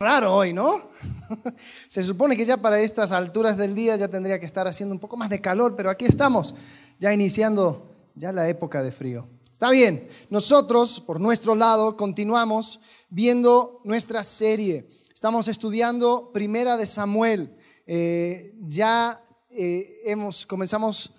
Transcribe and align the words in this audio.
Raro 0.00 0.32
hoy, 0.32 0.52
¿no? 0.52 0.90
Se 1.88 2.04
supone 2.04 2.36
que 2.36 2.44
ya 2.44 2.56
para 2.56 2.80
estas 2.80 3.10
alturas 3.10 3.56
del 3.56 3.74
día 3.74 3.96
ya 3.96 4.06
tendría 4.06 4.38
que 4.38 4.46
estar 4.46 4.68
haciendo 4.68 4.94
un 4.94 5.00
poco 5.00 5.16
más 5.16 5.28
de 5.28 5.40
calor, 5.40 5.74
pero 5.74 5.90
aquí 5.90 6.04
estamos, 6.04 6.54
ya 7.00 7.12
iniciando 7.12 7.96
ya 8.14 8.30
la 8.30 8.48
época 8.48 8.80
de 8.84 8.92
frío. 8.92 9.28
Está 9.52 9.70
bien, 9.70 10.06
nosotros 10.30 11.00
por 11.00 11.18
nuestro 11.18 11.56
lado 11.56 11.96
continuamos 11.96 12.78
viendo 13.10 13.80
nuestra 13.82 14.22
serie. 14.22 14.88
Estamos 15.12 15.48
estudiando 15.48 16.30
Primera 16.32 16.76
de 16.76 16.86
Samuel. 16.86 17.56
Eh, 17.84 18.54
ya 18.68 19.20
eh, 19.50 20.02
hemos, 20.04 20.46
comenzamos 20.46 21.12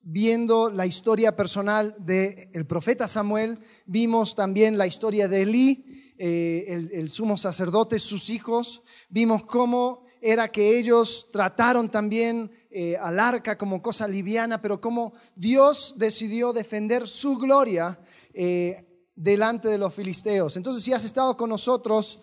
viendo 0.00 0.70
la 0.70 0.86
historia 0.86 1.36
personal 1.36 1.94
del 1.98 2.64
profeta 2.66 3.06
Samuel, 3.06 3.58
vimos 3.84 4.34
también 4.34 4.78
la 4.78 4.86
historia 4.86 5.28
de 5.28 5.42
Elí, 5.42 5.91
eh, 6.18 6.90
el, 6.92 7.10
sumo 7.10 7.36
sacerdote, 7.36 7.98
sus 7.98 8.30
hijos, 8.30 8.82
vimos 9.08 9.44
cómo 9.44 10.04
era 10.20 10.52
que 10.52 10.78
ellos 10.78 11.28
trataron 11.32 11.90
también 11.90 12.50
eh, 12.70 12.96
al 12.96 13.18
arca 13.18 13.58
como 13.58 13.82
cosa 13.82 14.06
liviana, 14.06 14.62
pero 14.62 14.80
cómo 14.80 15.14
Dios 15.34 15.94
decidió 15.96 16.52
defender 16.52 17.08
su 17.08 17.36
gloria 17.36 17.98
eh, 18.32 18.86
delante 19.14 19.68
de 19.68 19.78
los 19.78 19.92
filisteos. 19.92 20.56
Entonces, 20.56 20.84
si 20.84 20.92
has 20.92 21.04
estado 21.04 21.36
con 21.36 21.50
nosotros 21.50 22.20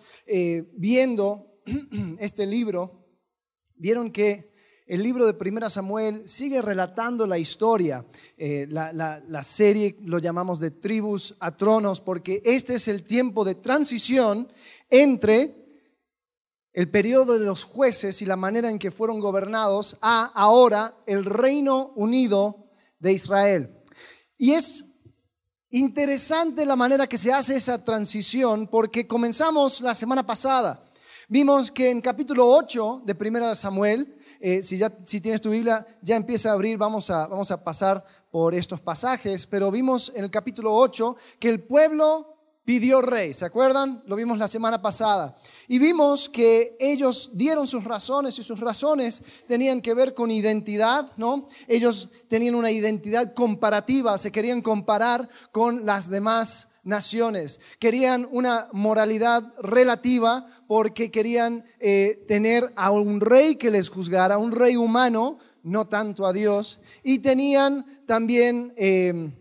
viendo 0.72 1.60
este 2.18 2.46
libro, 2.46 3.06
vieron 3.74 4.10
que 4.10 4.49
el 4.90 5.04
libro 5.04 5.24
de 5.24 5.34
Primera 5.34 5.70
Samuel 5.70 6.28
sigue 6.28 6.60
relatando 6.60 7.24
la 7.24 7.38
historia. 7.38 8.04
Eh, 8.36 8.66
la, 8.68 9.42
serie 9.44 9.96
lo 10.02 10.18
llamamos 10.18 10.58
de 10.58 10.72
tribus 10.72 11.36
a 11.38 11.56
tronos 11.56 12.00
porque 12.00 12.42
este 12.44 12.74
es 12.74 12.88
el 12.88 13.04
tiempo 13.04 13.44
de 13.44 13.54
transición 13.54 14.48
entre 14.88 15.54
el 16.72 16.90
periodo 16.90 17.38
de 17.38 17.44
los 17.44 17.62
jueces 17.62 18.20
y 18.20 18.26
la 18.26 18.34
manera 18.34 18.68
en 18.68 18.80
que 18.80 18.90
fueron 18.90 19.20
gobernados 19.20 19.96
a 20.00 20.24
ahora 20.24 20.96
el 21.06 21.24
reino 21.24 21.92
unido 21.94 22.72
de 22.98 23.12
Israel. 23.12 23.84
Y 24.36 24.54
es 24.54 24.84
interesante 25.70 26.66
la 26.66 26.74
manera 26.74 27.06
que 27.06 27.16
se 27.16 27.32
hace 27.32 27.54
esa 27.54 27.84
transición 27.84 28.66
porque 28.66 29.06
comenzamos 29.06 29.82
la 29.82 29.94
semana 29.94 30.26
pasada. 30.26 30.82
Vimos 31.28 31.70
que 31.70 31.90
en 31.90 32.00
capítulo 32.00 32.48
8 32.48 33.02
de 33.04 33.14
Primera 33.14 33.54
Samuel, 33.54 34.16
eh, 34.40 34.62
si, 34.62 34.78
ya, 34.78 34.90
si 35.04 35.20
tienes 35.20 35.40
tu 35.40 35.50
Biblia, 35.50 35.86
ya 36.00 36.16
empieza 36.16 36.50
a 36.50 36.54
abrir, 36.54 36.78
vamos 36.78 37.10
a, 37.10 37.26
vamos 37.26 37.50
a 37.50 37.62
pasar 37.62 38.02
por 38.30 38.54
estos 38.54 38.80
pasajes, 38.80 39.46
pero 39.46 39.70
vimos 39.70 40.10
en 40.14 40.24
el 40.24 40.30
capítulo 40.30 40.74
8 40.74 41.16
que 41.38 41.50
el 41.50 41.62
pueblo 41.62 42.30
pidió 42.64 43.02
rey, 43.02 43.34
¿se 43.34 43.44
acuerdan? 43.44 44.02
Lo 44.06 44.16
vimos 44.16 44.38
la 44.38 44.46
semana 44.46 44.80
pasada. 44.80 45.34
Y 45.66 45.78
vimos 45.78 46.28
que 46.28 46.76
ellos 46.78 47.32
dieron 47.34 47.66
sus 47.66 47.84
razones 47.84 48.38
y 48.38 48.42
sus 48.42 48.60
razones 48.60 49.22
tenían 49.48 49.82
que 49.82 49.92
ver 49.92 50.14
con 50.14 50.30
identidad, 50.30 51.10
¿no? 51.16 51.48
Ellos 51.66 52.08
tenían 52.28 52.54
una 52.54 52.70
identidad 52.70 53.34
comparativa, 53.34 54.16
se 54.18 54.30
querían 54.30 54.62
comparar 54.62 55.28
con 55.50 55.84
las 55.84 56.08
demás 56.08 56.68
naciones. 56.82 57.60
Querían 57.78 58.26
una 58.30 58.68
moralidad 58.72 59.54
relativa 59.58 60.46
porque 60.66 61.10
querían 61.10 61.64
eh, 61.78 62.24
tener 62.26 62.72
a 62.76 62.90
un 62.90 63.20
rey 63.20 63.56
que 63.56 63.70
les 63.70 63.88
juzgara, 63.88 64.38
un 64.38 64.52
rey 64.52 64.76
humano, 64.76 65.38
no 65.62 65.88
tanto 65.88 66.26
a 66.26 66.32
Dios. 66.32 66.80
Y 67.02 67.18
tenían 67.18 68.02
también 68.06 68.72
eh, 68.76 69.32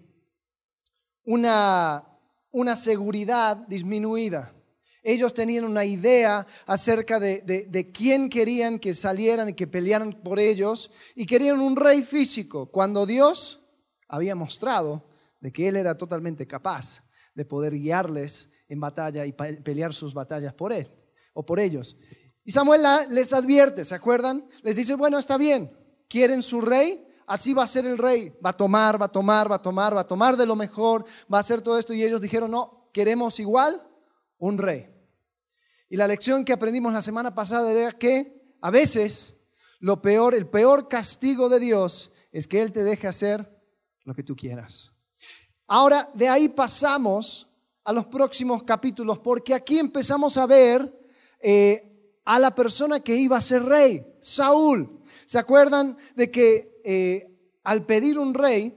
una, 1.24 2.04
una 2.52 2.76
seguridad 2.76 3.58
disminuida. 3.68 4.54
Ellos 5.02 5.34
tenían 5.34 5.64
una 5.64 5.86
idea 5.86 6.46
acerca 6.66 7.20
de, 7.20 7.42
de, 7.42 7.92
quién 7.92 8.30
querían 8.30 8.80
que 8.80 8.94
salieran 8.94 9.50
y 9.50 9.54
que 9.54 9.66
pelearan 9.66 10.12
por 10.12 10.40
ellos 10.40 10.92
y 11.16 11.26
querían 11.26 11.62
un 11.62 11.78
rey 11.78 12.04
físico, 12.04 12.70
cuando 12.70 13.06
Dios 13.06 13.62
había 14.10 14.36
mostrado 14.36 15.10
de 15.40 15.54
que 15.54 15.70
Él 15.70 15.78
era 15.78 15.98
totalmente 15.98 16.46
capaz 16.46 17.04
de 17.40 17.46
poder 17.46 17.74
guiarles 17.74 18.50
en 18.68 18.82
batalla 18.82 19.26
y 19.26 19.32
pelear 19.32 19.94
sus 19.94 20.14
batallas 20.14 20.54
por 20.54 20.74
él 20.74 20.92
o 21.32 21.46
por 21.46 21.58
ellos. 21.58 21.96
Y 22.44 22.52
Samuel 22.52 22.82
les 23.12 23.32
advierte, 23.32 23.86
¿se 23.86 23.96
acuerdan? 23.96 24.46
Les 24.62 24.76
dice, 24.76 24.96
bueno, 24.96 25.18
está 25.18 25.38
bien, 25.38 25.72
quieren 26.10 26.42
su 26.42 26.60
rey, 26.60 27.08
así 27.28 27.54
va 27.54 27.64
a 27.64 27.68
ser 27.68 27.86
el 27.86 27.98
rey, 27.98 28.38
va 28.46 28.50
a 28.50 28.58
tomar, 28.58 29.02
va 29.02 29.06
a 29.06 29.12
tomar, 29.12 29.50
va 29.50 29.56
a 29.56 29.62
tomar, 29.62 29.96
va 29.96 30.02
a 30.02 30.08
tomar 30.08 30.36
de 30.36 30.46
lo 30.46 30.58
mejor, 30.58 31.06
va 31.34 31.38
a 31.38 31.40
hacer 31.40 31.62
todo 31.62 31.80
esto. 31.80 31.94
Y 31.94 32.04
ellos 32.04 32.20
dijeron, 32.20 32.52
no, 32.52 32.90
queremos 32.92 33.40
igual 33.40 33.82
un 34.38 34.58
rey. 34.58 34.94
Y 35.88 35.96
la 35.96 36.06
lección 36.06 36.44
que 36.44 36.52
aprendimos 36.52 36.92
la 36.92 37.02
semana 37.02 37.34
pasada 37.34 37.72
era 37.72 37.94
que 37.94 38.54
a 38.60 38.70
veces 38.70 39.38
lo 39.80 40.02
peor, 40.02 40.36
el 40.36 40.50
peor 40.50 40.90
castigo 40.90 41.48
de 41.48 41.62
Dios 41.62 42.12
es 42.34 42.48
que 42.48 42.62
Él 42.62 42.74
te 42.74 42.84
deje 42.84 43.08
hacer 43.08 43.50
lo 44.04 44.14
que 44.14 44.24
tú 44.24 44.36
quieras. 44.36 44.94
Ahora, 45.72 46.10
de 46.16 46.28
ahí 46.28 46.50
pasamos 46.50 47.48
a 47.84 47.94
los 47.94 48.08
próximos 48.08 48.64
capítulos, 48.64 49.20
porque 49.20 49.54
aquí 49.54 49.78
empezamos 49.78 50.36
a 50.36 50.48
ver 50.48 50.92
eh, 51.40 52.20
a 52.26 52.40
la 52.40 52.56
persona 52.56 53.00
que 53.00 53.16
iba 53.16 53.38
a 53.38 53.42
ser 53.42 53.64
rey, 53.64 54.04
Saúl. 54.20 55.00
¿Se 55.28 55.38
acuerdan 55.38 55.96
de 56.16 56.32
que 56.32 56.82
eh, 56.84 57.38
al 57.64 57.86
pedir 57.86 58.18
un 58.18 58.34
rey, 58.34 58.76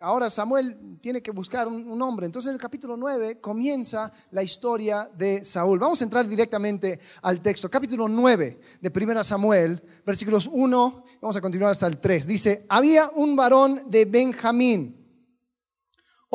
ahora 0.00 0.28
Samuel 0.28 0.98
tiene 1.00 1.22
que 1.22 1.30
buscar 1.30 1.66
un, 1.66 1.90
un, 1.90 2.02
hombre? 2.02 2.26
Entonces 2.26 2.50
en 2.50 2.56
el 2.56 2.60
capítulo 2.60 2.94
9 2.94 3.40
comienza 3.40 4.12
la 4.30 4.42
historia 4.42 5.10
de 5.16 5.46
Saúl. 5.46 5.78
Vamos 5.78 6.02
a 6.02 6.04
entrar 6.04 6.28
directamente 6.28 7.00
al 7.22 7.40
texto. 7.40 7.70
Capítulo 7.70 8.06
9 8.06 8.60
de 8.82 8.92
1 9.04 9.24
Samuel, 9.24 9.82
versículos 10.04 10.46
1, 10.52 11.04
vamos 11.22 11.36
a 11.38 11.40
continuar 11.40 11.70
hasta 11.70 11.86
el 11.86 11.96
3. 11.96 12.26
Dice, 12.26 12.66
había 12.68 13.10
un 13.14 13.34
varón 13.34 13.80
de 13.86 14.04
Benjamín 14.04 15.03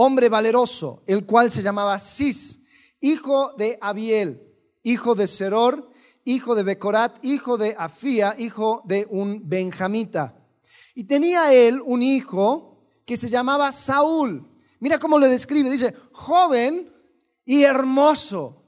hombre 0.02 0.30
valeroso, 0.30 1.04
el 1.08 1.26
cual 1.26 1.52
se 1.52 1.62
llamaba 1.62 2.00
Cis, 2.00 2.62
hijo 3.02 3.52
de 3.58 3.78
Abiel, 3.82 4.42
hijo 4.82 5.14
de 5.14 5.28
Seror, 5.28 5.92
hijo 6.24 6.56
de 6.56 6.64
Becorat, 6.64 7.18
hijo 7.22 7.58
de 7.58 7.76
Afía, 7.78 8.34
hijo 8.38 8.82
de 8.86 9.06
un 9.10 9.50
benjamita. 9.50 10.42
Y 10.96 11.04
tenía 11.04 11.52
él 11.52 11.82
un 11.84 12.02
hijo 12.02 12.80
que 13.06 13.18
se 13.18 13.28
llamaba 13.28 13.74
Saúl. 13.74 14.50
Mira 14.80 15.00
cómo 15.00 15.20
le 15.20 15.28
describe, 15.28 15.70
dice, 15.70 15.94
joven 16.14 16.90
y 17.44 17.64
hermoso. 17.64 18.64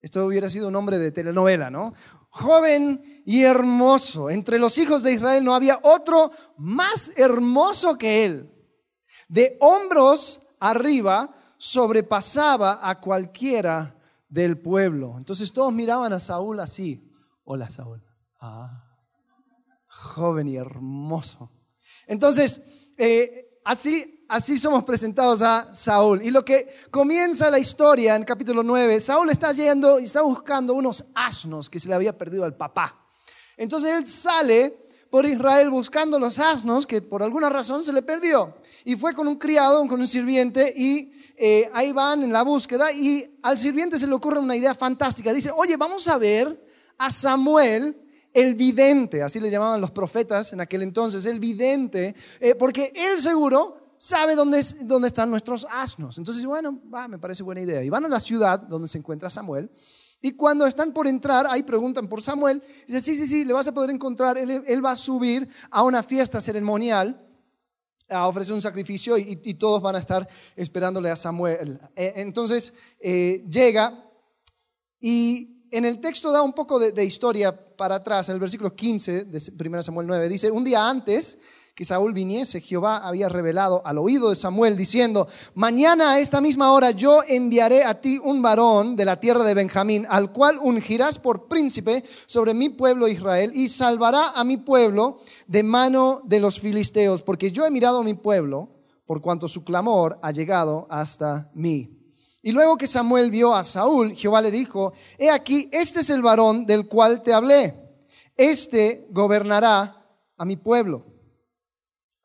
Esto 0.00 0.24
hubiera 0.26 0.48
sido 0.48 0.68
un 0.68 0.74
nombre 0.74 0.98
de 0.98 1.10
telenovela, 1.10 1.70
¿no? 1.70 1.92
Joven 2.28 3.22
y 3.26 3.42
hermoso. 3.42 4.30
Entre 4.30 4.60
los 4.60 4.78
hijos 4.78 5.02
de 5.02 5.14
Israel 5.14 5.42
no 5.42 5.56
había 5.56 5.80
otro 5.82 6.30
más 6.56 7.10
hermoso 7.16 7.98
que 7.98 8.24
él 8.24 8.52
de 9.28 9.56
hombros 9.60 10.40
arriba 10.60 11.34
sobrepasaba 11.58 12.80
a 12.82 13.00
cualquiera 13.00 13.96
del 14.28 14.58
pueblo. 14.58 15.14
Entonces 15.18 15.52
todos 15.52 15.72
miraban 15.72 16.12
a 16.12 16.20
Saúl 16.20 16.60
así. 16.60 17.02
Hola 17.44 17.70
Saúl. 17.70 18.02
Ah, 18.40 18.84
joven 19.88 20.48
y 20.48 20.56
hermoso. 20.56 21.50
Entonces, 22.06 22.60
eh, 22.96 23.60
así, 23.64 24.24
así 24.28 24.58
somos 24.58 24.84
presentados 24.84 25.42
a 25.42 25.74
Saúl. 25.74 26.22
Y 26.22 26.30
lo 26.30 26.44
que 26.44 26.74
comienza 26.90 27.50
la 27.50 27.58
historia 27.58 28.16
en 28.16 28.24
capítulo 28.24 28.62
9, 28.62 29.00
Saúl 29.00 29.30
está 29.30 29.52
yendo 29.52 29.98
y 29.98 30.04
está 30.04 30.22
buscando 30.22 30.74
unos 30.74 31.04
asnos 31.14 31.70
que 31.70 31.80
se 31.80 31.88
le 31.88 31.94
había 31.94 32.16
perdido 32.16 32.44
al 32.44 32.56
papá. 32.56 33.06
Entonces 33.56 33.92
él 33.92 34.06
sale 34.06 34.86
por 35.10 35.24
Israel 35.24 35.70
buscando 35.70 36.18
los 36.18 36.38
asnos 36.38 36.86
que 36.86 37.00
por 37.00 37.22
alguna 37.22 37.48
razón 37.48 37.82
se 37.82 37.92
le 37.92 38.02
perdió 38.02 38.54
y 38.86 38.94
fue 38.94 39.14
con 39.14 39.26
un 39.26 39.34
criado, 39.34 39.84
con 39.88 40.00
un 40.00 40.06
sirviente, 40.06 40.72
y 40.74 41.12
eh, 41.36 41.68
ahí 41.74 41.90
van 41.90 42.22
en 42.22 42.32
la 42.32 42.42
búsqueda, 42.42 42.92
y 42.92 43.36
al 43.42 43.58
sirviente 43.58 43.98
se 43.98 44.06
le 44.06 44.14
ocurre 44.14 44.38
una 44.38 44.54
idea 44.54 44.76
fantástica. 44.76 45.32
Dice, 45.32 45.50
oye, 45.50 45.76
vamos 45.76 46.06
a 46.06 46.16
ver 46.18 46.64
a 46.96 47.10
Samuel, 47.10 48.00
el 48.32 48.54
vidente, 48.54 49.24
así 49.24 49.40
le 49.40 49.50
llamaban 49.50 49.80
los 49.80 49.90
profetas 49.90 50.52
en 50.52 50.60
aquel 50.60 50.82
entonces, 50.82 51.26
el 51.26 51.40
vidente, 51.40 52.14
eh, 52.38 52.54
porque 52.54 52.92
él 52.94 53.20
seguro 53.20 53.96
sabe 53.98 54.36
dónde, 54.36 54.64
dónde 54.82 55.08
están 55.08 55.30
nuestros 55.30 55.66
asnos. 55.68 56.16
Entonces, 56.18 56.46
bueno, 56.46 56.80
va, 56.94 57.08
me 57.08 57.18
parece 57.18 57.42
buena 57.42 57.62
idea. 57.62 57.82
Y 57.82 57.90
van 57.90 58.04
a 58.04 58.08
la 58.08 58.20
ciudad 58.20 58.60
donde 58.60 58.86
se 58.86 58.98
encuentra 58.98 59.30
Samuel. 59.30 59.68
Y 60.22 60.32
cuando 60.32 60.64
están 60.64 60.92
por 60.92 61.08
entrar, 61.08 61.44
ahí 61.50 61.64
preguntan 61.64 62.08
por 62.08 62.22
Samuel. 62.22 62.62
Dice, 62.86 63.00
sí, 63.00 63.16
sí, 63.16 63.26
sí, 63.26 63.44
le 63.44 63.52
vas 63.52 63.66
a 63.66 63.74
poder 63.74 63.90
encontrar. 63.90 64.38
Él, 64.38 64.62
él 64.64 64.84
va 64.84 64.92
a 64.92 64.96
subir 64.96 65.48
a 65.72 65.82
una 65.82 66.04
fiesta 66.04 66.40
ceremonial 66.40 67.25
a 68.08 68.26
ofrecer 68.28 68.54
un 68.54 68.62
sacrificio 68.62 69.18
y, 69.18 69.54
todos 69.54 69.82
van 69.82 69.96
a 69.96 69.98
estar 69.98 70.28
esperándole 70.54 71.10
a 71.10 71.16
Samuel. 71.16 71.80
E, 71.94 72.14
entonces 72.16 72.72
eh, 73.00 73.44
llega 73.50 74.04
y 75.00 75.68
en 75.70 75.84
el 75.84 76.00
texto 76.00 76.30
da 76.30 76.42
un 76.42 76.52
poco 76.52 76.78
de, 76.78 77.04
historia 77.04 77.52
para 77.76 77.96
atrás, 77.96 78.28
en 78.28 78.34
el 78.34 78.40
versículo 78.40 78.74
15 78.74 79.24
de 79.24 79.68
1 79.68 79.82
Samuel 79.82 80.06
9, 80.06 80.28
dice, 80.28 80.50
un 80.50 80.64
día 80.64 80.88
antes 80.88 81.38
que 81.76 81.84
Saúl 81.84 82.14
viniese, 82.14 82.62
Jehová 82.62 83.06
había 83.06 83.28
revelado 83.28 83.82
al 83.84 83.98
oído 83.98 84.30
de 84.30 84.34
Samuel 84.34 84.78
diciendo, 84.78 85.28
mañana 85.54 86.12
a 86.12 86.20
esta 86.20 86.40
misma 86.40 86.72
hora 86.72 86.92
yo 86.92 87.20
enviaré 87.28 87.84
a 87.84 88.00
ti 88.00 88.18
un 88.24 88.40
varón 88.40 88.96
de 88.96 89.04
la 89.04 89.20
tierra 89.20 89.44
de 89.44 89.52
Benjamín, 89.52 90.06
al 90.08 90.32
cual 90.32 90.56
ungirás 90.58 91.18
por 91.18 91.48
príncipe 91.48 92.02
sobre 92.24 92.54
mi 92.54 92.70
pueblo 92.70 93.06
Israel 93.08 93.52
y 93.54 93.68
salvará 93.68 94.30
a 94.30 94.42
mi 94.42 94.56
pueblo 94.56 95.18
de 95.46 95.62
mano 95.62 96.22
de 96.24 96.40
los 96.40 96.58
filisteos, 96.58 97.20
porque 97.20 97.52
yo 97.52 97.66
he 97.66 97.70
mirado 97.70 97.98
a 97.98 98.04
mi 98.04 98.14
pueblo 98.14 98.70
por 99.04 99.20
cuanto 99.20 99.46
su 99.46 99.62
clamor 99.62 100.18
ha 100.22 100.32
llegado 100.32 100.86
hasta 100.88 101.50
mí. 101.52 101.90
Y 102.40 102.52
luego 102.52 102.78
que 102.78 102.86
Samuel 102.86 103.30
vio 103.30 103.54
a 103.54 103.64
Saúl, 103.64 104.14
Jehová 104.14 104.40
le 104.40 104.50
dijo, 104.50 104.94
he 105.18 105.28
aquí, 105.28 105.68
este 105.72 106.00
es 106.00 106.08
el 106.08 106.22
varón 106.22 106.64
del 106.64 106.88
cual 106.88 107.22
te 107.22 107.34
hablé, 107.34 107.74
este 108.34 109.08
gobernará 109.10 110.06
a 110.38 110.44
mi 110.46 110.56
pueblo. 110.56 111.15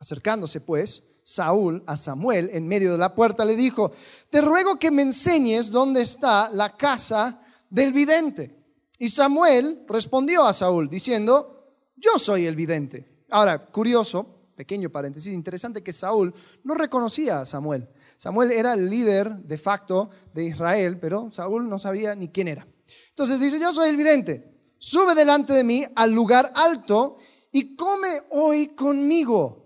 Acercándose 0.02 0.62
pues 0.62 1.04
Saúl 1.22 1.84
a 1.86 1.96
Samuel 1.96 2.50
en 2.54 2.68
medio 2.68 2.92
de 2.92 2.98
la 2.98 3.14
puerta 3.14 3.46
le 3.46 3.56
dijo, 3.56 3.92
te 4.32 4.42
ruego 4.42 4.80
que 4.80 4.90
me 4.90 5.04
enseñes 5.04 5.70
dónde 5.70 6.02
está 6.02 6.50
la 6.52 6.76
casa 6.76 7.40
del 7.70 7.94
vidente. 7.94 8.58
Y 8.98 9.10
Samuel 9.10 9.86
respondió 9.88 10.48
a 10.48 10.54
Saúl 10.54 10.90
diciendo, 10.90 11.76
yo 11.96 12.18
soy 12.18 12.48
el 12.48 12.56
vidente. 12.56 13.26
Ahora, 13.30 13.68
curioso, 13.68 14.50
pequeño 14.56 14.90
paréntesis, 14.90 15.32
interesante 15.32 15.84
que 15.84 15.94
Saúl 15.94 16.34
no 16.64 16.74
reconocía 16.74 17.42
a 17.42 17.46
Samuel. 17.46 17.88
Samuel 18.18 18.52
era 18.52 18.74
el 18.74 18.90
líder 18.90 19.36
de 19.36 19.58
facto 19.60 20.10
de 20.34 20.46
Israel, 20.46 21.00
pero 21.00 21.32
Saúl 21.32 21.70
no 21.70 21.78
sabía 21.78 22.16
ni 22.16 22.30
quién 22.30 22.48
era. 22.48 22.68
Entonces 23.10 23.40
dice, 23.40 23.60
yo 23.60 23.72
soy 23.72 23.90
el 23.90 23.98
vidente, 23.98 24.52
sube 24.80 25.14
delante 25.14 25.54
de 25.54 25.64
mí 25.64 25.86
al 25.96 26.12
lugar 26.12 26.52
alto 26.56 27.18
y 27.52 27.76
come 27.76 28.24
hoy 28.32 28.70
conmigo 28.70 29.61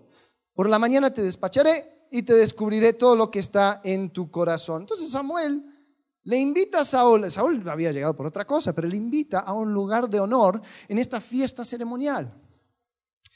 por 0.56 0.68
la 0.68 0.80
mañana 0.80 1.12
te 1.12 1.22
despacharé 1.22 2.08
y 2.10 2.22
te 2.22 2.32
descubriré 2.32 2.94
todo 2.94 3.14
lo 3.14 3.30
que 3.30 3.40
está 3.40 3.82
en 3.84 4.10
tu 4.10 4.30
corazón. 4.30 4.82
Entonces 4.82 5.10
Samuel 5.10 5.62
le 6.24 6.38
invita 6.38 6.80
a 6.80 6.84
Saúl, 6.84 7.30
Saúl 7.30 7.68
había 7.68 7.92
llegado 7.92 8.16
por 8.16 8.26
otra 8.26 8.44
cosa, 8.44 8.72
pero 8.72 8.88
le 8.88 8.96
invita 8.96 9.40
a 9.40 9.52
un 9.52 9.72
lugar 9.72 10.08
de 10.08 10.18
honor 10.18 10.60
en 10.88 10.98
esta 10.98 11.20
fiesta 11.20 11.64
ceremonial. 11.64 12.32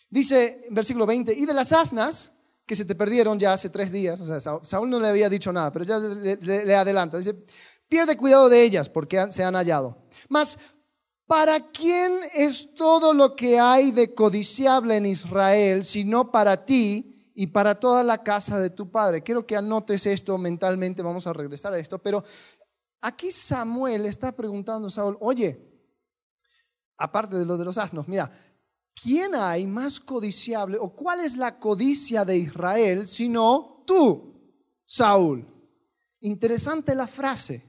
Dice 0.08 0.62
en 0.67 0.75
versículo 0.75 1.06
20, 1.06 1.32
y 1.32 1.46
de 1.46 1.55
las 1.55 1.72
asnas 1.72 2.32
que 2.67 2.75
se 2.75 2.84
te 2.84 2.94
perdieron 2.94 3.38
ya 3.38 3.52
hace 3.52 3.69
tres 3.69 3.93
días, 3.93 4.20
o 4.22 4.26
sea, 4.26 4.40
Saúl 4.62 4.88
no 4.88 4.99
le 4.99 5.08
había 5.08 5.28
dicho 5.28 5.52
nada, 5.52 5.70
pero 5.72 5.84
ya 5.84 5.99
le, 5.99 6.75
adelanta, 6.75 7.19
dice, 7.19 7.34
pierde 7.87 8.17
cuidado 8.17 8.49
de 8.49 8.62
ellas 8.62 8.88
porque 8.88 9.25
se 9.31 9.44
han 9.44 9.55
hallado. 9.55 9.99
Mas, 10.28 10.58
¿para 11.26 11.70
quién 11.70 12.20
es 12.34 12.75
todo 12.75 13.12
lo 13.12 13.37
que 13.37 13.61
hay 13.61 13.93
de 13.93 14.14
codiciable 14.14 14.96
en 14.96 15.06
Israel, 15.06 15.84
sino 15.84 16.32
para 16.32 16.64
ti 16.64 17.10
y 17.41 17.47
para 17.47 17.81
toda 17.81 18.05
la 18.05 18.23
casa 18.23 18.61
de 18.61 18.69
tu 18.69 18.91
padre. 18.91 19.23
Quiero 19.23 19.47
que 19.47 19.57
anotes 19.57 20.05
esto 20.05 20.37
mentalmente, 20.37 21.01
vamos 21.01 21.27
a 21.27 21.33
regresar 21.33 21.73
a 21.73 21.79
esto, 21.79 21.99
pero 21.99 22.23
aquí 23.01 23.33
Samuel 23.33 24.05
está 24.05 24.31
preguntando 24.31 24.89
a 24.89 24.91
Saúl, 24.91 25.17
oye, 25.21 25.59
aparte 26.99 27.37
de 27.37 27.47
lo 27.47 27.57
de 27.57 27.65
los 27.65 27.79
asnos, 27.79 28.07
mira, 28.07 28.31
¿quién 28.93 29.35
hay 29.35 29.67
más 29.67 30.01
codiciable 30.01 30.77
o 30.79 30.95
cuál 30.95 31.21
es 31.21 31.39
la 31.39 31.59
codicia 31.59 32.27
de 32.27 32.37
Israel 32.37 33.07
sino 33.07 33.85
tú, 33.87 34.55
Saúl? 34.85 35.49
Interesante 36.21 36.95
la 36.95 37.07
frase. 37.07 37.65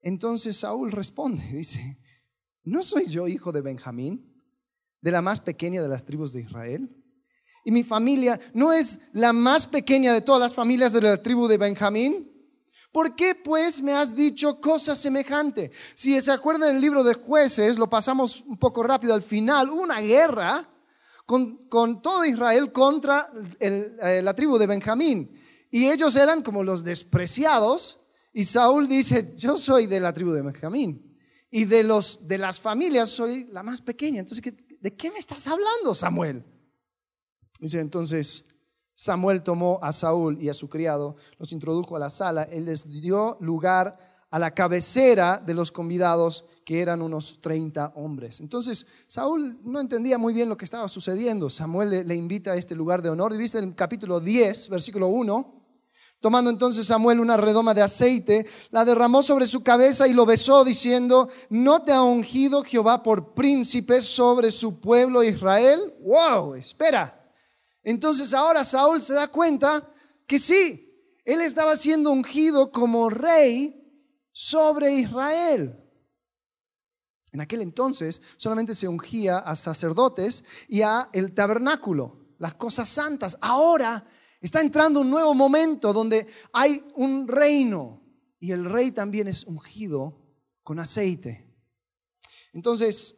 Entonces 0.00 0.56
Saúl 0.56 0.92
responde, 0.92 1.44
dice, 1.52 1.98
¿no 2.62 2.80
soy 2.80 3.04
yo 3.04 3.28
hijo 3.28 3.52
de 3.52 3.60
Benjamín? 3.60 4.32
de 5.02 5.10
la 5.10 5.20
más 5.20 5.40
pequeña 5.40 5.82
de 5.82 5.88
las 5.88 6.04
tribus 6.04 6.32
de 6.32 6.40
Israel. 6.40 7.01
Y 7.64 7.70
mi 7.70 7.84
familia 7.84 8.40
no 8.54 8.72
es 8.72 8.98
la 9.12 9.32
más 9.32 9.66
pequeña 9.66 10.12
de 10.12 10.20
todas 10.20 10.40
las 10.40 10.54
familias 10.54 10.92
de 10.92 11.02
la 11.02 11.16
tribu 11.16 11.46
de 11.46 11.58
Benjamín. 11.58 12.28
¿Por 12.90 13.14
qué 13.14 13.34
pues 13.34 13.80
me 13.80 13.92
has 13.92 14.14
dicho 14.14 14.60
cosa 14.60 14.94
semejante? 14.94 15.70
Si 15.94 16.20
se 16.20 16.30
acuerdan 16.30 16.74
del 16.74 16.82
libro 16.82 17.02
de 17.02 17.14
jueces, 17.14 17.78
lo 17.78 17.88
pasamos 17.88 18.42
un 18.46 18.58
poco 18.58 18.82
rápido 18.82 19.14
al 19.14 19.22
final, 19.22 19.70
hubo 19.70 19.82
una 19.82 20.00
guerra 20.00 20.68
con, 21.24 22.02
todo 22.02 22.24
Israel 22.26 22.72
contra 22.72 23.30
eh, 23.60 24.20
la 24.22 24.34
tribu 24.34 24.58
de 24.58 24.66
Benjamín. 24.66 25.38
Y 25.70 25.88
ellos 25.88 26.16
eran 26.16 26.42
como 26.42 26.62
los 26.62 26.84
despreciados. 26.84 28.00
Y 28.34 28.44
Saúl 28.44 28.88
dice, 28.88 29.32
yo 29.36 29.56
soy 29.56 29.86
de 29.86 30.00
la 30.00 30.12
tribu 30.12 30.32
de 30.32 30.42
Benjamín. 30.42 31.16
Y 31.50 31.64
de, 31.64 31.82
los, 31.84 32.26
de 32.28 32.36
las 32.36 32.60
familias 32.60 33.08
soy 33.08 33.44
la 33.50 33.62
más 33.62 33.80
pequeña. 33.80 34.20
Entonces, 34.20 34.52
¿de 34.80 34.94
qué 34.94 35.10
me 35.10 35.18
estás 35.18 35.46
hablando, 35.46 35.94
Samuel? 35.94 36.44
Dice 37.62 37.78
entonces, 37.78 38.44
Samuel 38.92 39.44
tomó 39.44 39.78
a 39.82 39.92
Saúl 39.92 40.36
y 40.42 40.48
a 40.48 40.54
su 40.54 40.68
criado, 40.68 41.14
los 41.38 41.52
introdujo 41.52 41.94
a 41.94 42.00
la 42.00 42.10
sala, 42.10 42.42
él 42.42 42.64
les 42.64 42.88
dio 42.88 43.36
lugar 43.38 43.96
a 44.32 44.40
la 44.40 44.52
cabecera 44.52 45.38
de 45.38 45.54
los 45.54 45.70
convidados, 45.70 46.44
que 46.64 46.80
eran 46.80 47.00
unos 47.02 47.40
30 47.40 47.92
hombres. 47.94 48.40
Entonces, 48.40 48.84
Saúl 49.06 49.60
no 49.62 49.78
entendía 49.78 50.18
muy 50.18 50.34
bien 50.34 50.48
lo 50.48 50.56
que 50.56 50.64
estaba 50.64 50.88
sucediendo. 50.88 51.48
Samuel 51.48 52.04
le, 52.08 52.16
invita 52.16 52.50
a 52.50 52.56
este 52.56 52.74
lugar 52.74 53.00
de 53.00 53.10
honor. 53.10 53.32
Y 53.32 53.36
viste 53.36 53.60
el 53.60 53.76
capítulo 53.76 54.18
10, 54.18 54.68
versículo 54.68 55.06
1, 55.06 55.62
Tomando 56.20 56.50
entonces 56.50 56.86
Samuel 56.86 57.20
una 57.20 57.36
redoma 57.36 57.74
de 57.74 57.82
aceite, 57.82 58.46
la 58.70 58.84
derramó 58.84 59.22
sobre 59.22 59.46
su 59.46 59.62
cabeza 59.62 60.08
y 60.08 60.14
lo 60.14 60.26
besó, 60.26 60.64
diciendo, 60.64 61.28
¿no 61.48 61.82
te 61.82 61.92
ha 61.92 62.02
ungido 62.02 62.64
Jehová 62.64 63.04
por 63.04 63.34
príncipe 63.34 64.00
sobre 64.00 64.50
su 64.50 64.80
pueblo 64.80 65.22
Israel? 65.22 65.94
¡Wow! 66.00 66.54
Espera. 66.54 67.21
Entonces 67.82 68.32
ahora 68.34 68.64
Saúl 68.64 69.02
se 69.02 69.14
da 69.14 69.28
cuenta 69.28 69.90
que 70.26 70.38
sí, 70.38 70.88
él 71.24 71.40
estaba 71.40 71.76
siendo 71.76 72.10
ungido 72.10 72.70
como 72.70 73.10
rey 73.10 73.78
sobre 74.32 74.94
Israel. 74.94 75.78
En 77.32 77.40
aquel 77.40 77.62
entonces 77.62 78.20
solamente 78.36 78.74
se 78.74 78.88
ungía 78.88 79.38
a 79.38 79.56
sacerdotes 79.56 80.44
y 80.68 80.82
a 80.82 81.08
el 81.12 81.34
tabernáculo, 81.34 82.18
las 82.38 82.54
cosas 82.54 82.88
santas. 82.88 83.38
Ahora 83.40 84.06
Está 84.42 84.60
entrando 84.60 85.00
un 85.00 85.08
nuevo 85.08 85.34
momento 85.34 85.92
donde 85.92 86.26
hay 86.52 86.84
un 86.96 87.28
reino 87.28 88.02
y 88.40 88.50
el 88.50 88.64
rey 88.64 88.90
también 88.90 89.28
es 89.28 89.44
ungido 89.44 90.20
con 90.64 90.80
aceite. 90.80 91.46
Entonces, 92.52 93.14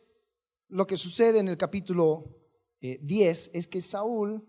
lo 0.68 0.86
que 0.86 0.98
sucede 0.98 1.38
en 1.38 1.48
el 1.48 1.56
capítulo 1.56 2.36
10 2.78 3.46
eh, 3.46 3.50
es 3.54 3.66
que 3.66 3.80
Saúl 3.80 4.46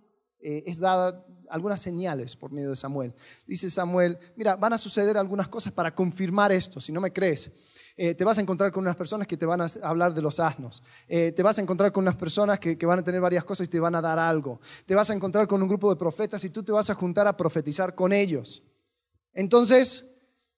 eh, 0.47 0.63
es 0.67 0.77
dada 0.77 1.25
algunas 1.49 1.81
señales 1.81 2.35
por 2.35 2.51
medio 2.51 2.69
de 2.69 2.75
Samuel. 2.75 3.15
Dice 3.47 3.67
Samuel, 3.71 4.19
mira, 4.35 4.55
van 4.55 4.73
a 4.73 4.77
suceder 4.77 5.17
algunas 5.17 5.47
cosas 5.47 5.73
para 5.73 5.95
confirmar 5.95 6.51
esto, 6.51 6.79
si 6.79 6.91
no 6.91 7.01
me 7.01 7.11
crees. 7.11 7.49
Eh, 7.97 8.13
te 8.13 8.23
vas 8.23 8.37
a 8.37 8.41
encontrar 8.41 8.71
con 8.71 8.83
unas 8.83 8.95
personas 8.95 9.25
que 9.25 9.37
te 9.37 9.45
van 9.47 9.61
a 9.61 9.65
hablar 9.81 10.13
de 10.13 10.21
los 10.21 10.39
asnos. 10.39 10.83
Eh, 11.07 11.31
te 11.35 11.41
vas 11.41 11.57
a 11.57 11.63
encontrar 11.63 11.91
con 11.91 12.03
unas 12.03 12.15
personas 12.15 12.59
que, 12.59 12.77
van 12.85 12.99
a 12.99 13.03
tener 13.03 13.21
varias 13.21 13.43
cosas 13.43 13.65
y 13.65 13.71
te 13.71 13.79
van 13.79 13.95
a 13.95 14.01
dar 14.01 14.19
algo. 14.19 14.59
Te 14.85 14.93
vas 14.93 15.09
a 15.09 15.15
encontrar 15.15 15.47
con 15.47 15.63
un 15.63 15.67
grupo 15.67 15.89
de 15.89 15.95
profetas 15.95 16.43
y 16.43 16.51
tú 16.51 16.61
te 16.61 16.71
vas 16.71 16.91
a 16.91 16.93
juntar 16.93 17.25
a 17.25 17.35
profetizar 17.35 17.95
con 17.95 18.13
ellos. 18.13 18.61
Entonces, 19.33 20.05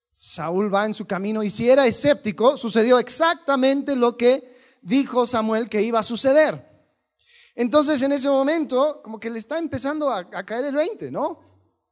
Saúl 0.10 0.74
va 0.74 0.86
en 0.86 0.94
su 0.96 1.06
camino 1.06 1.44
y 1.44 1.50
si 1.50 1.70
era 1.70 1.88
escéptico, 1.88 2.58
sucedió 2.58 3.00
exactamente 3.00 3.96
lo 3.96 4.17
que 4.17 4.53
dijo 4.82 5.25
Samuel 5.25 5.70
que 5.70 5.82
iba 5.82 6.00
a 6.00 6.03
suceder. 6.03 6.76
Entonces, 7.59 7.99
en 8.03 8.11
ese 8.11 8.29
momento, 8.29 9.01
como 9.01 9.19
que 9.19 9.31
le 9.31 9.39
está 9.39 9.57
empezando 9.57 10.11
a, 10.11 10.29
caer 10.29 10.65
el 10.65 10.75
20, 10.75 11.09
¿no? 11.09 11.39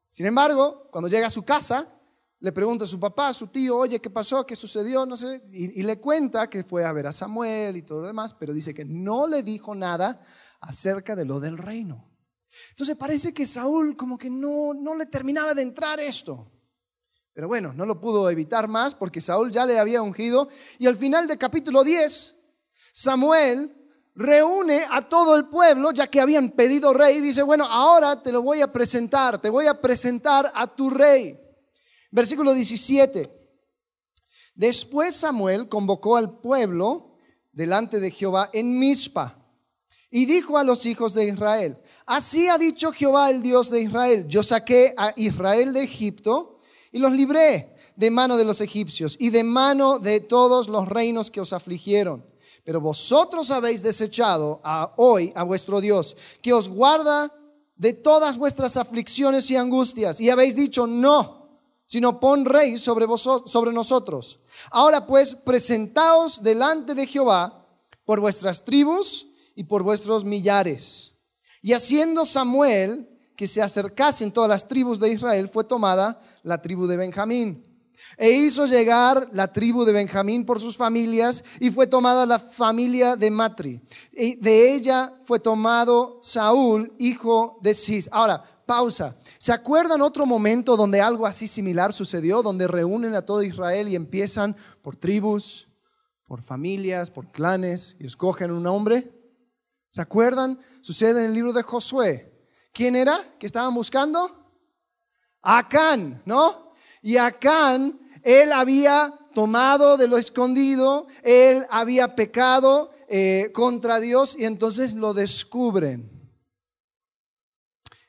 Sin 0.07 0.27
embargo, 0.27 0.87
cuando 0.91 1.09
llega 1.09 1.25
a 1.25 1.31
su 1.31 1.43
casa, 1.43 1.91
le 2.39 2.51
pregunta 2.51 2.83
a 2.83 2.87
su 2.87 2.99
papá, 2.99 3.29
a 3.29 3.33
su 3.33 3.47
tío, 3.47 3.75
oye, 3.75 3.99
¿qué 3.99 4.11
pasó? 4.11 4.45
¿Qué 4.45 4.55
sucedió? 4.55 5.07
No 5.07 5.17
sé. 5.17 5.41
Y, 5.51 5.81
le 5.81 5.99
cuenta 5.99 6.51
que 6.51 6.63
fue 6.63 6.85
a 6.85 6.93
ver 6.93 7.07
a 7.07 7.11
Samuel 7.11 7.77
y 7.77 7.81
todo 7.81 8.01
lo 8.01 8.07
demás, 8.07 8.35
pero 8.35 8.53
dice 8.53 8.75
que 8.75 8.85
no 8.85 9.25
le 9.25 9.41
dijo 9.41 9.73
nada 9.73 10.23
acerca 10.61 11.15
de 11.15 11.25
lo 11.25 11.39
del 11.39 11.57
reino. 11.57 12.11
Entonces 12.69 12.95
parece 12.95 13.33
que 13.33 13.47
Saúl 13.47 13.97
como 13.97 14.19
que 14.19 14.29
no, 14.29 14.75
no 14.75 14.93
le 14.93 15.07
terminaba 15.07 15.55
de 15.55 15.63
entrar 15.63 15.99
esto. 15.99 16.51
Pero 17.33 17.47
bueno, 17.47 17.73
no 17.73 17.87
lo 17.87 17.99
pudo 17.99 18.29
evitar 18.29 18.67
más 18.67 18.93
porque 18.93 19.19
Saúl 19.19 19.49
ya 19.49 19.65
le 19.65 19.79
había 19.79 20.03
ungido. 20.03 20.47
Y 20.77 20.85
al 20.85 20.95
final 20.95 21.27
del 21.27 21.39
capítulo 21.39 21.83
10, 21.83 22.35
Samuel 22.93 23.84
reúne 24.15 24.85
a 24.89 25.01
todo 25.01 25.35
el 25.35 25.45
pueblo, 25.45 25.91
ya 25.91 26.07
que 26.07 26.21
habían 26.21 26.51
pedido 26.51 26.93
rey, 26.93 27.19
dice, 27.19 27.43
bueno, 27.43 27.65
ahora 27.65 28.21
te 28.21 28.31
lo 28.31 28.41
voy 28.41 28.61
a 28.61 28.71
presentar, 28.71 29.41
te 29.41 29.49
voy 29.49 29.67
a 29.67 29.79
presentar 29.79 30.51
a 30.55 30.73
tu 30.73 30.89
rey. 30.89 31.37
Versículo 32.11 32.53
17. 32.53 33.29
Después 34.55 35.17
Samuel 35.17 35.67
convocó 35.67 36.15
al 36.15 36.39
pueblo 36.39 37.17
delante 37.51 37.99
de 37.99 38.09
Jehová 38.09 38.49
en 38.53 38.79
Mizpa 38.79 39.37
y 40.09 40.25
dijo 40.25 40.57
a 40.57 40.63
los 40.63 40.85
hijos 40.85 41.13
de 41.13 41.25
Israel, 41.25 41.77
así 42.05 42.47
ha 42.47 42.57
dicho 42.57 42.93
Jehová 42.93 43.29
el 43.29 43.41
Dios 43.41 43.69
de 43.69 43.81
Israel, 43.81 44.27
yo 44.29 44.43
saqué 44.43 44.93
a 44.97 45.11
Israel 45.17 45.73
de 45.73 45.83
Egipto 45.83 46.59
y 46.93 46.99
los 46.99 47.11
libré 47.11 47.75
de 47.97 48.11
mano 48.11 48.37
de 48.37 48.45
los 48.45 48.61
egipcios 48.61 49.17
y 49.19 49.29
de 49.29 49.43
mano 49.43 49.99
de 49.99 50.21
todos 50.21 50.69
los 50.69 50.87
reinos 50.87 51.31
que 51.31 51.41
os 51.41 51.51
afligieron 51.51 52.23
Pero 52.65 52.81
vosotros 52.81 53.51
habéis 53.51 53.83
desechado 53.83 54.59
a 54.63 54.91
hoy 54.97 55.31
a 55.35 55.43
vuestro 55.43 55.79
Dios, 55.79 56.17
que 56.41 56.51
os 56.51 56.67
guarda 56.67 57.31
de 57.75 57.93
todas 57.93 58.37
vuestras 58.37 58.75
aflicciones 58.75 59.49
y 59.51 59.55
angustias, 59.55 60.19
y 60.19 60.31
habéis 60.31 60.55
dicho 60.55 60.87
no, 60.87 61.59
sino 61.85 62.19
pon 62.19 62.43
rey 62.43 62.77
sobre, 62.77 63.05
vosotros, 63.05 63.51
sobre 63.51 63.71
nosotros. 63.71 64.39
Ahora 64.71 65.05
pues, 65.05 65.35
presentaos 65.35 66.41
delante 66.41 66.95
de 66.95 67.05
Jehová 67.05 67.67
por 68.03 68.19
vuestras 68.19 68.65
tribus 68.65 69.27
y 69.53 69.65
por 69.65 69.83
vuestros 69.83 70.25
millares. 70.25 71.13
Y 71.61 71.73
haciendo 71.73 72.25
Samuel 72.25 73.09
que 73.35 73.47
se 73.47 73.61
acercasen 73.61 74.31
todas 74.31 74.49
las 74.49 74.67
tribus 74.67 74.99
de 74.99 75.11
Israel, 75.11 75.49
fue 75.49 75.65
tomada 75.65 76.19
la 76.41 76.61
tribu 76.61 76.87
de 76.87 76.97
Benjamín. 76.97 77.64
E 78.17 78.31
hizo 78.31 78.65
llegar 78.65 79.29
la 79.31 79.51
tribu 79.51 79.85
de 79.85 79.93
Benjamín 79.93 80.45
por 80.45 80.59
sus 80.59 80.77
familias 80.77 81.43
y 81.59 81.71
fue 81.71 81.87
tomada 81.87 82.25
la 82.25 82.39
familia 82.39 83.15
de 83.15 83.31
Matri. 83.31 83.81
Y 84.11 84.35
de 84.35 84.73
ella 84.73 85.13
fue 85.23 85.39
tomado 85.39 86.19
Saúl, 86.21 86.93
hijo 86.99 87.57
de 87.61 87.73
Cis. 87.73 88.09
Ahora, 88.11 88.43
pausa. 88.65 89.17
¿Se 89.37 89.51
acuerdan 89.51 90.01
otro 90.01 90.25
momento 90.25 90.75
donde 90.75 91.01
algo 91.01 91.25
así 91.25 91.47
similar 91.47 91.93
sucedió? 91.93 92.41
Donde 92.41 92.67
reúnen 92.67 93.15
a 93.15 93.23
todo 93.23 93.43
Israel 93.43 93.87
y 93.89 93.95
empiezan 93.95 94.55
por 94.81 94.95
tribus, 94.95 95.67
por 96.27 96.41
familias, 96.41 97.11
por 97.11 97.31
clanes 97.31 97.95
y 97.99 98.05
escogen 98.05 98.51
un 98.51 98.67
hombre. 98.67 99.11
¿Se 99.89 100.01
acuerdan? 100.01 100.59
Sucede 100.81 101.21
en 101.21 101.27
el 101.27 101.33
libro 101.33 101.53
de 101.53 101.63
Josué. 101.63 102.31
¿Quién 102.73 102.95
era 102.95 103.35
que 103.39 103.45
estaban 103.45 103.73
buscando? 103.73 104.29
Acán, 105.41 106.21
¿no? 106.25 106.64
Y 107.05 107.17
Acán, 107.17 107.99
él 108.23 108.51
había 108.51 109.13
tomado 109.35 109.95
de 109.95 110.07
lo 110.07 110.17
escondido, 110.17 111.05
él 111.21 111.63
había 111.69 112.15
pecado 112.15 112.91
eh, 113.07 113.51
contra 113.53 113.99
Dios 113.99 114.35
y 114.35 114.45
entonces 114.45 114.95
lo 114.95 115.13
descubren. 115.13 116.09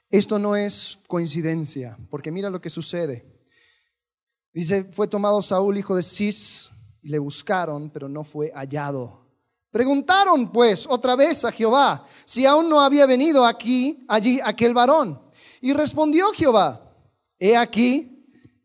Esto 0.09 0.39
no 0.39 0.57
es 0.57 0.99
coincidencia, 1.09 1.99
porque 2.09 2.33
mira 2.33 2.49
lo 2.49 2.63
que 2.63 2.71
sucede. 2.71 3.27
Dice, 4.55 4.85
fue 4.85 5.09
tomado 5.09 5.43
Saúl, 5.43 5.77
hijo 5.77 5.95
de 5.95 6.03
Cis, 6.03 6.71
y 7.03 7.11
le 7.11 7.19
buscaron, 7.19 7.91
pero 7.91 8.09
no 8.09 8.25
fue 8.25 8.51
hallado. 8.55 9.27
Preguntaron 9.71 10.51
pues 10.51 10.87
otra 10.89 11.17
vez 11.17 11.45
a 11.45 11.53
Jehová 11.53 12.07
si 12.25 12.47
aún 12.47 12.71
no 12.71 12.81
había 12.81 13.05
venido 13.05 13.45
aquí, 13.45 14.07
allí 14.09 14.41
aquel 14.43 14.73
varón. 14.73 15.21
Y 15.61 15.75
respondió 15.75 16.33
Jehová, 16.33 16.97
he 17.39 17.59
aquí 17.59 18.16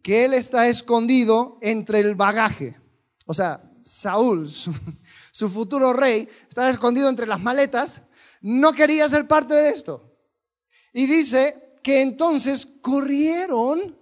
que 0.02 0.26
él 0.26 0.34
está 0.34 0.68
escondido 0.68 1.58
entre 1.62 2.00
el 2.00 2.16
bagaje. 2.16 2.80
O 3.26 3.34
sea, 3.34 3.62
Saúl, 3.84 4.50
su, 5.32 5.50
futuro 5.50 5.94
rey, 5.94 6.28
estaba 6.48 6.70
escondido 6.70 7.10
entre 7.10 7.28
las 7.28 7.40
maletas, 7.40 8.02
no 8.42 8.74
quería 8.74 9.08
ser 9.10 9.28
parte 9.28 9.54
de 9.54 9.70
esto. 9.70 10.18
Y 10.94 11.06
dice 11.06 11.78
que 11.84 12.02
entonces 12.02 12.68
corrieron 12.82 13.98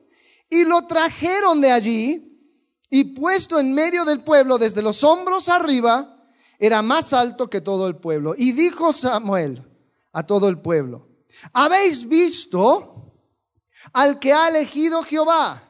y 0.49 0.65
lo 0.65 0.87
trajeron 0.87 1.61
de 1.61 1.71
allí 1.71 2.25
y 2.89 3.03
puesto 3.03 3.59
en 3.59 3.73
medio 3.73 4.05
del 4.05 4.21
pueblo 4.23 4.57
desde 4.57 4.81
los 4.81 5.03
hombros 5.03 5.47
arriba, 5.47 6.25
era 6.57 6.81
más 6.81 7.13
alto 7.13 7.49
que 7.49 7.61
todo 7.61 7.87
el 7.87 7.97
pueblo. 7.97 8.33
Y 8.37 8.53
dijo 8.53 8.91
Samuel 8.91 9.63
a 10.11 10.25
todo 10.25 10.49
el 10.49 10.59
pueblo, 10.59 11.07
¿habéis 11.53 12.07
visto 12.07 12.99
al 13.93 14.19
que 14.19 14.33
ha 14.33 14.49
elegido 14.49 15.03
Jehová, 15.03 15.68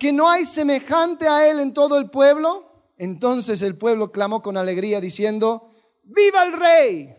que 0.00 0.12
no 0.14 0.30
hay 0.30 0.46
semejante 0.46 1.28
a 1.28 1.48
él 1.48 1.60
en 1.60 1.74
todo 1.74 1.98
el 1.98 2.08
pueblo? 2.08 2.88
Entonces 2.96 3.60
el 3.60 3.76
pueblo 3.76 4.10
clamó 4.10 4.40
con 4.40 4.56
alegría 4.56 4.98
diciendo, 4.98 5.70
¡Viva 6.02 6.42
el 6.42 6.54
rey! 6.54 7.16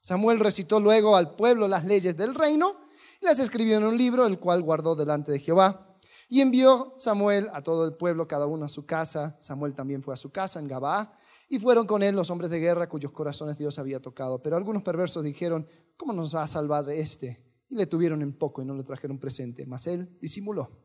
Samuel 0.00 0.40
recitó 0.40 0.80
luego 0.80 1.16
al 1.16 1.36
pueblo 1.36 1.68
las 1.68 1.84
leyes 1.84 2.16
del 2.16 2.34
reino 2.34 2.74
y 3.22 3.24
las 3.24 3.38
escribió 3.38 3.76
en 3.76 3.84
un 3.84 3.96
libro, 3.96 4.26
el 4.26 4.40
cual 4.40 4.60
guardó 4.62 4.96
delante 4.96 5.30
de 5.30 5.38
Jehová. 5.38 5.96
Y 6.28 6.40
envió 6.40 6.96
Samuel 6.98 7.48
a 7.52 7.62
todo 7.62 7.84
el 7.84 7.94
pueblo, 7.94 8.26
cada 8.26 8.46
uno 8.46 8.64
a 8.64 8.68
su 8.68 8.84
casa. 8.86 9.38
Samuel 9.40 9.72
también 9.72 10.02
fue 10.02 10.14
a 10.14 10.16
su 10.16 10.32
casa 10.32 10.58
en 10.58 10.66
Gabaa. 10.66 11.16
Y 11.48 11.60
fueron 11.60 11.86
con 11.86 12.02
él 12.02 12.16
los 12.16 12.28
hombres 12.28 12.50
de 12.50 12.58
guerra 12.58 12.88
cuyos 12.88 13.12
corazones 13.12 13.56
Dios 13.56 13.78
había 13.78 14.02
tocado. 14.02 14.42
Pero 14.42 14.56
algunos 14.56 14.82
perversos 14.82 15.22
dijeron, 15.22 15.68
¿cómo 15.96 16.12
nos 16.12 16.34
va 16.34 16.42
a 16.42 16.48
salvar 16.48 16.90
este? 16.90 17.40
Y 17.70 17.76
le 17.76 17.86
tuvieron 17.86 18.20
en 18.20 18.36
poco 18.36 18.62
y 18.62 18.64
no 18.64 18.74
le 18.74 18.82
trajeron 18.82 19.20
presente. 19.20 19.64
Mas 19.64 19.86
él 19.86 20.18
disimuló. 20.20 20.83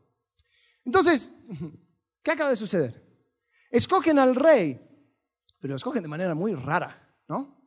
Entonces, 0.90 1.30
¿qué 2.20 2.32
acaba 2.32 2.50
de 2.50 2.56
suceder? 2.56 3.00
Escogen 3.70 4.18
al 4.18 4.34
rey, 4.34 4.74
pero 5.60 5.70
lo 5.70 5.76
escogen 5.76 6.02
de 6.02 6.08
manera 6.08 6.34
muy 6.34 6.52
rara, 6.52 7.16
¿no? 7.28 7.64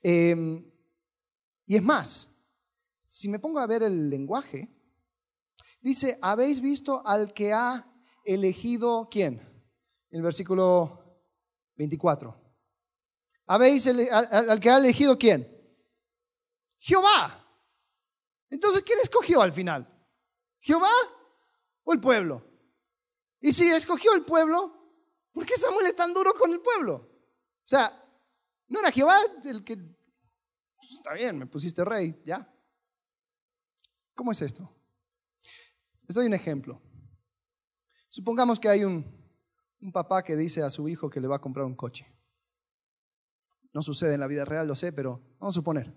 Eh, 0.00 0.36
y 1.66 1.74
es 1.74 1.82
más, 1.82 2.28
si 3.00 3.28
me 3.28 3.40
pongo 3.40 3.58
a 3.58 3.66
ver 3.66 3.82
el 3.82 4.08
lenguaje, 4.08 4.72
dice, 5.80 6.16
¿habéis 6.22 6.60
visto 6.60 7.04
al 7.04 7.34
que 7.34 7.52
ha 7.52 7.92
elegido 8.24 9.08
quién? 9.10 9.40
En 10.10 10.18
el 10.18 10.22
versículo 10.22 11.26
24. 11.74 12.40
¿Habéis 13.46 13.84
al, 13.88 14.60
que 14.60 14.70
ha 14.70 14.78
elegido 14.78 15.18
quién? 15.18 15.44
Jehová. 16.78 17.44
Entonces, 18.48 18.82
¿quién 18.82 19.00
escogió 19.02 19.42
al 19.42 19.52
final? 19.52 19.92
¿Jehová 20.60 20.92
o 21.82 21.92
el 21.92 21.98
pueblo? 21.98 22.48
Y 23.40 23.52
si 23.52 23.68
escogió 23.68 24.14
el 24.14 24.24
pueblo, 24.24 24.72
¿por 25.32 25.46
qué 25.46 25.56
Samuel 25.56 25.86
es 25.86 25.96
tan 25.96 26.12
duro 26.12 26.32
con 26.34 26.52
el 26.52 26.60
pueblo? 26.60 26.94
O 26.94 27.68
sea, 27.70 28.04
¿no 28.68 28.80
era 28.80 28.90
Jehová 28.90 29.16
el 29.44 29.64
que 29.64 29.78
está 30.94 31.14
bien, 31.14 31.38
me 31.38 31.46
pusiste 31.46 31.84
rey, 31.84 32.20
ya. 32.24 32.52
¿Cómo 34.14 34.32
es 34.32 34.42
esto? 34.42 34.70
Les 36.06 36.14
doy 36.14 36.26
un 36.26 36.34
ejemplo. 36.34 36.80
Supongamos 38.08 38.58
que 38.58 38.68
hay 38.68 38.84
un, 38.84 39.06
un 39.80 39.92
papá 39.92 40.22
que 40.22 40.36
dice 40.36 40.62
a 40.62 40.70
su 40.70 40.88
hijo 40.88 41.08
que 41.08 41.20
le 41.20 41.28
va 41.28 41.36
a 41.36 41.40
comprar 41.40 41.64
un 41.64 41.76
coche. 41.76 42.06
No 43.72 43.82
sucede 43.82 44.14
en 44.14 44.20
la 44.20 44.26
vida 44.26 44.44
real, 44.44 44.66
lo 44.66 44.74
sé, 44.74 44.92
pero 44.92 45.22
vamos 45.38 45.54
a 45.54 45.58
suponer. 45.60 45.94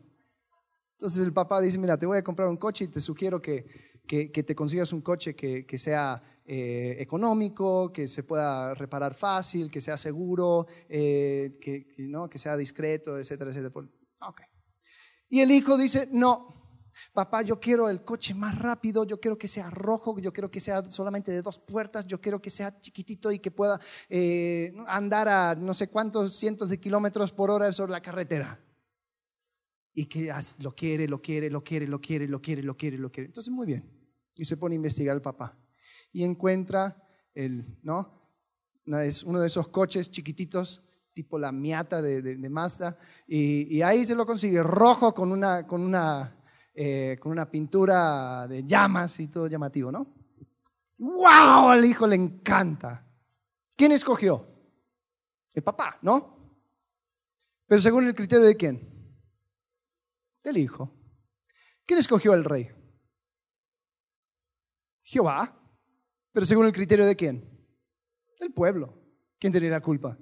Entonces 0.91 1.23
el 1.23 1.33
papá 1.33 1.59
dice, 1.59 1.77
mira, 1.77 1.97
te 1.97 2.05
voy 2.05 2.17
a 2.17 2.23
comprar 2.23 2.47
un 2.47 2.57
coche 2.57 2.85
y 2.85 2.87
te 2.87 3.01
sugiero 3.01 3.41
que, 3.41 3.99
que, 4.07 4.29
te 4.29 4.55
consigas 4.55 4.93
un 4.93 5.01
coche 5.01 5.35
que, 5.35 5.65
que 5.65 5.77
sea 5.77 6.21
eh, 6.45 6.97
económico, 6.99 7.91
que 7.93 8.07
se 8.07 8.23
pueda 8.23 8.73
reparar 8.73 9.13
fácil, 9.13 9.71
que 9.71 9.79
sea 9.79 9.97
seguro, 9.97 10.67
eh, 10.89 11.53
que, 11.61 11.87
¿no? 11.99 12.29
que 12.29 12.37
sea 12.37 12.57
discreto, 12.57 13.17
etcétera, 13.17 13.51
etcétera. 13.51 13.87
Okay. 14.21 14.45
Y 15.29 15.39
el 15.39 15.51
hijo 15.51 15.77
dice, 15.77 16.09
no, 16.11 16.63
papá, 17.13 17.41
yo 17.43 17.59
quiero 17.59 17.89
el 17.89 18.03
coche 18.03 18.33
más 18.33 18.59
rápido, 18.59 19.05
yo 19.05 19.19
quiero 19.19 19.37
que 19.37 19.47
sea 19.47 19.69
rojo, 19.69 20.19
yo 20.19 20.33
quiero 20.33 20.51
que 20.51 20.59
sea 20.59 20.83
solamente 20.91 21.31
de 21.31 21.41
dos 21.41 21.59
puertas, 21.59 22.05
yo 22.05 22.19
quiero 22.19 22.41
que 22.41 22.49
sea 22.49 22.79
chiquitito 22.79 23.31
y 23.31 23.39
que 23.39 23.51
pueda 23.51 23.79
eh, 24.09 24.73
andar 24.87 25.27
a 25.27 25.55
no 25.55 25.73
sé 25.73 25.89
cuántos 25.89 26.35
cientos 26.35 26.69
de 26.69 26.79
kilómetros 26.79 27.31
por 27.31 27.49
hora 27.51 27.71
sobre 27.71 27.93
la 27.93 28.01
carretera. 28.01 28.59
Y 29.95 30.07
que 30.07 30.33
lo 30.59 30.73
quiere, 30.73 31.07
lo 31.07 31.21
quiere, 31.21 31.49
lo 31.49 31.63
quiere, 31.63 31.87
lo 31.87 32.01
quiere, 32.01 32.27
lo 32.27 32.41
quiere, 32.41 32.63
lo 32.63 32.75
quiere, 32.75 32.97
lo 32.97 33.11
quiere. 33.11 33.27
Entonces, 33.27 33.53
muy 33.53 33.67
bien. 33.67 33.87
Y 34.35 34.43
se 34.43 34.57
pone 34.57 34.73
a 34.73 34.77
investigar 34.77 35.15
el 35.15 35.21
papá. 35.21 35.62
Y 36.13 36.23
encuentra 36.23 37.03
el, 37.33 37.77
¿no? 37.83 38.21
Uno 38.85 39.39
de 39.39 39.47
esos 39.47 39.67
coches 39.67 40.09
chiquititos 40.11 40.81
tipo 41.13 41.37
la 41.37 41.51
miata 41.51 42.01
de, 42.01 42.49
Mazda, 42.49 42.97
y, 43.27 43.81
ahí 43.81 44.05
se 44.05 44.15
lo 44.15 44.25
consigue 44.25 44.61
rojo 44.63 45.13
con 45.13 45.31
una, 45.31 45.65
con, 45.67 45.81
una, 45.81 46.35
eh, 46.73 47.17
con 47.19 47.31
una 47.31 47.49
pintura 47.49 48.47
de 48.47 48.63
llamas 48.63 49.19
y 49.19 49.27
todo 49.27 49.47
llamativo, 49.47 49.91
¿no? 49.91 50.07
¡Wow! 50.97 51.69
Al 51.69 51.85
hijo 51.85 52.07
le 52.07 52.15
encanta. 52.15 53.05
¿Quién 53.75 53.91
escogió? 53.91 54.47
El 55.53 55.63
papá, 55.63 55.99
¿no? 56.01 56.57
Pero 57.67 57.81
según 57.81 58.07
el 58.07 58.15
criterio 58.15 58.45
de 58.45 58.57
quién? 58.57 58.89
Del 60.43 60.57
hijo. 60.57 60.91
¿Quién 61.85 61.99
escogió 61.99 62.33
al 62.33 62.43
rey? 62.43 62.69
Jehová. 65.03 65.59
Pero 66.33 66.45
según 66.45 66.65
el 66.65 66.73
criterio 66.73 67.05
de 67.05 67.15
quién? 67.15 67.47
Del 68.39 68.51
pueblo. 68.51 69.01
¿Quién 69.39 69.53
tenía 69.53 69.69
la 69.69 69.81
culpa? 69.81 70.17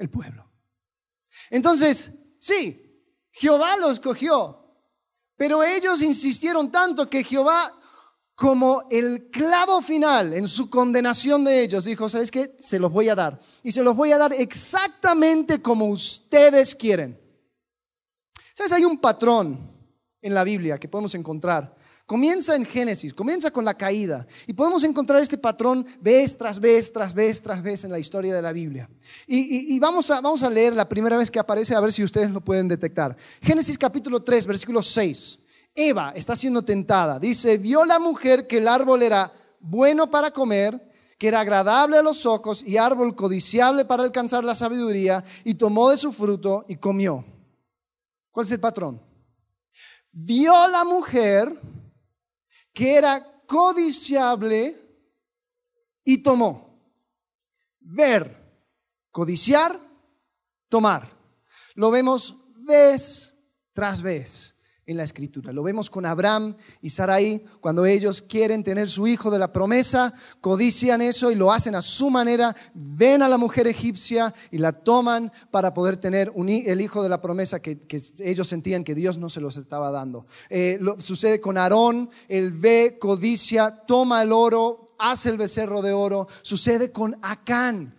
el 0.00 0.08
pueblo. 0.08 0.50
Entonces, 1.50 2.10
sí, 2.40 3.06
Jehová 3.30 3.76
los 3.76 3.92
escogió, 3.92 4.64
pero 5.36 5.62
ellos 5.62 6.02
insistieron 6.02 6.72
tanto 6.72 7.08
que 7.08 7.22
Jehová, 7.22 7.72
como 8.34 8.84
el 8.90 9.28
clavo 9.30 9.82
final 9.82 10.32
en 10.32 10.48
su 10.48 10.70
condenación 10.70 11.44
de 11.44 11.62
ellos, 11.62 11.84
dijo, 11.84 12.08
¿sabes 12.08 12.30
qué? 12.30 12.56
Se 12.58 12.78
los 12.78 12.90
voy 12.90 13.10
a 13.10 13.14
dar. 13.14 13.38
Y 13.62 13.72
se 13.72 13.82
los 13.82 13.94
voy 13.94 14.12
a 14.12 14.18
dar 14.18 14.32
exactamente 14.32 15.60
como 15.60 15.86
ustedes 15.86 16.74
quieren. 16.74 17.20
¿Sabes? 18.54 18.72
Hay 18.72 18.86
un 18.86 18.98
patrón 18.98 19.70
en 20.22 20.34
la 20.34 20.44
Biblia 20.44 20.78
que 20.78 20.88
podemos 20.88 21.14
encontrar 21.14 21.76
comienza 22.10 22.56
en 22.56 22.64
Génesis, 22.64 23.14
comienza 23.14 23.52
con 23.52 23.64
la 23.64 23.74
caída. 23.74 24.26
Y 24.48 24.52
podemos 24.52 24.82
encontrar 24.82 25.22
este 25.22 25.38
patrón 25.38 25.86
vez 26.00 26.36
tras 26.36 26.58
vez, 26.58 26.92
tras 26.92 27.14
vez, 27.14 27.40
tras 27.40 27.62
vez 27.62 27.84
en 27.84 27.92
la 27.92 28.00
historia 28.00 28.34
de 28.34 28.42
la 28.42 28.50
Biblia. 28.50 28.90
Y, 29.28 29.78
vamos, 29.78 30.10
a, 30.10 30.20
vamos 30.20 30.42
a 30.42 30.50
leer 30.50 30.74
la 30.74 30.88
primera 30.88 31.16
vez 31.16 31.30
que 31.30 31.38
aparece, 31.38 31.72
a 31.72 31.78
ver 31.78 31.92
si 31.92 32.02
ustedes 32.02 32.28
lo 32.32 32.40
pueden 32.40 32.66
detectar. 32.66 33.16
Génesis 33.40 33.78
capítulo 33.78 34.24
3, 34.24 34.44
versículo 34.44 34.82
6. 34.82 35.38
Eva 35.72 36.12
está 36.16 36.34
siendo 36.34 36.64
tentada. 36.64 37.20
Dice, 37.20 37.58
vio 37.58 37.84
la 37.84 38.00
mujer 38.00 38.48
que 38.48 38.58
el 38.58 38.66
árbol 38.66 39.04
era 39.04 39.32
bueno 39.60 40.10
para 40.10 40.32
comer, 40.32 40.82
que 41.16 41.28
era 41.28 41.38
agradable 41.38 41.96
a 41.96 42.02
los 42.02 42.26
ojos 42.26 42.64
y 42.66 42.76
árbol 42.76 43.14
codiciable 43.14 43.84
para 43.84 44.02
alcanzar 44.02 44.42
la 44.42 44.56
sabiduría, 44.56 45.22
y 45.44 45.54
tomó 45.54 45.90
de 45.90 45.96
su 45.96 46.10
fruto 46.10 46.64
y 46.66 46.74
comió. 46.74 47.24
¿Cuál 48.32 48.46
es 48.46 48.50
el 48.50 48.58
patrón? 48.58 49.00
Vio 50.10 50.66
la 50.66 50.82
mujer 50.82 51.56
que 52.72 52.94
era 52.96 53.42
codiciable 53.46 54.80
y 56.04 56.22
tomó. 56.22 56.78
Ver, 57.80 58.36
codiciar, 59.10 59.80
tomar. 60.68 61.10
Lo 61.74 61.90
vemos 61.90 62.36
vez 62.56 63.36
tras 63.72 64.02
vez 64.02 64.56
en 64.90 64.96
la 64.96 65.04
escritura. 65.04 65.52
Lo 65.52 65.62
vemos 65.62 65.88
con 65.88 66.04
Abraham 66.04 66.56
y 66.82 66.90
Sarai 66.90 67.44
cuando 67.60 67.86
ellos 67.86 68.22
quieren 68.22 68.64
tener 68.64 68.90
su 68.90 69.06
hijo 69.06 69.30
de 69.30 69.38
la 69.38 69.52
promesa, 69.52 70.12
codician 70.40 71.00
eso 71.00 71.30
y 71.30 71.36
lo 71.36 71.52
hacen 71.52 71.76
a 71.76 71.82
su 71.82 72.10
manera, 72.10 72.56
ven 72.74 73.22
a 73.22 73.28
la 73.28 73.38
mujer 73.38 73.68
egipcia 73.68 74.34
y 74.50 74.58
la 74.58 74.72
toman 74.72 75.30
para 75.52 75.72
poder 75.72 75.96
tener 75.96 76.32
el 76.34 76.80
hijo 76.80 77.04
de 77.04 77.08
la 77.08 77.20
promesa 77.20 77.60
que, 77.60 77.78
ellos 78.18 78.48
sentían 78.48 78.82
que 78.82 78.96
Dios 78.96 79.16
no 79.16 79.30
se 79.30 79.40
los 79.40 79.56
estaba 79.56 79.92
dando. 79.92 80.26
Eh, 80.48 80.80
sucede 80.98 81.40
con 81.40 81.56
Aarón, 81.56 82.10
él 82.26 82.50
ve, 82.50 82.96
codicia, 83.00 83.84
toma 83.86 84.22
el 84.22 84.32
oro, 84.32 84.96
hace 84.98 85.30
el 85.30 85.36
becerro 85.36 85.82
de 85.82 85.92
oro. 85.92 86.26
Sucede 86.42 86.90
con 86.90 87.16
Acán, 87.22 87.94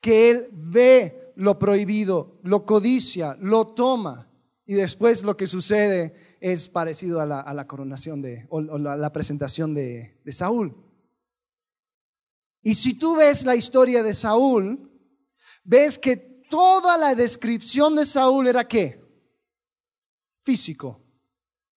que 0.00 0.30
él 0.30 0.48
ve 0.52 1.32
lo 1.34 1.58
prohibido, 1.58 2.38
lo 2.44 2.64
codicia, 2.64 3.36
lo 3.40 3.66
toma. 3.66 4.28
Y 4.68 4.74
después 4.74 5.22
lo 5.22 5.34
que 5.34 5.46
sucede 5.46 6.27
es 6.40 6.68
parecido 6.68 7.20
a 7.20 7.26
la, 7.26 7.66
coronación 7.66 8.22
de, 8.22 8.46
o, 8.50 8.60
la, 8.60 9.12
presentación 9.12 9.74
de, 9.74 10.20
de 10.24 10.32
Saúl. 10.32 10.76
Y 12.62 12.74
si 12.74 12.94
tú 12.94 13.16
ves 13.16 13.44
la 13.44 13.56
historia 13.56 14.02
de 14.02 14.14
Saúl, 14.14 14.90
ves 15.64 15.98
que 15.98 16.16
toda 16.16 16.96
la 16.96 17.14
descripción 17.14 17.96
de 17.96 18.04
Saúl 18.04 18.46
era 18.46 18.66
qué? 18.66 19.04
Físico, 20.42 21.02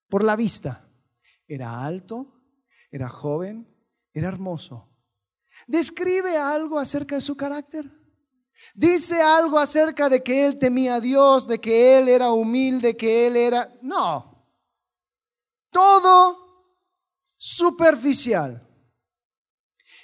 por 0.10 0.24
la 0.24 0.36
vista. 0.36 0.90
Era 1.48 1.84
alto, 1.84 2.42
era 2.90 3.10
joven, 3.10 3.68
era 4.14 4.30
hermoso. 4.30 4.90
¿Describe 5.68 6.38
algo 6.38 6.80
acerca 6.80 7.16
de 7.16 7.22
su 7.22 7.36
carácter? 7.36 7.92
¿Dice 8.74 9.22
algo 9.22 9.60
acerca 9.60 10.08
de 10.08 10.24
que 10.24 10.46
él 10.46 10.60
temía 10.60 10.96
a 10.96 11.02
Dios, 11.02 11.48
de 11.48 11.60
que 11.60 11.98
él 11.98 12.08
era 12.08 12.32
humilde, 12.32 12.96
que 12.96 13.28
él 13.28 13.36
era... 13.36 13.74
No, 13.82 14.31
todo 15.72 16.42
superficial. 17.38 18.68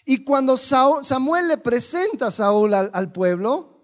Y 0.05 0.23
cuando 0.23 0.55
Samuel 0.55 1.49
le 1.49 1.57
presenta 1.57 2.27
a 2.27 2.31
Saúl 2.31 2.73
al, 2.73 3.11
pueblo, 3.11 3.83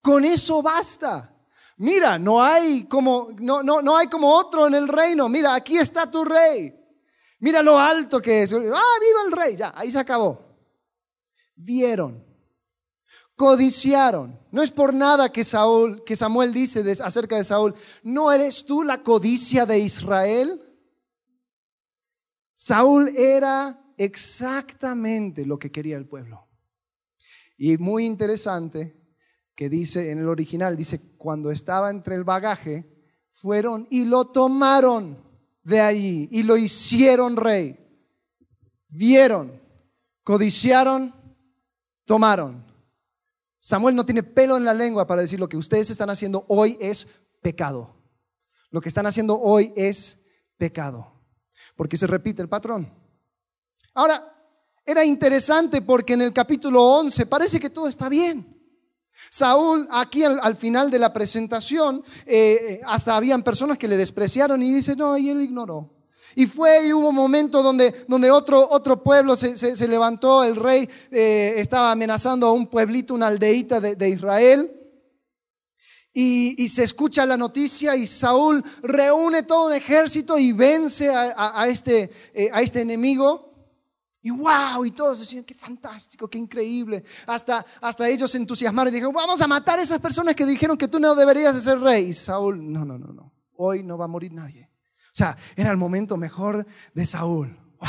con 0.00 0.24
eso 0.24 0.62
basta. 0.62 1.34
Mira, 1.78 2.18
no 2.18 2.42
hay 2.42 2.84
como 2.84 3.28
no, 3.40 3.62
no, 3.62 3.82
no 3.82 3.96
hay 3.96 4.06
como 4.06 4.32
otro 4.32 4.68
en 4.68 4.74
el 4.74 4.88
reino. 4.88 5.28
Mira, 5.28 5.54
aquí 5.54 5.76
está 5.76 6.10
tu 6.10 6.24
rey. 6.24 6.74
Mira 7.40 7.62
lo 7.62 7.78
alto 7.78 8.22
que 8.22 8.44
es. 8.44 8.52
Ah, 8.52 8.56
viva 8.56 9.22
el 9.26 9.32
rey. 9.32 9.56
Ya, 9.56 9.72
ahí 9.74 9.90
se 9.90 9.98
acabó. 9.98 10.44
Vieron, 11.56 12.24
codiciaron. 13.34 14.38
No 14.52 14.62
es 14.62 14.70
por 14.70 14.94
nada 14.94 15.32
que 15.32 15.42
Saúl, 15.42 16.04
que 16.04 16.14
Samuel 16.14 16.52
dice 16.52 16.84
acerca 17.02 17.36
de 17.36 17.42
Saúl, 17.42 17.74
¿no 18.04 18.30
eres 18.30 18.64
tú 18.64 18.84
la 18.84 19.02
codicia 19.02 19.66
de 19.66 19.80
Israel? 19.80 20.67
Saúl 22.60 23.16
era 23.16 23.80
exactamente 23.96 25.46
lo 25.46 25.60
que 25.60 25.70
quería 25.70 25.96
el 25.96 26.08
pueblo. 26.08 26.48
Y 27.56 27.78
muy 27.78 28.04
interesante 28.04 29.00
que 29.54 29.68
dice 29.68 30.10
en 30.10 30.18
el 30.18 30.28
original, 30.28 30.76
dice, 30.76 31.14
cuando 31.16 31.52
estaba 31.52 31.88
entre 31.88 32.16
el 32.16 32.24
bagaje, 32.24 33.14
fueron 33.30 33.86
y 33.90 34.06
lo 34.06 34.26
tomaron 34.32 35.24
de 35.62 35.80
allí 35.80 36.28
y 36.32 36.42
lo 36.42 36.56
hicieron 36.56 37.36
rey. 37.36 37.78
Vieron, 38.88 39.62
codiciaron, 40.24 41.14
tomaron. 42.06 42.66
Samuel 43.60 43.94
no 43.94 44.04
tiene 44.04 44.24
pelo 44.24 44.56
en 44.56 44.64
la 44.64 44.74
lengua 44.74 45.06
para 45.06 45.20
decir 45.20 45.38
lo 45.38 45.48
que 45.48 45.56
ustedes 45.56 45.90
están 45.90 46.10
haciendo 46.10 46.44
hoy 46.48 46.76
es 46.80 47.06
pecado. 47.40 47.94
Lo 48.72 48.80
que 48.80 48.88
están 48.88 49.06
haciendo 49.06 49.38
hoy 49.38 49.72
es 49.76 50.20
pecado 50.56 51.17
porque 51.78 51.96
se 51.96 52.08
repite 52.08 52.42
el 52.42 52.48
patrón. 52.48 52.92
Ahora, 53.94 54.34
era 54.84 55.04
interesante 55.04 55.80
porque 55.80 56.14
en 56.14 56.22
el 56.22 56.32
capítulo 56.32 56.82
11 56.82 57.24
parece 57.26 57.60
que 57.60 57.70
todo 57.70 57.86
está 57.86 58.08
bien. 58.08 58.52
Saúl, 59.30 59.86
aquí 59.92 60.24
al, 60.24 60.56
final 60.56 60.90
de 60.90 60.98
la 60.98 61.12
presentación, 61.12 62.02
eh, 62.26 62.58
eh, 62.60 62.80
hasta 62.84 63.16
habían 63.16 63.44
personas 63.44 63.78
que 63.78 63.86
le 63.86 63.96
despreciaron 63.96 64.60
y 64.60 64.72
dice, 64.72 64.96
no, 64.96 65.16
y 65.16 65.30
él 65.30 65.40
ignoró. 65.40 65.94
Y 66.34 66.46
fue 66.46 66.88
y 66.88 66.92
hubo 66.92 67.10
un 67.10 67.14
momento 67.14 67.62
donde, 67.62 67.94
donde 68.08 68.32
otro, 68.32 68.68
otro 68.68 69.00
pueblo 69.00 69.36
se, 69.36 69.88
levantó, 69.88 70.42
el 70.42 70.56
rey 70.56 70.88
eh, 71.12 71.54
estaba 71.58 71.92
amenazando 71.92 72.48
a 72.48 72.52
un 72.52 72.66
pueblito, 72.66 73.14
una 73.14 73.28
aldeíta 73.28 73.80
de 73.80 74.08
Israel, 74.08 74.77
y, 76.12 76.68
se 76.68 76.84
escucha 76.84 77.24
la 77.26 77.36
noticia 77.36 77.94
y 77.94 78.06
Saúl 78.06 78.62
reúne 78.82 79.44
todo 79.44 79.68
un 79.68 79.72
ejército 79.72 80.38
y 80.38 80.52
vence 80.52 81.10
a, 81.10 81.66
este, 81.68 82.10
eh, 82.34 82.48
a 82.52 82.60
este 82.60 82.80
enemigo. 82.80 83.48
Y 84.20 84.30
wow, 84.30 84.84
y 84.84 84.90
todos 84.90 85.20
decían, 85.20 85.44
qué 85.44 85.54
fantástico, 85.54 86.28
qué 86.28 86.38
increíble. 86.38 87.04
Hasta, 87.26 87.64
hasta 87.80 88.08
ellos 88.08 88.30
se 88.30 88.38
entusiasmaron 88.38 88.92
y 88.92 88.96
dijeron, 88.96 89.14
vamos 89.14 89.40
a 89.40 89.46
matar 89.46 89.78
a 89.78 89.82
esas 89.82 90.00
personas 90.00 90.34
que 90.34 90.44
dijeron 90.44 90.76
que 90.76 90.88
tú 90.88 90.98
no 90.98 91.14
deberías 91.14 91.54
de 91.54 91.60
ser 91.60 91.78
rey. 91.78 92.06
Y 92.06 92.12
Saúl, 92.12 92.72
no, 92.72 92.84
no, 92.84 92.98
no, 92.98 93.12
no, 93.12 93.32
hoy 93.56 93.84
no 93.84 93.96
va 93.96 94.06
a 94.06 94.08
morir 94.08 94.32
nadie. 94.32 94.68
O 95.06 95.16
sea, 95.18 95.36
era 95.56 95.70
el 95.70 95.76
momento 95.76 96.16
mejor 96.16 96.66
de 96.94 97.06
Saúl. 97.06 97.56
Wow. 97.80 97.88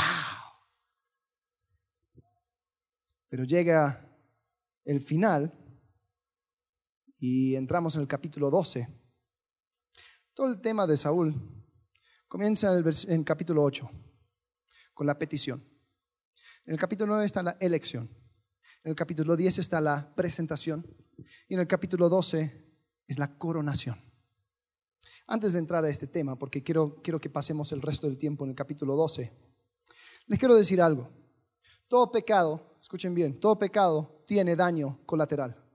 Pero 3.28 3.44
llega 3.44 4.08
el 4.84 5.00
final 5.00 5.52
y 7.20 7.54
entramos 7.54 7.94
en 7.96 8.00
el 8.00 8.08
capítulo 8.08 8.50
12. 8.50 8.88
Todo 10.32 10.48
el 10.48 10.60
tema 10.60 10.86
de 10.86 10.96
Saúl 10.96 11.34
comienza 12.26 12.72
en 12.72 12.84
el, 12.86 13.24
capítulo 13.24 13.62
8, 13.62 13.90
con 14.94 15.06
la 15.06 15.18
petición. 15.18 15.62
En 16.64 16.72
el 16.72 16.78
capítulo 16.78 17.12
9 17.12 17.26
está 17.26 17.42
la 17.42 17.56
elección. 17.60 18.08
En 18.82 18.90
el 18.90 18.96
capítulo 18.96 19.36
10 19.36 19.58
está 19.58 19.82
la 19.82 20.14
presentación. 20.14 20.86
Y 21.46 21.54
en 21.54 21.60
el 21.60 21.66
capítulo 21.66 22.08
12 22.08 22.66
es 23.06 23.18
la 23.18 23.36
coronación. 23.36 24.00
Antes 25.26 25.52
de 25.52 25.58
entrar 25.58 25.84
a 25.84 25.90
este 25.90 26.06
tema, 26.06 26.38
porque 26.38 26.62
quiero, 26.62 27.02
quiero 27.02 27.20
que 27.20 27.28
pasemos 27.28 27.70
el 27.72 27.82
resto 27.82 28.06
del 28.06 28.16
tiempo 28.16 28.44
en 28.44 28.50
el 28.50 28.56
capítulo 28.56 28.96
12, 28.96 29.30
les 30.26 30.38
quiero 30.38 30.54
decir 30.54 30.80
algo. 30.80 31.10
Todo 31.86 32.10
pecado, 32.10 32.78
escuchen 32.80 33.14
bien, 33.14 33.38
todo 33.38 33.58
pecado 33.58 34.24
tiene 34.26 34.56
daño 34.56 35.00
colateral. 35.04 35.69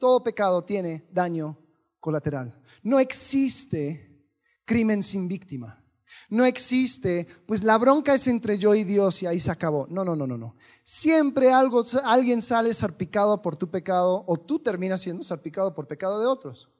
Todo 0.00 0.22
pecado 0.22 0.64
tiene 0.64 1.06
daño 1.12 1.58
colateral. 2.00 2.58
No 2.82 2.98
existe 2.98 4.24
crimen 4.64 5.02
sin 5.02 5.28
víctima. 5.28 5.84
No 6.30 6.46
existe, 6.46 7.26
pues 7.44 7.62
la 7.62 7.76
bronca 7.76 8.14
es 8.14 8.26
entre 8.26 8.56
yo 8.56 8.74
y 8.74 8.84
Dios 8.84 9.22
y 9.22 9.26
ahí 9.26 9.38
se 9.38 9.50
acabó. 9.50 9.86
No, 9.90 10.02
no, 10.02 10.16
no, 10.16 10.26
no, 10.26 10.38
no. 10.38 10.56
Siempre 10.82 11.52
algo, 11.52 11.84
alguien 12.02 12.40
sale 12.40 12.72
salpicado 12.72 13.42
por 13.42 13.58
tu 13.58 13.70
pecado 13.70 14.24
o 14.26 14.38
tú 14.38 14.58
terminas 14.58 15.02
siendo 15.02 15.22
salpicado 15.22 15.74
por 15.74 15.86
pecado 15.86 16.18
de 16.18 16.26
otros. 16.26 16.70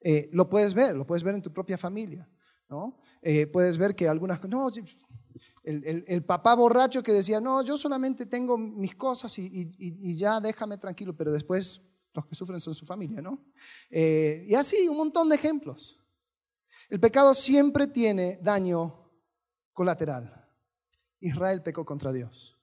Eh, 0.00 0.30
lo 0.32 0.48
puedes 0.48 0.72
ver, 0.72 0.94
lo 0.94 1.04
puedes 1.04 1.24
ver 1.24 1.34
en 1.34 1.42
tu 1.42 1.52
propia 1.52 1.76
familia. 1.76 2.28
¿no? 2.68 2.96
Eh, 3.22 3.48
puedes 3.48 3.76
ver 3.76 3.96
que 3.96 4.08
algunas 4.08 4.40
no, 4.44 4.70
el, 5.64 6.24
papá 6.24 6.54
borracho 6.54 7.02
que 7.02 7.12
decía, 7.12 7.40
no, 7.40 7.64
yo 7.64 7.76
solamente 7.76 8.24
tengo 8.24 8.56
mis 8.56 8.94
cosas 8.94 9.36
y 9.36 10.16
ya 10.16 10.38
déjame 10.38 10.78
tranquilo, 10.78 11.16
pero 11.16 11.32
después 11.32 11.82
los 12.16 12.26
que 12.26 12.34
sufren 12.34 12.60
son 12.60 12.74
su 12.74 12.86
familia, 12.86 13.20
¿no? 13.20 13.44
Eh, 13.90 14.44
y 14.48 14.54
así, 14.54 14.88
un 14.88 14.96
montón 14.96 15.28
de 15.28 15.36
ejemplos. 15.36 16.00
El 16.88 16.98
pecado 16.98 17.34
siempre 17.34 17.86
tiene 17.86 18.38
daño 18.42 19.12
colateral. 19.72 20.50
Israel 21.20 21.62
pecó 21.62 21.84
contra 21.84 22.12
Dios. 22.12 22.56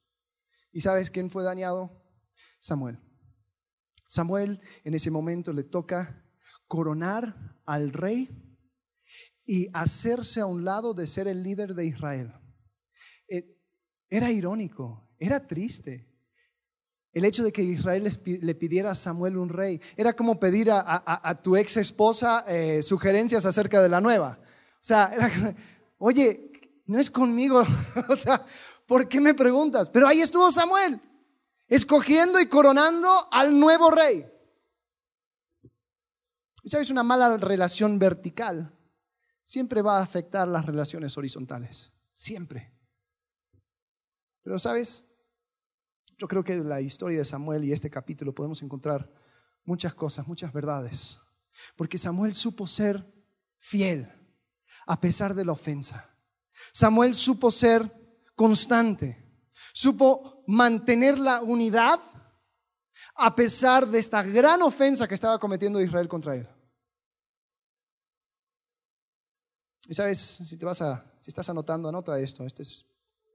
¿Y 0.71 0.81
sabes 0.81 1.11
quién 1.11 1.29
fue 1.29 1.43
dañado? 1.43 2.03
Samuel. 2.59 2.99
Samuel 4.07 4.59
en 4.83 4.93
ese 4.93 5.11
momento 5.11 5.53
le 5.53 5.63
toca 5.63 6.25
coronar 6.67 7.59
al 7.65 7.93
rey 7.93 8.29
y 9.45 9.67
hacerse 9.73 10.39
a 10.39 10.45
un 10.45 10.63
lado 10.63 10.93
de 10.93 11.07
ser 11.07 11.27
el 11.27 11.43
líder 11.43 11.75
de 11.75 11.85
Israel. 11.85 12.33
Eh, 13.27 13.59
era 14.09 14.31
irónico, 14.31 15.13
era 15.19 15.45
triste. 15.45 16.12
El 17.13 17.25
hecho 17.25 17.43
de 17.43 17.51
que 17.51 17.61
Israel 17.61 18.09
le 18.25 18.55
pidiera 18.55 18.91
a 18.91 18.95
Samuel 18.95 19.37
un 19.37 19.49
rey 19.49 19.79
era 19.95 20.15
como 20.15 20.39
pedir 20.39 20.69
a, 20.71 21.39
tu 21.43 21.55
ex 21.55 21.77
esposa 21.77 22.43
eh, 22.47 22.81
sugerencias 22.81 23.45
acerca 23.45 23.81
de 23.83 23.89
la 23.89 24.01
nueva. 24.01 24.39
O 24.41 24.81
sea, 24.81 25.11
era, 25.13 25.55
oye, 25.99 26.51
no 26.87 26.99
es 26.99 27.11
conmigo. 27.11 27.63
o 28.09 28.15
sea, 28.15 28.43
¿por 28.87 29.07
qué 29.07 29.21
me 29.21 29.35
preguntas? 29.35 29.91
Pero 29.91 30.07
ahí 30.07 30.21
estuvo 30.21 30.51
Samuel, 30.51 30.99
escogiendo 31.67 32.39
y 32.39 32.47
coronando 32.47 33.27
al 33.31 33.59
nuevo 33.59 33.91
rey. 33.91 34.25
Y 36.63 36.69
sabes, 36.69 36.89
una 36.89 37.03
mala 37.03 37.37
relación 37.37 37.99
vertical 37.99 38.73
siempre 39.43 39.83
va 39.83 39.99
a 39.99 40.03
afectar 40.03 40.47
las 40.47 40.65
relaciones 40.65 41.15
horizontales. 41.15 41.93
Siempre. 42.13 42.73
Pero 44.41 44.57
sabes, 44.57 45.05
yo 46.17 46.27
creo 46.27 46.43
que 46.43 46.53
en 46.53 46.69
la 46.69 46.81
historia 46.81 47.19
de 47.19 47.25
Samuel 47.25 47.65
y 47.65 47.71
este 47.71 47.89
capítulo 47.89 48.33
podemos 48.33 48.61
encontrar 48.61 49.11
muchas 49.65 49.93
cosas, 49.93 50.27
muchas 50.27 50.51
verdades. 50.53 51.19
Porque 51.75 51.97
Samuel 51.97 52.33
supo 52.33 52.67
ser 52.67 53.05
fiel 53.57 54.11
a 54.85 54.99
pesar 54.99 55.33
de 55.33 55.45
la 55.45 55.53
ofensa. 55.53 56.09
Samuel 56.71 57.15
supo 57.15 57.51
ser 57.51 57.91
constante, 58.35 59.23
supo 59.73 60.43
mantener 60.47 61.19
la 61.19 61.41
unidad 61.41 61.99
a 63.15 63.35
pesar 63.35 63.87
de 63.87 63.99
esta 63.99 64.23
gran 64.23 64.61
ofensa 64.61 65.07
que 65.07 65.15
estaba 65.15 65.39
cometiendo 65.39 65.81
Israel 65.81 66.07
contra 66.07 66.35
él. 66.35 66.47
Y 69.87 69.93
sabes, 69.93 70.19
si 70.19 70.57
te 70.57 70.65
vas 70.65 70.81
a, 70.81 71.05
si 71.19 71.29
estás 71.29 71.49
anotando, 71.49 71.89
anota 71.89 72.19
esto. 72.19 72.45
Este 72.45 72.63
es 72.63 72.85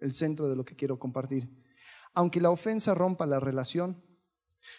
el 0.01 0.15
centro 0.15 0.49
de 0.49 0.57
lo 0.57 0.65
que 0.65 0.75
quiero 0.75 0.99
compartir. 0.99 1.49
Aunque 2.19 2.41
la 2.41 2.51
ofensa 2.51 2.95
rompa 2.95 3.27
la 3.27 3.39
relación, 3.39 4.03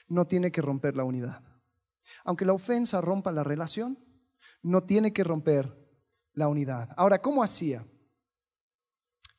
no 0.10 0.28
tiene 0.28 0.52
que 0.52 0.62
romper 0.62 0.98
la 0.98 1.06
unidad. 1.06 1.42
Aunque 2.26 2.44
la 2.44 2.52
ofensa 2.52 3.00
rompa 3.00 3.32
la 3.32 3.46
relación, 3.46 3.98
no 4.62 4.84
tiene 4.84 5.14
que 5.14 5.24
romper 5.24 5.74
la 6.34 6.50
unidad. 6.50 6.90
Ahora, 6.98 7.22
¿cómo 7.22 7.42
hacía? 7.42 7.88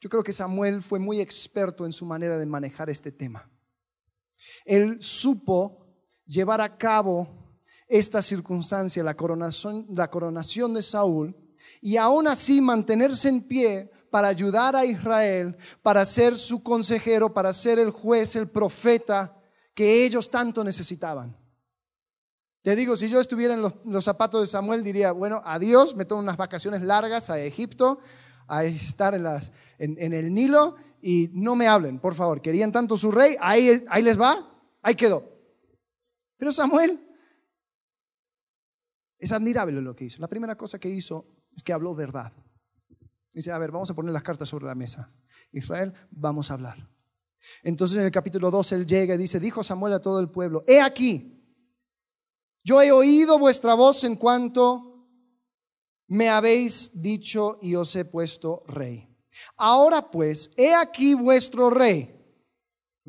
Yo 0.00 0.08
creo 0.08 0.22
que 0.22 0.32
Samuel 0.32 0.80
fue 0.80 0.98
muy 0.98 1.20
experto 1.20 1.84
en 1.84 1.92
su 1.92 2.06
manera 2.06 2.38
de 2.38 2.46
manejar 2.46 2.88
este 2.88 3.12
tema. 3.12 3.50
Él 4.64 4.96
supo 5.02 5.86
llevar 6.24 6.62
a 6.62 6.78
cabo 6.78 7.28
esta 7.86 8.22
circunstancia, 8.22 9.04
la 9.04 9.14
coronación, 9.14 10.72
de 10.72 10.82
Saúl, 10.82 11.36
y 11.82 11.98
aún 11.98 12.28
así 12.28 12.62
mantenerse 12.62 13.28
en 13.28 13.46
pie 13.46 13.90
para 14.10 14.28
ayudar 14.28 14.76
a 14.76 14.84
Israel, 14.84 15.56
para 15.82 16.04
ser 16.04 16.36
su 16.36 16.62
consejero, 16.62 17.32
para 17.32 17.52
ser 17.52 17.78
el 17.78 17.90
juez, 17.90 18.36
el 18.36 18.48
profeta 18.48 19.36
que 19.74 20.04
ellos 20.04 20.30
tanto 20.30 20.62
necesitaban. 20.64 21.36
Te 22.62 22.76
digo, 22.76 22.96
si 22.96 23.08
yo 23.08 23.20
estuviera 23.20 23.54
en 23.54 23.62
los, 23.62 24.04
zapatos 24.04 24.42
de 24.42 24.46
Samuel, 24.46 24.82
diría, 24.82 25.12
bueno, 25.12 25.40
adiós, 25.44 25.96
me 25.96 26.04
tomo 26.04 26.20
unas 26.20 26.36
vacaciones 26.36 26.82
largas 26.82 27.30
a 27.30 27.40
Egipto, 27.40 28.00
a 28.46 28.64
estar 28.64 29.14
en, 29.14 30.12
el 30.12 30.34
Nilo 30.34 30.74
y 31.00 31.30
no 31.32 31.54
me 31.54 31.68
hablen, 31.68 31.98
por 31.98 32.14
favor. 32.14 32.42
Querían 32.42 32.72
tanto 32.72 32.98
su 32.98 33.10
rey, 33.10 33.36
ahí 33.40 34.02
les 34.02 34.20
va, 34.20 34.60
ahí 34.82 34.94
quedó. 34.94 35.24
Pero 36.36 36.52
Samuel 36.52 37.00
es 39.18 39.32
admirable 39.32 39.80
lo 39.80 39.94
que 39.94 40.04
hizo. 40.04 40.20
La 40.20 40.28
primera 40.28 40.56
cosa 40.56 40.78
que 40.78 40.88
hizo 40.88 41.26
es 41.54 41.62
que 41.62 41.72
habló 41.72 41.94
verdad. 41.94 42.32
Dice, 43.32 43.52
a 43.52 43.58
ver, 43.58 43.70
vamos 43.70 43.90
a 43.90 43.94
poner 43.94 44.12
las 44.12 44.22
cartas 44.22 44.48
sobre 44.48 44.66
la 44.66 44.74
mesa. 44.74 45.12
Israel, 45.52 45.92
vamos 46.10 46.50
a 46.50 46.54
hablar. 46.54 46.88
Entonces 47.62 47.98
en 47.98 48.04
el 48.04 48.10
capítulo 48.10 48.50
2 48.50 48.72
él 48.72 48.86
llega 48.86 49.14
y 49.14 49.18
dice, 49.18 49.40
dijo 49.40 49.62
Samuel 49.62 49.94
a 49.94 50.00
todo 50.00 50.20
el 50.20 50.30
pueblo, 50.30 50.64
he 50.66 50.80
aquí, 50.80 51.36
yo 52.62 52.82
he 52.82 52.92
oído 52.92 53.38
vuestra 53.38 53.74
voz 53.74 54.04
en 54.04 54.16
cuanto 54.16 55.08
me 56.08 56.28
habéis 56.28 57.00
dicho 57.00 57.58
y 57.62 57.74
os 57.76 57.94
he 57.96 58.04
puesto 58.04 58.64
rey. 58.66 59.08
Ahora 59.56 60.10
pues, 60.10 60.50
he 60.56 60.74
aquí 60.74 61.14
vuestro 61.14 61.70
rey, 61.70 62.14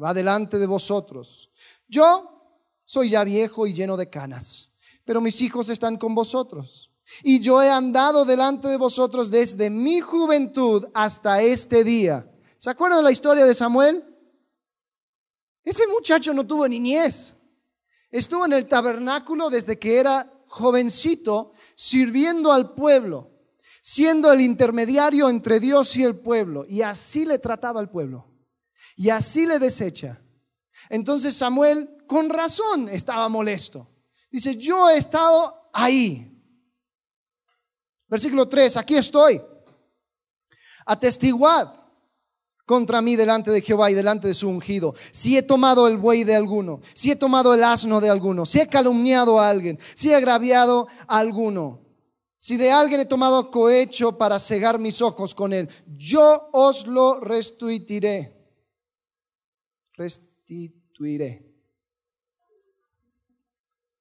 va 0.01 0.13
delante 0.13 0.57
de 0.57 0.67
vosotros. 0.67 1.51
Yo 1.87 2.59
soy 2.85 3.09
ya 3.09 3.23
viejo 3.23 3.67
y 3.67 3.73
lleno 3.73 3.97
de 3.97 4.09
canas, 4.09 4.71
pero 5.03 5.19
mis 5.19 5.41
hijos 5.41 5.69
están 5.69 5.97
con 5.97 6.15
vosotros. 6.15 6.90
Y 7.23 7.39
yo 7.39 7.61
he 7.61 7.69
andado 7.69 8.25
delante 8.25 8.67
de 8.67 8.77
vosotros 8.77 9.29
desde 9.29 9.69
mi 9.69 9.99
juventud 9.99 10.87
hasta 10.93 11.41
este 11.41 11.83
día. 11.83 12.29
¿Se 12.57 12.69
acuerdan 12.69 12.99
de 12.99 13.03
la 13.03 13.11
historia 13.11 13.45
de 13.45 13.53
Samuel? 13.53 14.03
Ese 15.63 15.87
muchacho 15.87 16.33
no 16.33 16.45
tuvo 16.45 16.67
niñez. 16.67 17.35
Estuvo 18.09 18.45
en 18.45 18.53
el 18.53 18.67
tabernáculo 18.67 19.49
desde 19.49 19.79
que 19.79 19.99
era 19.99 20.31
jovencito, 20.47 21.53
sirviendo 21.75 22.51
al 22.51 22.73
pueblo, 22.73 23.31
siendo 23.81 24.31
el 24.31 24.41
intermediario 24.41 25.29
entre 25.29 25.59
Dios 25.59 25.95
y 25.95 26.03
el 26.03 26.19
pueblo. 26.19 26.65
Y 26.67 26.81
así 26.81 27.25
le 27.25 27.39
trataba 27.39 27.79
al 27.79 27.89
pueblo. 27.89 28.27
Y 28.97 29.09
así 29.09 29.45
le 29.45 29.59
desecha. 29.59 30.21
Entonces 30.89 31.35
Samuel, 31.35 31.97
con 32.05 32.29
razón, 32.29 32.89
estaba 32.89 33.29
molesto. 33.29 33.87
Dice, 34.29 34.55
yo 34.57 34.89
he 34.89 34.97
estado 34.97 35.69
ahí, 35.73 36.30
Versículo 38.11 38.49
3, 38.49 38.75
aquí 38.75 38.97
estoy. 38.97 39.41
Atestiguad 40.85 41.73
contra 42.65 43.01
mí 43.01 43.15
delante 43.15 43.51
de 43.51 43.61
Jehová 43.61 43.89
y 43.89 43.93
delante 43.93 44.27
de 44.27 44.33
su 44.33 44.49
ungido. 44.49 44.93
Si 45.11 45.37
he 45.37 45.41
tomado 45.41 45.87
el 45.87 45.95
buey 45.95 46.25
de 46.25 46.35
alguno, 46.35 46.81
si 46.93 47.09
he 47.09 47.15
tomado 47.15 47.53
el 47.53 47.63
asno 47.63 48.01
de 48.01 48.09
alguno, 48.09 48.45
si 48.45 48.59
he 48.59 48.67
calumniado 48.67 49.39
a 49.39 49.49
alguien, 49.49 49.79
si 49.95 50.11
he 50.11 50.15
agraviado 50.15 50.89
a 51.07 51.19
alguno, 51.19 51.79
si 52.35 52.57
de 52.57 52.69
alguien 52.69 52.99
he 52.99 53.05
tomado 53.05 53.49
cohecho 53.49 54.17
para 54.17 54.39
cegar 54.39 54.77
mis 54.77 55.01
ojos 55.01 55.33
con 55.33 55.53
él, 55.53 55.69
yo 55.95 56.49
os 56.51 56.85
lo 56.87 57.21
restituiré. 57.21 58.35
Restituiré. 59.93 61.45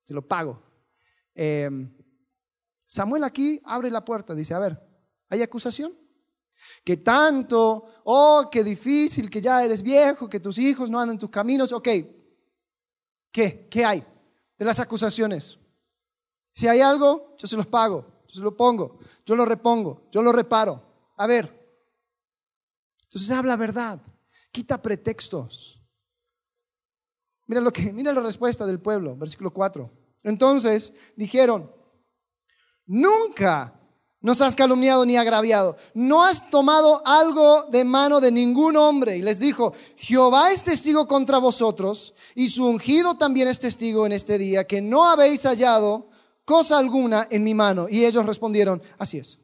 Se 0.03 0.13
lo 0.15 0.27
pago. 0.27 0.61
Eh, 1.33 1.71
Samuel 2.91 3.23
aquí 3.23 3.63
abre 3.67 3.89
la 3.89 4.05
puerta, 4.05 4.35
dice, 4.35 4.53
a 4.53 4.59
ver, 4.59 4.77
¿hay 5.29 5.41
acusación? 5.43 5.97
Que 6.83 6.97
tanto, 6.97 7.87
oh, 8.03 8.49
qué 8.51 8.65
difícil, 8.65 9.31
que 9.31 9.41
ya 9.41 9.63
eres 9.65 9.81
viejo, 9.81 10.29
que 10.29 10.41
tus 10.41 10.59
hijos 10.59 10.91
no 10.91 10.99
andan 10.99 11.15
en 11.15 11.21
tus 11.21 11.31
caminos, 11.31 11.71
ok. 11.71 11.89
¿Qué? 13.31 13.69
¿Qué 13.71 13.85
hay 13.85 14.05
de 14.59 14.65
las 14.65 14.81
acusaciones? 14.81 15.57
Si 16.53 16.67
hay 16.67 16.81
algo, 16.81 17.37
yo 17.39 17.47
se 17.47 17.57
los 17.57 17.69
pago, 17.69 18.25
yo 18.27 18.35
se 18.35 18.43
lo 18.43 18.57
pongo, 18.57 18.99
yo 19.25 19.37
lo 19.37 19.45
repongo, 19.45 20.09
yo 20.11 20.21
lo 20.21 20.33
reparo. 20.33 20.83
A 21.17 21.29
ver. 21.29 21.49
Entonces 23.05 23.31
habla 23.31 23.55
verdad, 23.55 24.03
quita 24.51 24.83
pretextos. 24.83 25.81
Mira 27.47 27.61
lo 27.61 27.73
que, 27.73 27.93
mira 27.93 28.13
la 28.13 28.21
respuesta 28.21 28.67
del 28.67 28.81
pueblo, 28.81 29.17
versículo 29.17 29.53
4. 29.53 29.89
Entonces 30.25 30.93
dijeron, 31.15 31.79
Nunca 32.91 33.73
nos 34.21 34.41
has 34.41 34.57
calumniado 34.57 35.07
ni 35.07 35.17
agraviado. 35.17 35.77
No 35.95 36.25
has 36.25 36.51
tomado 36.51 37.07
algo 37.07 37.63
de 37.71 37.85
mano 37.85 38.21
de 38.21 38.33
ningún 38.33 38.77
hombre. 38.77 39.17
Y 39.17 39.23
les 39.23 39.39
dijo, 39.39 39.75
Jehová 39.97 40.51
es 40.51 40.65
testigo 40.65 41.07
contra 41.07 41.39
vosotros 41.39 42.15
y 42.35 42.49
su 42.49 42.67
ungido 42.67 43.17
también 43.17 43.47
es 43.47 43.61
testigo 43.61 44.07
en 44.07 44.13
este 44.13 44.39
día, 44.39 44.67
que 44.67 44.81
no 44.81 45.09
habéis 45.09 45.45
hallado 45.45 46.09
cosa 46.45 46.79
alguna 46.79 47.29
en 47.31 47.45
mi 47.45 47.55
mano. 47.55 47.89
Y 47.89 48.05
ellos 48.05 48.27
respondieron, 48.27 48.83
así 48.99 49.19
es. 49.19 49.39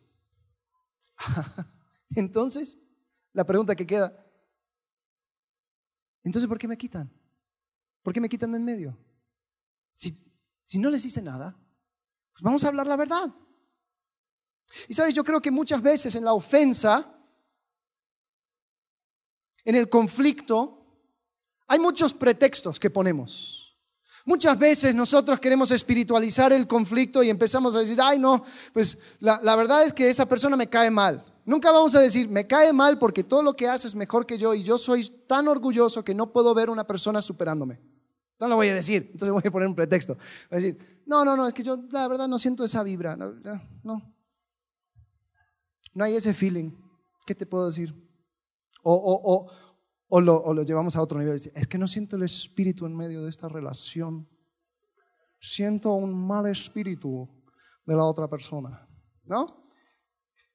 Entonces, 2.17 2.79
la 3.33 3.47
pregunta 3.47 3.77
que 3.77 3.87
queda, 3.87 4.27
entonces, 6.25 6.49
¿por 6.49 6.59
qué 6.59 6.67
me 6.67 6.77
quitan? 6.77 7.09
¿Por 8.03 8.13
qué 8.13 8.21
me 8.21 8.29
quitan 8.29 8.51
de 8.51 8.59
en 8.59 8.65
medio? 8.65 8.99
Si, 9.93 10.19
si 10.65 10.81
no 10.81 10.91
les 10.91 11.05
hice 11.05 11.23
nada, 11.23 11.57
pues 12.37 12.43
vamos 12.43 12.65
a 12.65 12.69
hablar 12.69 12.87
la 12.87 12.97
verdad. 12.97 13.33
Y 14.89 14.95
sabes, 14.95 15.15
yo 15.15 15.25
creo 15.25 15.41
que 15.41 15.51
muchas 15.51 15.81
veces 15.81 16.15
en 16.17 16.25
la 16.27 16.35
ofensa, 16.35 17.19
en 19.65 19.75
el 19.75 19.89
conflicto, 19.89 20.85
hay 21.67 21.79
muchos 21.79 22.13
pretextos 22.13 22.79
que 22.79 22.91
ponemos. 22.91 23.79
Muchas 24.27 24.59
veces 24.59 24.95
nosotros 24.95 25.41
queremos 25.41 25.71
espiritualizar 25.71 26.53
el 26.53 26.67
conflicto 26.67 27.23
y 27.23 27.31
empezamos 27.31 27.75
a 27.75 27.79
decir, 27.79 27.99
ay 28.03 28.19
no, 28.19 28.45
pues 28.75 28.99
la, 29.21 29.41
la, 29.43 29.57
verdad 29.57 29.85
es 29.85 29.95
que 29.95 30.11
esa 30.11 30.27
persona 30.29 30.57
me 30.57 30.69
cae 30.69 30.91
mal. 30.91 31.25
Nunca 31.47 31.71
vamos 31.71 31.95
a 31.95 32.01
decir, 32.01 32.29
me 32.29 32.47
cae 32.47 32.71
mal 32.75 32.99
porque 32.99 33.25
todo 33.25 33.43
lo 33.43 33.57
que 33.57 33.67
hace 33.67 33.87
es 33.87 33.95
mejor 33.95 34.27
que 34.27 34.37
yo 34.37 34.53
y 34.53 34.63
yo 34.63 34.77
soy 34.77 35.09
tan 35.27 35.49
orgulloso 35.49 36.05
que 36.05 36.15
no 36.15 36.33
puedo 36.33 36.53
ver 36.53 36.69
una 36.69 36.87
persona 36.87 37.23
superándome. 37.23 37.81
No 38.39 38.49
lo 38.49 38.57
voy 38.57 38.69
a 38.69 38.75
decir, 38.75 39.09
entonces 39.13 39.31
voy 39.31 39.43
a 39.47 39.51
poner 39.51 39.69
un 39.69 39.75
pretexto. 39.75 40.15
Voy 40.15 40.23
a 40.51 40.57
decir, 40.57 40.96
no, 41.07 41.25
no, 41.25 41.37
no, 41.37 41.47
es 41.47 41.55
que 41.55 41.63
yo 41.63 41.77
la 41.91 42.09
verdad 42.09 42.27
no 42.27 42.37
siento 42.37 42.65
esa 42.65 42.83
vibra. 42.83 43.17
No, 43.17 43.33
no, 45.95 46.05
hay 46.05 46.17
ese 46.17 46.35
feeling. 46.35 46.73
¿Qué 47.25 47.35
te 47.35 47.47
puedo 47.47 47.67
decir? 47.67 47.95
O, 48.83 49.49
o, 50.09 50.21
lo, 50.21 50.63
llevamos 50.63 50.97
a 50.97 51.03
otro 51.03 51.19
nivel. 51.19 51.41
Es 51.55 51.67
que 51.67 51.79
no 51.79 51.87
siento 51.87 52.17
el 52.17 52.25
espíritu 52.25 52.87
en 52.87 52.97
medio 52.97 53.23
de 53.23 53.31
esta 53.31 53.49
relación. 53.49 54.29
Siento 55.41 55.93
un 55.93 56.27
mal 56.27 56.47
espíritu 56.47 57.29
de 57.85 57.95
la 57.95 58.05
otra 58.05 58.29
persona. 58.29 58.89
¿No? 59.25 59.47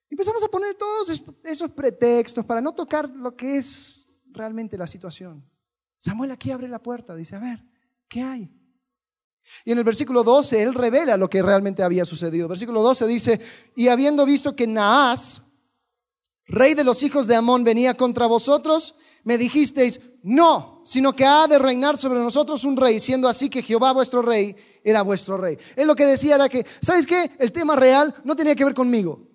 Empezamos 0.09 0.43
a 0.43 0.49
poner 0.49 0.75
todos 0.75 1.23
esos 1.45 1.71
pretextos 1.71 2.45
para 2.45 2.59
no 2.59 2.73
tocar 2.73 3.09
lo 3.09 3.35
que 3.35 3.57
es 3.57 4.07
realmente 4.25 4.77
la 4.77 4.87
situación. 4.87 5.49
Samuel 5.97 6.31
aquí 6.31 6.51
abre 6.51 6.67
la 6.67 6.83
puerta, 6.83 7.15
dice, 7.15 7.35
a 7.35 7.39
ver, 7.39 7.63
¿qué 8.09 8.21
hay? 8.21 8.60
Y 9.65 9.71
en 9.71 9.77
el 9.77 9.83
versículo 9.83 10.23
12 10.23 10.61
él 10.61 10.73
revela 10.73 11.17
lo 11.17 11.29
que 11.29 11.41
realmente 11.41 11.83
había 11.83 12.05
sucedido. 12.05 12.47
Versículo 12.47 12.81
12 12.81 13.07
dice, 13.07 13.39
y 13.75 13.87
habiendo 13.87 14.25
visto 14.25 14.55
que 14.55 14.67
Naas, 14.67 15.41
rey 16.45 16.73
de 16.73 16.83
los 16.83 17.03
hijos 17.03 17.27
de 17.27 17.35
Amón, 17.35 17.63
venía 17.63 17.95
contra 17.95 18.25
vosotros, 18.25 18.95
me 19.23 19.37
dijisteis, 19.37 19.99
no, 20.23 20.81
sino 20.85 21.15
que 21.15 21.25
ha 21.25 21.47
de 21.47 21.59
reinar 21.59 21.97
sobre 21.97 22.19
nosotros 22.19 22.63
un 22.63 22.77
rey, 22.77 22.99
siendo 22.99 23.27
así 23.27 23.49
que 23.49 23.61
Jehová 23.61 23.91
vuestro 23.91 24.21
rey 24.21 24.55
era 24.83 25.01
vuestro 25.01 25.37
rey. 25.37 25.57
Él 25.75 25.87
lo 25.87 25.95
que 25.95 26.05
decía 26.05 26.35
era 26.35 26.49
que, 26.49 26.65
¿sabes 26.81 27.05
qué? 27.05 27.31
El 27.39 27.51
tema 27.51 27.75
real 27.75 28.15
no 28.23 28.35
tenía 28.35 28.55
que 28.55 28.65
ver 28.65 28.73
conmigo. 28.73 29.27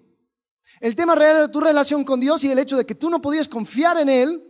El 0.80 0.94
tema 0.94 1.14
real 1.14 1.36
era 1.36 1.50
tu 1.50 1.60
relación 1.60 2.04
con 2.04 2.20
Dios 2.20 2.44
y 2.44 2.50
el 2.50 2.58
hecho 2.58 2.76
de 2.76 2.84
que 2.84 2.94
tú 2.94 3.10
no 3.10 3.20
podías 3.20 3.48
confiar 3.48 3.98
en 3.98 4.08
Él 4.08 4.42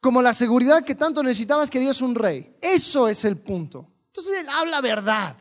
como 0.00 0.20
la 0.20 0.34
seguridad 0.34 0.84
que 0.84 0.94
tanto 0.94 1.22
necesitabas 1.22 1.70
que 1.70 1.80
Dios 1.80 1.96
es 1.96 2.02
un 2.02 2.14
rey. 2.14 2.56
Eso 2.60 3.08
es 3.08 3.24
el 3.24 3.38
punto. 3.38 3.93
Entonces 4.14 4.42
Él 4.42 4.48
habla 4.48 4.80
verdad. 4.80 5.36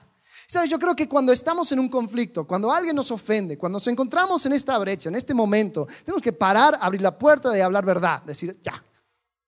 ¿Sabes? 0.47 0.67
Yo 0.71 0.79
creo 0.79 0.95
que 0.95 1.07
cuando 1.07 1.31
estamos 1.31 1.71
en 1.71 1.79
un 1.79 1.87
conflicto, 1.87 2.47
cuando 2.47 2.71
alguien 2.71 2.95
nos 2.95 3.11
ofende, 3.11 3.55
cuando 3.55 3.75
nos 3.75 3.87
encontramos 3.87 4.43
en 4.47 4.53
esta 4.53 4.75
brecha, 4.79 5.09
en 5.09 5.15
este 5.15 5.35
momento, 5.35 5.87
tenemos 6.03 6.23
que 6.23 6.33
parar, 6.33 6.79
abrir 6.81 7.01
la 7.01 7.15
puerta 7.15 7.51
de 7.51 7.61
hablar 7.61 7.85
verdad, 7.85 8.23
decir, 8.23 8.59
ya, 8.63 8.83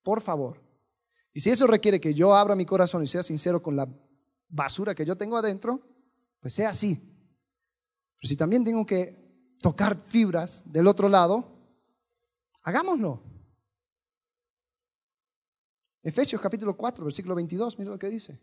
por 0.04 0.20
favor. 0.20 0.62
Y 1.32 1.40
si 1.40 1.50
eso 1.50 1.66
requiere 1.66 2.00
que 2.00 2.14
yo 2.14 2.36
abra 2.36 2.54
mi 2.54 2.64
corazón 2.64 3.02
y 3.02 3.08
sea 3.08 3.24
sincero 3.24 3.60
con 3.60 3.74
la 3.74 3.88
basura 4.48 4.94
que 4.94 5.04
yo 5.04 5.16
tengo 5.16 5.36
adentro, 5.36 5.80
pues 6.38 6.54
sea 6.54 6.68
así. 6.68 6.94
Pero 6.94 8.28
si 8.28 8.36
también 8.36 8.62
tengo 8.62 8.86
que 8.86 9.56
tocar 9.60 10.00
fibras 10.04 10.62
del 10.66 10.86
otro 10.86 11.08
lado, 11.08 11.52
hagámoslo. 12.62 13.24
Efesios 16.00 16.40
capítulo 16.40 16.76
4, 16.76 17.04
versículo 17.04 17.34
22, 17.34 17.76
mira 17.76 17.90
lo 17.90 17.98
que 17.98 18.08
dice. 18.08 18.40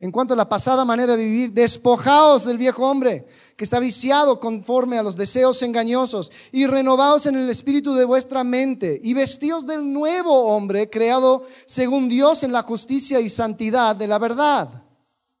En 0.00 0.10
cuanto 0.10 0.34
a 0.34 0.36
la 0.36 0.48
pasada 0.48 0.84
manera 0.84 1.16
de 1.16 1.24
vivir, 1.24 1.52
despojaos 1.52 2.44
del 2.44 2.58
viejo 2.58 2.88
hombre 2.88 3.26
que 3.56 3.64
está 3.64 3.78
viciado 3.78 4.40
conforme 4.40 4.98
a 4.98 5.02
los 5.02 5.16
deseos 5.16 5.62
engañosos 5.62 6.32
y 6.50 6.66
renovaos 6.66 7.26
en 7.26 7.36
el 7.36 7.48
espíritu 7.48 7.94
de 7.94 8.04
vuestra 8.04 8.42
mente 8.42 9.00
y 9.02 9.14
vestíos 9.14 9.66
del 9.66 9.92
nuevo 9.92 10.54
hombre 10.54 10.90
creado 10.90 11.46
según 11.66 12.08
Dios 12.08 12.42
en 12.42 12.52
la 12.52 12.62
justicia 12.62 13.20
y 13.20 13.28
santidad 13.28 13.94
de 13.94 14.08
la 14.08 14.18
verdad. 14.18 14.84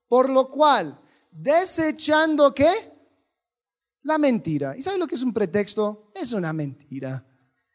Por 0.08 0.30
lo 0.30 0.48
cual, 0.48 1.00
desechando 1.32 2.54
qué? 2.54 2.92
La 4.02 4.18
mentira. 4.18 4.76
¿Y 4.76 4.82
sabe 4.82 4.98
lo 4.98 5.06
que 5.06 5.16
es 5.16 5.22
un 5.22 5.32
pretexto? 5.32 6.12
Es 6.14 6.32
una 6.32 6.52
mentira. 6.52 7.26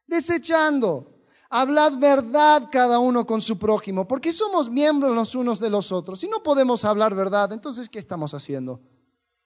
Desechando. 0.07 1.18
Hablad 1.51 1.97
verdad 1.97 2.69
cada 2.71 2.99
uno 2.99 3.25
con 3.25 3.41
su 3.41 3.57
prójimo, 3.57 4.07
porque 4.07 4.31
somos 4.31 4.69
miembros 4.69 5.15
los 5.15 5.33
unos 5.33 5.59
de 5.59 5.71
los 5.71 5.91
otros. 5.91 6.19
Si 6.19 6.27
no 6.27 6.43
podemos 6.43 6.85
hablar 6.85 7.15
verdad, 7.15 7.51
entonces, 7.51 7.89
¿qué 7.89 7.97
estamos 7.97 8.35
haciendo? 8.35 8.81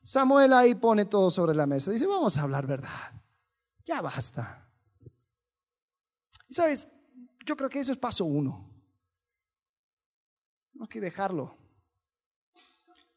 Samuel 0.03 0.51
ahí 0.51 0.75
pone 0.75 1.05
todo 1.05 1.29
sobre 1.29 1.55
la 1.55 1.65
mesa. 1.65 1.91
Dice, 1.91 2.05
vamos 2.05 2.37
a 2.37 2.41
hablar 2.41 2.67
verdad. 2.67 2.89
Ya 3.85 4.01
basta. 4.01 4.69
Y 6.49 6.53
sabes, 6.53 6.89
yo 7.45 7.55
creo 7.55 7.69
que 7.69 7.79
eso 7.79 7.93
es 7.93 7.97
paso 7.97 8.25
uno. 8.25 8.69
No 10.73 10.83
hay 10.83 10.89
que 10.89 10.99
dejarlo. 10.99 11.57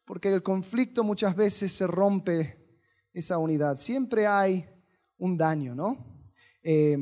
Porque 0.04 0.32
el 0.32 0.44
conflicto 0.44 1.02
muchas 1.02 1.34
veces 1.34 1.72
se 1.72 1.88
rompe 1.88 2.80
esa 3.12 3.38
unidad. 3.38 3.74
Siempre 3.74 4.28
hay 4.28 4.68
un 5.18 5.36
daño, 5.36 5.74
¿no? 5.74 5.96
Eh, 6.62 6.96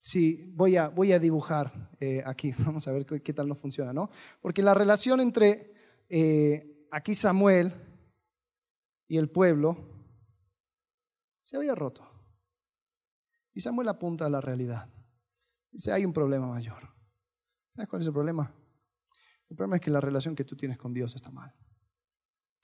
sí, 0.00 0.50
voy 0.54 0.76
a, 0.76 0.88
voy 0.88 1.12
a 1.12 1.20
dibujar 1.20 1.90
eh, 2.00 2.22
aquí, 2.26 2.52
vamos 2.58 2.88
a 2.88 2.92
ver 2.92 3.06
qué, 3.06 3.32
tal 3.32 3.46
no 3.46 3.54
funciona, 3.54 3.92
¿no? 3.92 4.10
Porque 4.40 4.62
la 4.62 4.74
relación 4.74 5.20
entre 5.20 5.72
eh, 6.08 6.88
aquí 6.90 7.14
Samuel 7.14 7.72
y 9.06 9.16
el 9.16 9.30
pueblo 9.30 9.76
se 11.44 11.56
había 11.56 11.76
roto. 11.76 12.04
Y 13.52 13.60
Samuel 13.60 13.88
apunta 13.88 14.26
a 14.26 14.30
la 14.30 14.40
realidad. 14.40 14.88
Dice, 15.70 15.92
hay 15.92 16.04
un 16.04 16.12
problema 16.12 16.48
mayor. 16.48 16.88
¿Sabes 17.74 17.88
cuál 17.88 18.02
es 18.02 18.08
el 18.08 18.12
problema? 18.12 18.52
El 19.48 19.56
problema 19.56 19.76
es 19.76 19.82
que 19.82 19.90
la 19.90 20.00
relación 20.00 20.34
que 20.34 20.44
tú 20.44 20.56
tienes 20.56 20.78
con 20.78 20.92
Dios 20.92 21.14
está 21.14 21.30
mal. 21.30 21.54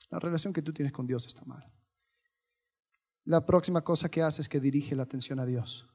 La 0.09 0.19
relación 0.19 0.51
que 0.51 0.61
tú 0.61 0.73
tienes 0.73 0.93
con 0.93 1.05
Dios 1.05 1.25
está 1.25 1.45
mal 1.45 1.69
la 3.27 3.45
próxima 3.45 3.81
cosa 3.81 4.09
que 4.09 4.23
hace 4.23 4.41
es 4.41 4.47
que 4.47 4.61
dirige 4.61 4.95
la 4.95 5.03
atención 5.03 5.37
a 5.39 5.45
Dios. 5.45 5.85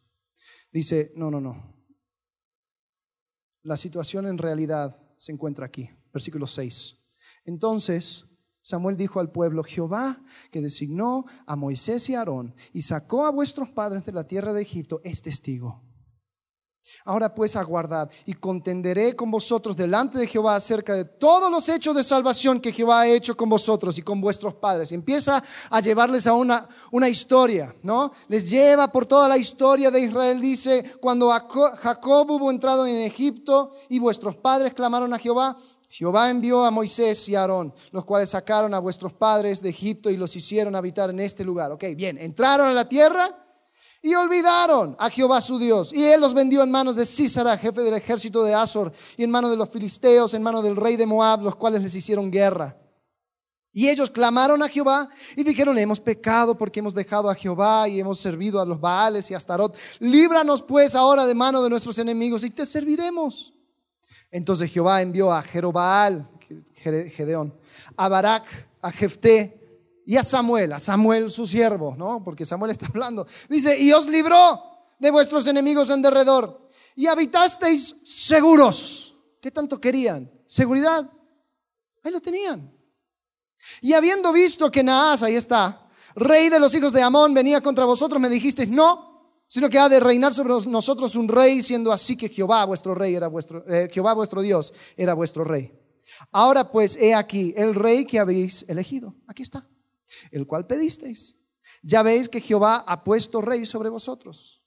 Dice, 0.73 1.13
no, 1.15 1.31
no, 1.31 1.41
no. 1.41 1.73
La 3.63 3.77
situación 3.77 4.27
en 4.27 4.39
realidad 4.39 4.99
se 5.17 5.33
encuentra 5.33 5.67
aquí. 5.67 5.89
Versículo 6.13 6.47
6. 6.47 6.97
Entonces 7.45 8.25
Samuel 8.63 8.97
dijo 8.97 9.21
al 9.21 9.31
pueblo, 9.31 9.65
Jehová 9.65 10.23
que 10.51 10.61
designó 10.61 11.27
a 11.47 11.57
Moisés 11.57 12.09
y 12.09 12.15
a 12.15 12.21
Aarón 12.21 12.55
y 12.73 12.83
sacó 12.83 13.27
a 13.27 13.31
vuestros 13.31 13.71
padres 13.71 14.05
de 14.07 14.13
la 14.13 14.27
tierra 14.27 14.53
de 14.53 14.63
Egipto, 14.63 15.01
es 15.05 15.21
testigo 15.23 15.82
Ahora 17.05 17.35
pues 17.35 17.57
aguardad 17.57 18.11
y 18.27 18.35
contenderé 18.35 19.17
con 19.17 19.31
vosotros 19.31 19.77
delante 19.77 20.19
de 20.19 20.27
Jehová 20.27 20.57
acerca 20.57 20.95
de 20.95 21.05
todos 21.05 21.51
los 21.51 21.69
hechos 21.69 21.97
de 21.97 22.05
salvación 22.05 22.61
que 22.61 22.73
Jehová 22.73 23.01
ha 23.01 23.09
hecho 23.09 23.37
con 23.37 23.49
vosotros 23.49 23.99
y 23.99 24.03
con 24.03 24.21
vuestros 24.21 24.55
padres. 24.55 24.93
empieza 24.93 25.43
a 25.71 25.81
llevarles 25.81 26.27
a 26.27 26.35
una, 26.35 26.69
una 26.91 27.09
historia, 27.09 27.75
¿no? 27.83 28.13
Les 28.29 28.49
lleva 28.49 28.91
por 28.91 29.07
toda 29.07 29.29
la 29.29 29.39
historia 29.39 29.91
de 29.91 30.01
Israel. 30.01 30.41
Dice, 30.41 30.93
cuando 31.01 31.31
Jacob 31.31 32.31
hubo 32.31 32.51
entrado 32.51 32.87
en 32.87 32.97
Egipto 32.97 33.73
y 33.89 33.99
vuestros 33.99 34.37
padres 34.37 34.75
clamaron 34.75 35.13
a 35.13 35.19
Jehová, 35.19 35.57
Jehová 35.89 36.31
envió 36.31 36.65
a 36.65 36.71
Moisés 36.71 37.29
y 37.29 37.35
a 37.37 37.43
Aarón, 37.43 37.75
los 37.91 38.05
cuales 38.07 38.31
sacaron 38.31 38.73
a 38.73 38.79
vuestros 38.79 39.13
padres 39.13 39.61
de 39.61 39.69
Egipto 39.69 40.09
y 40.09 40.17
los 40.17 40.35
hicieron 40.35 40.75
habitar 40.75 41.11
en 41.11 41.21
este 41.21 41.45
lugar. 41.45 41.71
Ok, 41.71 41.85
bien, 41.95 42.17
entraron 42.17 42.69
a 42.69 42.73
la 42.73 42.89
tierra 42.89 43.42
y 44.03 44.17
olvidaron 44.17 44.97
a 44.99 45.09
Jehová 45.09 45.41
su 45.41 45.61
Dios. 45.61 45.93
Y 45.93 46.05
él 46.05 46.21
los 46.21 46.35
vendió 46.35 46.63
en 46.63 46.71
manos 46.71 46.97
de 46.97 47.07
Císara, 47.07 47.57
jefe 47.57 47.83
del 47.83 47.95
ejército 47.95 48.43
de 48.43 48.53
Azor, 48.53 48.93
y 49.17 49.23
en 49.23 49.31
manos 49.31 49.53
de 49.53 49.57
los 49.57 49.71
filisteos, 49.71 50.35
en 50.35 50.43
manos 50.43 50.65
del 50.65 50.77
rey 50.77 50.97
de 50.97 51.07
Moab, 51.07 51.43
los 51.43 51.55
cuales 51.55 51.83
les 51.83 51.95
hicieron 51.95 52.31
guerra. 52.31 52.77
Y 53.73 53.89
ellos 53.89 54.11
clamaron 54.11 54.63
a 54.63 54.69
Jehová 54.69 55.09
y 55.35 55.45
dijeron, 55.45 55.79
hemos 55.79 55.99
pecado 55.99 56.59
porque 56.59 56.81
hemos 56.81 56.95
dejado 56.95 57.31
a 57.31 57.35
Jehová 57.35 57.89
y 57.89 58.01
hemos 58.01 58.19
servido 58.19 58.61
a 58.61 58.67
los 58.67 58.79
Baales 58.79 59.31
y 59.31 59.35
a 59.35 59.39
Astarot. 59.39 59.75
Líbranos 60.01 60.63
pues 60.63 60.95
ahora 60.95 61.25
de 61.25 61.35
mano 61.35 61.63
de 61.63 61.71
nuestros 61.71 61.97
enemigos 61.99 62.45
y 62.45 62.51
te 62.51 62.67
serviremos. 62.67 63.55
Entonces 64.31 64.71
Jehová 64.71 65.01
envió 65.01 65.33
a 65.33 65.43
Jerobaal, 65.43 66.29
Gedeón, 66.75 67.55
a 67.97 68.09
Barak, 68.09 68.45
a 68.83 68.91
Jefté, 68.91 69.62
y 70.05 70.17
a 70.17 70.23
Samuel, 70.23 70.73
a 70.73 70.79
Samuel 70.79 71.31
su 71.31 71.47
siervo, 71.47 71.95
¿no? 71.97 72.23
Porque 72.25 72.45
Samuel 72.45 72.73
está 72.73 72.87
hablando. 72.87 73.27
Dice, 73.49 73.79
y 73.79 73.93
os 73.93 74.09
libró 74.09 74.61
de 74.99 75.11
vuestros 75.11 75.47
enemigos 75.47 75.91
en 75.91 76.03
derredor 76.03 76.71
y 76.97 77.07
habitasteis 77.07 77.97
seguros. 78.05 79.17
¿Qué 79.41 79.51
tanto 79.51 79.81
querían? 79.81 80.31
Seguridad. 80.47 81.09
Ahí 82.03 82.13
lo 82.13 82.21
tenían. 82.21 82.73
Y 83.81 83.93
habiendo 83.93 84.33
visto 84.33 84.71
que 84.71 84.83
Naas, 84.83 85.23
ahí 85.23 85.37
está, 85.37 85.89
rey 86.17 86.49
de 86.49 86.59
los 86.59 86.75
hijos 86.75 86.93
de 86.93 87.03
Amón, 87.03 87.33
venía 87.33 87.61
contra 87.61 87.85
vosotros, 87.85 88.21
me 88.21 88.29
dijisteis, 88.29 88.69
no, 88.69 89.37
sino 89.47 89.69
que 89.69 89.79
ha 89.79 89.89
de 89.89 90.01
reinar 90.01 90.35
sobre 90.35 90.69
nosotros 90.69 91.15
un 91.15 91.29
rey, 91.29 91.63
siendo 91.63 91.93
así 91.93 92.17
que 92.17 92.29
Jehová 92.29 92.65
vuestro 92.65 92.95
rey 92.95 93.15
era 93.15 93.29
vuestro, 93.29 93.65
eh, 93.69 93.89
Jehová 93.93 94.15
vuestro 94.15 94.43
Dios 94.43 94.73
era 94.97 95.15
vuestro 95.15 95.45
rey. 95.45 95.73
Ahora 96.33 96.71
pues 96.71 96.97
he 96.97 97.15
aquí 97.15 97.55
el 97.57 97.75
rey 97.75 98.05
que 98.05 98.19
habéis 98.19 98.65
elegido. 98.69 99.15
Aquí 99.29 99.43
está 99.43 99.69
el 100.31 100.47
cual 100.47 100.67
pedisteis. 100.67 101.37
Ya 101.83 102.03
veis 102.03 102.29
que 102.29 102.41
Jehová 102.41 102.85
ha 102.87 103.03
puesto 103.03 103.41
rey 103.41 103.67
sobre 103.67 103.89
vosotros. 103.89 104.63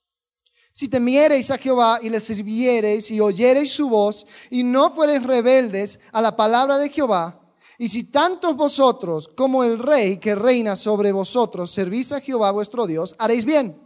Si 0.72 0.90
temiereis 0.90 1.52
a 1.52 1.58
Jehová 1.58 2.00
y 2.02 2.10
le 2.10 2.20
sirviereis 2.20 3.10
y 3.10 3.22
oyereis 3.22 3.72
su 3.72 3.88
voz 3.88 4.26
y 4.50 4.62
no 4.62 4.92
fuereis 4.92 5.24
rebeldes 5.24 6.02
a 6.12 6.22
la 6.22 6.36
palabra 6.36 6.78
de 6.78 6.90
Jehová, 6.90 7.42
y 7.78 7.88
si 7.88 8.04
tantos 8.04 8.56
vosotros 8.56 9.30
como 9.30 9.64
el 9.64 9.80
rey 9.80 10.18
que 10.18 10.36
reina 10.36 10.76
sobre 10.76 11.12
vosotros 11.12 11.72
servís 11.72 12.12
a 12.12 12.22
Jehová 12.22 12.52
vuestro 12.52 12.88
Dios, 12.88 13.16
haréis 13.18 13.46
bien. 13.46 13.82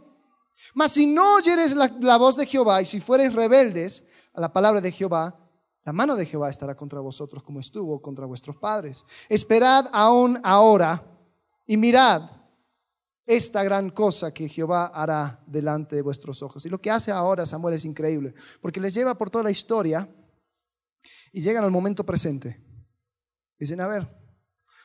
Mas 0.74 0.92
si 0.92 1.06
no 1.06 1.36
oyereis 1.36 1.74
la, 1.74 1.92
la 2.00 2.16
voz 2.16 2.36
de 2.36 2.46
Jehová 2.46 2.82
y 2.82 2.86
si 2.86 3.00
fuereis 3.00 3.32
rebeldes 3.32 4.04
a 4.34 4.40
la 4.40 4.52
palabra 4.52 4.80
de 4.80 4.92
Jehová, 4.92 5.36
la 5.84 5.92
mano 5.92 6.14
de 6.14 6.26
Jehová 6.26 6.50
estará 6.50 6.74
contra 6.74 7.00
vosotros 7.00 7.42
como 7.42 7.60
estuvo 7.60 8.00
contra 8.02 8.26
vuestros 8.26 8.56
padres. 8.56 9.04
Esperad 9.28 9.88
aún 9.92 10.40
ahora 10.42 11.09
y 11.70 11.76
mirad, 11.76 12.28
esta 13.24 13.62
gran 13.62 13.90
cosa 13.90 14.34
que 14.34 14.48
Jehová 14.48 14.86
hará 14.86 15.40
delante 15.46 15.94
de 15.94 16.02
vuestros 16.02 16.42
ojos. 16.42 16.66
Y 16.66 16.68
lo 16.68 16.80
que 16.80 16.90
hace 16.90 17.12
ahora 17.12 17.46
Samuel 17.46 17.76
es 17.76 17.84
increíble, 17.84 18.34
porque 18.60 18.80
les 18.80 18.92
lleva 18.92 19.16
por 19.16 19.30
toda 19.30 19.44
la 19.44 19.52
historia 19.52 20.12
y 21.30 21.40
llegan 21.40 21.62
al 21.62 21.70
momento 21.70 22.04
presente. 22.04 22.60
Dicen, 23.56 23.80
a 23.80 23.86
ver, 23.86 24.08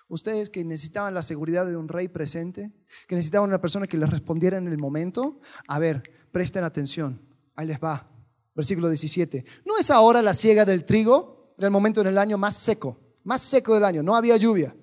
ustedes 0.10 0.52
que 0.52 0.64
necesitaban 0.64 1.16
la 1.16 1.24
seguridad 1.24 1.66
de 1.66 1.76
un 1.76 1.88
rey 1.88 2.08
presente, 2.08 2.72
que 3.08 3.16
necesitaban 3.16 3.50
una 3.50 3.62
persona 3.62 3.88
que 3.88 3.98
les 3.98 4.12
respondiera 4.12 4.60
en 4.60 4.68
el 4.68 4.78
momento, 4.78 5.40
a 5.68 5.80
ver, 5.80 6.04
presten 6.32 6.64
atención, 6.64 7.20
ahí 7.56 7.66
les 7.66 7.80
va. 7.80 8.12
Versículo 8.54 8.90
17. 8.90 9.44
¿No 9.66 9.80
es 9.80 9.90
ahora 9.90 10.22
la 10.22 10.36
siega 10.36 10.66
del 10.66 10.86
trigo? 10.86 11.56
Era 11.58 11.66
el 11.66 11.74
momento 11.74 12.02
en 12.02 12.08
el 12.08 12.18
año 12.20 12.38
más 12.38 12.56
seco, 12.56 13.00
más 13.24 13.42
seco 13.42 13.74
del 13.74 13.86
año, 13.86 14.04
no 14.04 14.16
había 14.16 14.38
lluvia. 14.38 14.76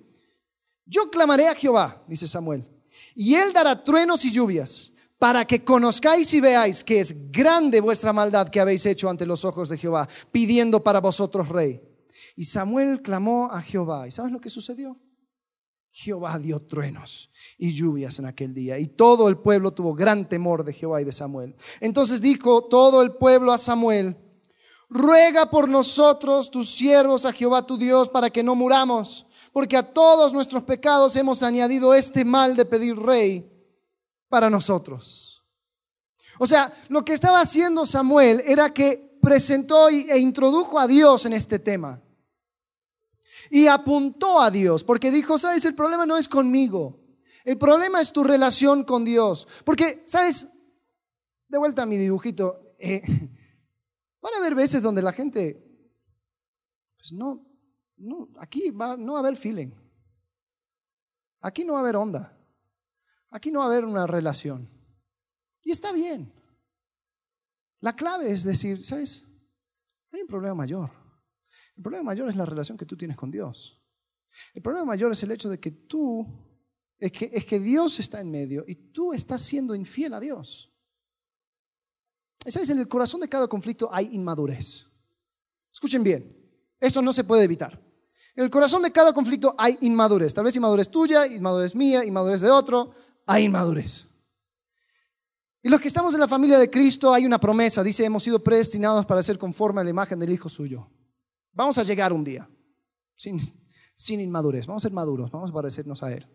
Yo 0.87 1.11
clamaré 1.11 1.49
a 1.49 1.55
Jehová, 1.55 2.03
dice 2.07 2.27
Samuel, 2.27 2.67
y 3.15 3.35
él 3.35 3.53
dará 3.53 3.83
truenos 3.83 4.25
y 4.25 4.33
lluvias, 4.33 4.93
para 5.19 5.47
que 5.47 5.63
conozcáis 5.63 6.35
y 6.35 6.41
veáis 6.41 6.83
que 6.83 6.99
es 6.99 7.31
grande 7.31 7.81
vuestra 7.81 8.13
maldad 8.13 8.49
que 8.49 8.59
habéis 8.59 8.85
hecho 8.87 9.09
ante 9.09 9.25
los 9.25 9.45
ojos 9.45 9.69
de 9.69 9.79
Jehová, 9.79 10.09
pidiendo 10.33 10.83
para 10.83 11.01
vosotros 11.01 11.49
rey. 11.49 11.81
Y 12.35 12.45
Samuel 12.45 13.03
clamó 13.03 13.49
a 13.51 13.63
Jehová. 13.63 14.09
¿Y 14.09 14.11
sabes 14.11 14.33
lo 14.33 14.41
que 14.41 14.51
sucedió? 14.51 14.99
Jehová 15.93 16.39
dio 16.39 16.61
truenos 16.63 17.31
y 17.59 17.73
lluvias 17.73 18.19
en 18.19 18.27
aquel 18.27 18.55
día, 18.55 18.79
y 18.79 18.89
todo 18.89 19.29
el 19.29 19.37
pueblo 19.37 19.73
tuvo 19.73 19.95
gran 19.95 20.29
temor 20.29 20.65
de 20.65 20.73
Jehová 20.73 21.01
y 21.03 21.05
de 21.05 21.13
Samuel. 21.13 21.55
Entonces 21.81 22.21
dijo 22.21 22.65
todo 22.65 23.03
el 23.03 23.13
pueblo 23.13 23.53
a 23.53 23.59
Samuel, 23.59 24.17
ruega 24.89 25.51
por 25.51 25.69
nosotros, 25.69 26.51
tus 26.51 26.71
siervos, 26.71 27.27
a 27.27 27.33
Jehová 27.33 27.67
tu 27.67 27.77
Dios, 27.77 28.09
para 28.09 28.31
que 28.31 28.43
no 28.43 28.55
muramos 28.55 29.27
porque 29.53 29.77
a 29.77 29.93
todos 29.93 30.33
nuestros 30.33 30.63
pecados 30.65 31.15
hemos 31.17 31.43
añadido 31.43 31.95
este 31.95 32.25
mal 32.25 32.57
de 32.57 32.65
pedir 32.65 32.97
rey 32.97 33.49
para 34.29 34.49
nosotros. 34.49 35.43
O 36.39 36.47
sea, 36.47 36.73
lo 36.89 37.05
que 37.05 37.13
estaba 37.13 37.41
haciendo 37.41 37.85
Samuel 37.85 38.43
era 38.47 38.73
que 38.73 39.19
presentó 39.21 39.89
e 39.89 40.19
introdujo 40.19 40.79
a 40.81 40.87
Dios 40.87 41.27
en 41.27 41.35
este 41.35 41.59
tema. 41.59 42.03
Y 43.51 43.67
apuntó 43.67 44.41
a 44.41 44.51
Dios, 44.51 44.83
porque 44.83 45.11
dijo, 45.11 45.37
sabes, 45.37 45.65
el 45.67 45.75
problema 45.75 46.07
no 46.07 46.17
es 46.17 46.27
conmigo, 46.27 46.99
el 47.45 47.59
problema 47.59 48.01
es 48.01 48.13
tu 48.13 48.25
relación 48.25 48.85
con 48.85 49.05
Dios. 49.05 49.47
Porque, 49.65 50.05
sabes, 50.07 50.49
de 51.49 51.59
vuelta 51.59 51.83
a 51.83 51.87
mi 51.87 51.99
dibujito, 51.99 52.75
eh, 52.79 53.03
van 54.23 54.35
a 54.35 54.39
haber 54.39 54.55
veces 54.55 54.81
donde 54.81 55.03
la 55.03 55.13
gente, 55.13 55.63
pues 56.97 57.13
no, 57.13 57.52
no, 58.03 58.29
aquí 58.39 58.71
va, 58.71 58.97
no 58.97 59.13
va 59.13 59.19
a 59.19 59.21
haber 59.21 59.37
feeling. 59.37 59.71
Aquí 61.41 61.65
no 61.65 61.75
va 61.75 61.79
a 61.79 61.83
haber 61.83 61.97
onda. 61.97 62.37
Aquí 63.31 63.51
no 63.51 63.61
va 63.61 63.67
a 63.67 63.69
haber 63.69 63.85
una 63.85 64.07
relación. 64.07 64.69
Y 65.63 65.71
está 65.71 65.93
bien. 65.93 66.33
La 67.81 67.95
clave 67.95 68.31
es 68.31 68.43
decir, 68.43 68.85
¿sabes? 68.85 69.25
Hay 70.13 70.21
un 70.21 70.27
problema 70.27 70.55
mayor. 70.55 70.91
El 71.77 71.83
problema 71.83 72.05
mayor 72.05 72.29
es 72.29 72.37
la 72.37 72.45
relación 72.45 72.77
que 72.77 72.87
tú 72.87 72.97
tienes 72.97 73.17
con 73.17 73.31
Dios. 73.31 73.81
El 74.53 74.63
problema 74.63 74.85
mayor 74.85 75.13
es 75.13 75.23
el 75.23 75.31
hecho 75.31 75.49
de 75.49 75.61
que 75.61 75.71
tú, 75.71 76.27
es 76.99 77.13
que, 77.13 77.31
es 77.33 77.45
que 77.45 77.61
Dios 77.61 77.99
está 78.01 78.21
en 78.21 78.31
medio 78.31 78.65
y 78.67 78.75
tú 78.75 79.13
estás 79.13 79.43
siendo 79.43 79.75
infiel 79.75 80.15
a 80.15 80.21
Dios. 80.21 80.73
¿Sabes? 82.47 82.71
En 82.71 82.81
el 82.81 82.89
corazón 82.89 83.21
de 83.21 83.29
cada 83.29 83.47
conflicto 83.47 83.89
hay 83.93 84.09
inmadurez. 84.13 84.87
Escuchen 85.73 86.03
bien, 86.03 86.37
eso 86.81 87.01
no 87.01 87.13
se 87.13 87.25
puede 87.25 87.45
evitar. 87.45 87.92
En 88.35 88.45
el 88.45 88.51
corazón 88.51 88.83
de 88.83 88.91
cada 88.91 89.13
conflicto 89.13 89.55
hay 89.59 89.77
inmadurez. 89.83 90.33
Tal 90.33 90.45
vez 90.45 90.57
inmadurez 90.57 90.89
tuya, 90.89 91.27
inmadurez 91.27 91.75
mía, 91.75 92.05
inmadurez 92.05 92.41
de 92.41 92.51
otro. 92.51 92.91
Hay 93.27 93.45
inmadurez. 93.45 94.07
Y 95.63 95.69
los 95.69 95.81
que 95.81 95.89
estamos 95.89 96.15
en 96.15 96.21
la 96.21 96.29
familia 96.29 96.59
de 96.59 96.71
Cristo 96.71 97.13
hay 97.13 97.25
una 97.27 97.39
promesa. 97.39 97.83
Dice, 97.83 98.05
hemos 98.05 98.23
sido 98.23 98.43
predestinados 98.43 99.07
para 99.07 99.23
ser 99.23 99.39
conforme 99.39 99.81
a 99.81 99.85
la 99.85 99.91
imagen 99.91 100.19
del 100.19 100.33
Hijo 100.33 100.49
suyo. 100.49 100.89
Vamos 101.53 101.79
a 101.79 101.83
llegar 101.83 102.13
un 102.13 102.25
día 102.25 102.49
sin, 103.17 103.41
sin 103.95 104.21
inmadurez. 104.21 104.67
Vamos 104.67 104.83
a 104.83 104.89
ser 104.89 104.93
maduros, 104.93 105.31
vamos 105.31 105.51
a 105.51 105.53
parecernos 105.53 106.03
a 106.03 106.13
Él. 106.13 106.27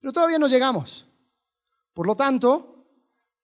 Pero 0.00 0.12
todavía 0.12 0.38
no 0.38 0.48
llegamos. 0.48 1.06
Por 1.94 2.06
lo 2.06 2.16
tanto, 2.16 2.84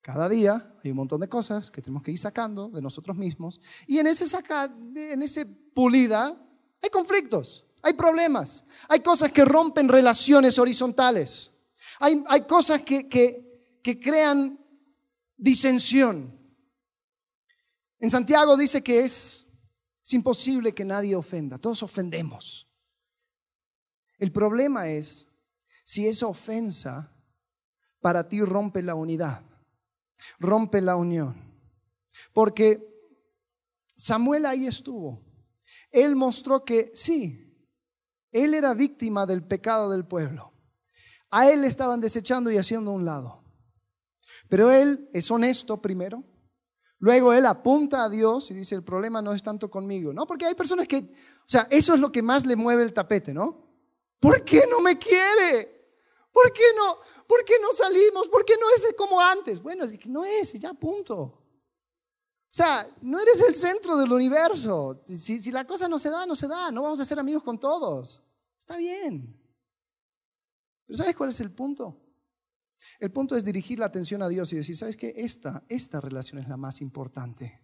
cada 0.02 0.28
día 0.28 0.74
hay 0.84 0.90
un 0.90 0.96
montón 0.98 1.20
de 1.20 1.28
cosas 1.28 1.70
que 1.70 1.80
tenemos 1.80 2.02
que 2.02 2.10
ir 2.10 2.18
sacando 2.18 2.68
de 2.68 2.82
nosotros 2.82 3.16
mismos. 3.16 3.60
Y 3.86 3.98
en 3.98 4.08
ese, 4.08 4.26
saca, 4.26 4.64
en 4.94 5.22
ese 5.22 5.46
pulida 5.46 6.36
hay 6.82 6.90
conflictos. 6.90 7.64
Hay 7.82 7.94
problemas, 7.94 8.64
hay 8.88 9.00
cosas 9.00 9.32
que 9.32 9.44
rompen 9.44 9.88
relaciones 9.88 10.58
horizontales, 10.58 11.50
hay, 11.98 12.22
hay 12.28 12.42
cosas 12.42 12.82
que, 12.82 13.08
que, 13.08 13.78
que 13.82 13.98
crean 13.98 14.58
disensión. 15.36 16.38
En 17.98 18.10
Santiago 18.10 18.56
dice 18.56 18.82
que 18.82 19.00
es, 19.00 19.46
es 20.02 20.12
imposible 20.12 20.72
que 20.72 20.84
nadie 20.84 21.16
ofenda, 21.16 21.58
todos 21.58 21.82
ofendemos. 21.82 22.68
El 24.18 24.30
problema 24.30 24.88
es 24.88 25.28
si 25.84 26.06
esa 26.06 26.28
ofensa 26.28 27.12
para 28.00 28.28
ti 28.28 28.40
rompe 28.40 28.82
la 28.82 28.94
unidad, 28.94 29.42
rompe 30.38 30.80
la 30.80 30.94
unión. 30.94 31.34
Porque 32.32 32.88
Samuel 33.96 34.46
ahí 34.46 34.66
estuvo. 34.66 35.20
Él 35.90 36.16
mostró 36.16 36.64
que 36.64 36.90
sí, 36.94 37.51
él 38.32 38.54
era 38.54 38.74
víctima 38.74 39.26
del 39.26 39.44
pecado 39.46 39.90
del 39.90 40.06
pueblo. 40.06 40.52
A 41.30 41.50
él 41.50 41.62
le 41.62 41.68
estaban 41.68 42.00
desechando 42.00 42.50
y 42.50 42.58
haciendo 42.58 42.90
un 42.90 43.04
lado. 43.04 43.42
Pero 44.48 44.70
él 44.70 45.08
es 45.12 45.30
honesto 45.30 45.80
primero. 45.80 46.24
Luego 46.98 47.32
él 47.32 47.46
apunta 47.46 48.04
a 48.04 48.08
Dios 48.08 48.50
y 48.50 48.54
dice, 48.54 48.74
el 48.74 48.84
problema 48.84 49.20
no 49.20 49.32
es 49.32 49.42
tanto 49.42 49.68
conmigo, 49.68 50.12
¿no? 50.12 50.26
Porque 50.26 50.46
hay 50.46 50.54
personas 50.54 50.86
que, 50.86 50.98
o 50.98 51.48
sea, 51.48 51.66
eso 51.70 51.94
es 51.94 52.00
lo 52.00 52.12
que 52.12 52.22
más 52.22 52.46
le 52.46 52.54
mueve 52.54 52.82
el 52.82 52.92
tapete, 52.92 53.34
¿no? 53.34 53.66
¿Por 54.20 54.44
qué 54.44 54.64
no 54.70 54.80
me 54.80 54.96
quiere? 54.98 55.82
¿Por 56.32 56.52
qué 56.52 56.62
no? 56.76 56.98
¿Por 57.26 57.44
qué 57.44 57.54
no 57.60 57.72
salimos? 57.72 58.28
¿Por 58.28 58.44
qué 58.44 58.54
no 58.60 58.66
es 58.76 58.94
como 58.96 59.20
antes? 59.20 59.60
Bueno, 59.60 59.84
es 59.84 59.98
que 59.98 60.08
no 60.08 60.24
es, 60.24 60.52
ya 60.52 60.72
punto. 60.74 61.42
O 62.52 62.54
sea, 62.54 62.88
no 63.00 63.18
eres 63.18 63.42
el 63.42 63.54
centro 63.54 63.96
del 63.96 64.12
universo. 64.12 65.02
Si, 65.06 65.50
la 65.50 65.66
cosa 65.66 65.88
no 65.88 65.98
se 65.98 66.10
da, 66.10 66.26
no 66.26 66.36
se 66.36 66.46
da. 66.46 66.70
No 66.70 66.82
vamos 66.82 67.00
a 67.00 67.04
ser 67.04 67.18
amigos 67.18 67.42
con 67.42 67.58
todos. 67.58 68.21
Está 68.62 68.76
bien. 68.76 69.36
Pero 70.86 70.96
¿sabes 70.96 71.16
cuál 71.16 71.30
es 71.30 71.40
el 71.40 71.50
punto? 71.50 72.00
El 73.00 73.10
punto 73.10 73.34
es 73.34 73.44
dirigir 73.44 73.80
la 73.80 73.86
atención 73.86 74.22
a 74.22 74.28
Dios 74.28 74.52
y 74.52 74.56
decir, 74.56 74.76
¿sabes 74.76 74.96
qué? 74.96 75.12
Esta, 75.16 75.64
esta 75.68 76.00
relación 76.00 76.40
es 76.40 76.46
la 76.46 76.56
más 76.56 76.80
importante. 76.80 77.60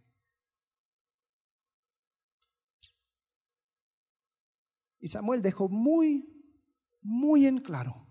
Y 4.99 5.07
Samuel 5.07 5.41
dejó 5.41 5.69
muy, 5.69 6.37
muy 7.01 7.47
en 7.47 7.59
claro 7.59 8.11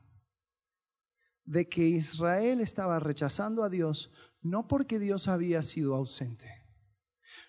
de 1.44 1.68
que 1.68 1.86
Israel 1.86 2.62
estaba 2.62 3.02
rechazando 3.02 3.66
a 3.66 3.70
Dios 3.70 4.12
no 4.42 4.70
porque 4.70 4.98
Dios 4.98 5.28
había 5.28 5.62
sido 5.62 5.94
ausente, 5.94 6.66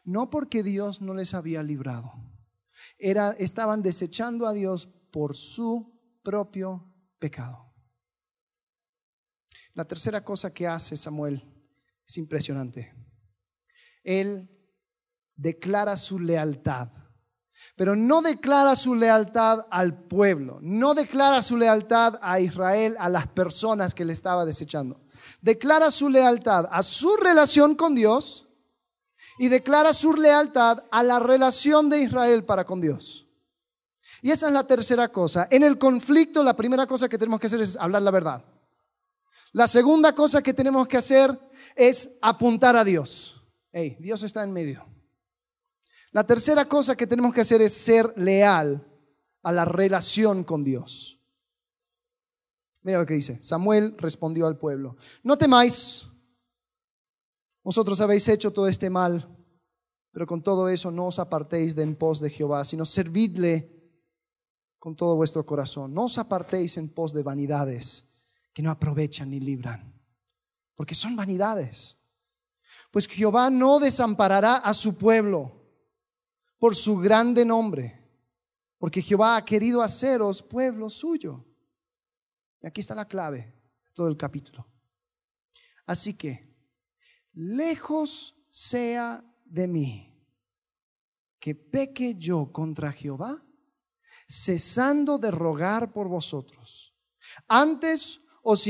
no 0.02 0.30
porque 0.30 0.64
Dios 0.64 1.00
no 1.00 1.14
les 1.14 1.32
había 1.32 1.62
librado. 1.62 2.12
Era, 2.98 3.30
estaban 3.38 3.82
desechando 3.82 4.44
a 4.48 4.52
Dios 4.52 4.97
por 5.10 5.36
su 5.36 6.20
propio 6.22 6.92
pecado. 7.18 7.68
La 9.74 9.84
tercera 9.84 10.24
cosa 10.24 10.52
que 10.52 10.66
hace 10.66 10.96
Samuel 10.96 11.42
es 12.06 12.18
impresionante. 12.18 12.94
Él 14.02 14.50
declara 15.36 15.96
su 15.96 16.18
lealtad, 16.18 16.88
pero 17.76 17.94
no 17.94 18.22
declara 18.22 18.74
su 18.74 18.94
lealtad 18.94 19.66
al 19.70 20.06
pueblo, 20.06 20.58
no 20.62 20.94
declara 20.94 21.42
su 21.42 21.56
lealtad 21.56 22.18
a 22.22 22.40
Israel, 22.40 22.96
a 22.98 23.08
las 23.08 23.28
personas 23.28 23.94
que 23.94 24.04
le 24.04 24.12
estaba 24.12 24.44
desechando. 24.44 25.00
Declara 25.40 25.90
su 25.90 26.08
lealtad 26.08 26.66
a 26.70 26.82
su 26.82 27.16
relación 27.16 27.76
con 27.76 27.94
Dios 27.94 28.48
y 29.38 29.48
declara 29.48 29.92
su 29.92 30.14
lealtad 30.14 30.84
a 30.90 31.02
la 31.04 31.20
relación 31.20 31.88
de 31.88 32.00
Israel 32.00 32.44
para 32.44 32.64
con 32.64 32.80
Dios. 32.80 33.27
Y 34.22 34.30
esa 34.30 34.48
es 34.48 34.52
la 34.52 34.66
tercera 34.66 35.08
cosa. 35.08 35.48
En 35.50 35.62
el 35.62 35.78
conflicto, 35.78 36.42
la 36.42 36.56
primera 36.56 36.86
cosa 36.86 37.08
que 37.08 37.18
tenemos 37.18 37.40
que 37.40 37.46
hacer 37.46 37.60
es 37.60 37.76
hablar 37.76 38.02
la 38.02 38.10
verdad. 38.10 38.44
La 39.52 39.66
segunda 39.66 40.14
cosa 40.14 40.42
que 40.42 40.54
tenemos 40.54 40.88
que 40.88 40.96
hacer 40.96 41.38
es 41.74 42.10
apuntar 42.20 42.76
a 42.76 42.84
Dios. 42.84 43.40
Hey, 43.72 43.96
Dios 44.00 44.22
está 44.22 44.42
en 44.42 44.52
medio. 44.52 44.84
La 46.10 46.26
tercera 46.26 46.66
cosa 46.66 46.96
que 46.96 47.06
tenemos 47.06 47.32
que 47.32 47.42
hacer 47.42 47.62
es 47.62 47.72
ser 47.72 48.12
leal 48.16 48.84
a 49.42 49.52
la 49.52 49.64
relación 49.64 50.44
con 50.44 50.64
Dios. 50.64 51.20
Mira 52.82 52.98
lo 52.98 53.06
que 53.06 53.14
dice. 53.14 53.38
Samuel 53.42 53.94
respondió 53.98 54.46
al 54.46 54.56
pueblo, 54.56 54.96
no 55.22 55.36
temáis, 55.36 56.06
vosotros 57.62 58.00
habéis 58.00 58.26
hecho 58.28 58.52
todo 58.52 58.66
este 58.66 58.88
mal, 58.88 59.28
pero 60.10 60.26
con 60.26 60.42
todo 60.42 60.68
eso 60.68 60.90
no 60.90 61.06
os 61.06 61.18
apartéis 61.18 61.76
de 61.76 61.82
en 61.82 61.96
pos 61.96 62.20
de 62.20 62.30
Jehová, 62.30 62.64
sino 62.64 62.86
servidle 62.86 63.77
con 64.78 64.96
todo 64.96 65.16
vuestro 65.16 65.44
corazón. 65.44 65.92
No 65.92 66.04
os 66.04 66.18
apartéis 66.18 66.76
en 66.76 66.88
pos 66.88 67.12
de 67.12 67.22
vanidades 67.22 68.08
que 68.52 68.62
no 68.62 68.70
aprovechan 68.70 69.30
ni 69.30 69.40
libran. 69.40 69.94
porque 70.74 70.94
son 70.94 71.16
vanidades. 71.16 71.96
Pues 72.92 73.08
Jehová 73.08 73.50
no 73.50 73.80
desamparará 73.80 74.58
a 74.58 74.72
su 74.72 74.96
pueblo 74.96 75.60
por 76.56 76.76
su 76.76 76.98
grande 76.98 77.44
nombre, 77.44 78.00
porque 78.78 79.02
Jehová 79.02 79.36
ha 79.36 79.44
querido 79.44 79.82
haceros 79.82 80.40
pueblo 80.40 80.88
suyo. 80.88 81.44
Y 82.60 82.66
aquí 82.68 82.80
está 82.80 82.94
la 82.94 83.08
clave 83.08 83.38
de 83.38 83.92
todo 83.92 84.06
el 84.06 84.16
capítulo. 84.16 84.64
Así 85.84 86.14
que, 86.14 86.54
lejos 87.32 88.36
sea 88.48 89.24
de 89.44 89.66
mí 89.66 90.14
que 91.40 91.56
peque 91.56 92.14
yo 92.14 92.52
contra 92.52 92.92
Jehová, 92.92 93.42
cesando 94.28 95.18
de 95.18 95.30
rogar 95.30 95.92
por 95.92 96.08
vosotros. 96.08 96.94
Antes 97.48 98.20
os, 98.42 98.68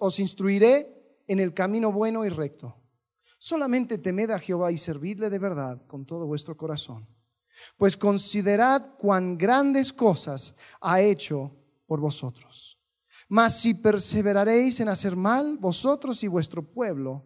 os, 0.00 0.18
instruiré 0.18 1.22
en 1.26 1.38
el 1.38 1.52
camino 1.52 1.92
bueno 1.92 2.24
y 2.24 2.28
recto. 2.28 2.82
Solamente 3.38 3.98
temed 3.98 4.30
a 4.30 4.38
Jehová 4.38 4.72
y 4.72 4.78
servidle 4.78 5.30
de 5.30 5.38
verdad 5.38 5.86
con 5.86 6.06
todo 6.06 6.26
vuestro 6.26 6.56
corazón. 6.56 7.06
Pues 7.76 7.96
considerad 7.96 8.96
cuán 8.98 9.38
grandes 9.38 9.92
cosas 9.92 10.54
ha 10.80 11.00
hecho 11.00 11.54
por 11.86 12.00
vosotros. 12.00 12.78
Mas 13.28 13.60
si 13.60 13.74
perseveraréis 13.74 14.80
en 14.80 14.88
hacer 14.88 15.16
mal, 15.16 15.56
vosotros 15.58 16.22
y 16.22 16.28
vuestro 16.28 16.62
pueblo 16.62 17.24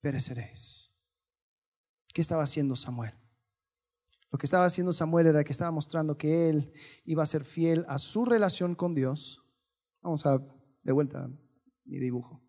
pereceréis. 0.00 0.92
¿Qué 2.12 2.20
estaba 2.20 2.42
haciendo 2.42 2.76
Samuel? 2.76 3.23
Lo 4.34 4.38
que 4.38 4.46
estaba 4.46 4.64
haciendo 4.64 4.92
Samuel 4.92 5.28
era 5.28 5.44
que 5.44 5.52
estaba 5.52 5.70
mostrando 5.70 6.18
que 6.18 6.48
él 6.48 6.72
iba 7.04 7.22
a 7.22 7.26
ser 7.26 7.44
fiel 7.44 7.84
a 7.86 7.98
su 7.98 8.24
relación 8.24 8.74
con 8.74 8.92
Dios. 8.92 9.40
Vamos 10.02 10.26
a, 10.26 10.44
de 10.82 10.92
vuelta, 10.92 11.30
mi 11.84 12.00
dibujo. 12.00 12.42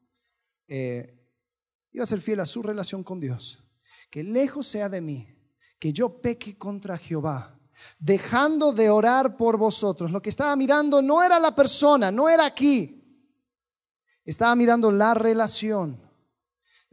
Eh, 0.68 1.16
iba 1.92 2.02
a 2.02 2.08
ser 2.08 2.22
fiel 2.22 2.40
a 2.40 2.48
su 2.48 2.64
relación 2.64 3.04
con 3.04 3.20
Dios. 3.20 3.64
Que 4.10 4.24
lejos 4.24 4.66
sea 4.66 4.90
de 4.90 5.00
mí 5.00 5.28
que 5.78 5.94
yo 5.94 6.22
peque 6.22 6.58
contra 6.58 6.98
Jehová, 6.98 7.62
dejando 8.00 8.74
de 8.74 8.90
orar 8.90 9.38
por 9.38 9.56
vosotros. 9.56 10.10
Lo 10.10 10.24
que 10.24 10.30
estaba 10.30 10.56
mirando 10.56 11.04
no 11.04 11.22
era 11.22 11.38
la 11.38 11.54
persona, 11.54 12.10
no 12.10 12.28
era 12.28 12.48
aquí. 12.48 13.30
Estaba 14.24 14.56
mirando 14.56 14.92
la 14.92 15.14
relación. 15.14 16.02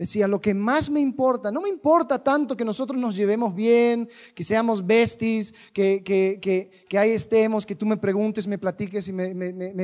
Decía, 0.02 0.26
lo 0.26 0.40
que 0.40 0.52
más 0.52 0.90
me 0.90 0.98
importa, 0.98 1.52
no 1.52 1.60
me 1.60 1.68
importa 1.68 2.20
tanto 2.20 2.56
que 2.56 2.64
nosotros 2.64 3.00
nos 3.00 3.14
llevemos 3.14 3.54
bien, 3.54 4.10
que 4.34 4.42
seamos 4.42 4.84
besties, 4.84 5.54
que, 5.72 6.02
que, 6.02 6.98
ahí 6.98 7.12
estemos, 7.12 7.64
que 7.64 7.76
tú 7.76 7.86
me 7.86 7.96
preguntes, 7.96 8.48
me 8.48 8.58
platiques 8.58 9.06
y 9.06 9.12
me, 9.12 9.32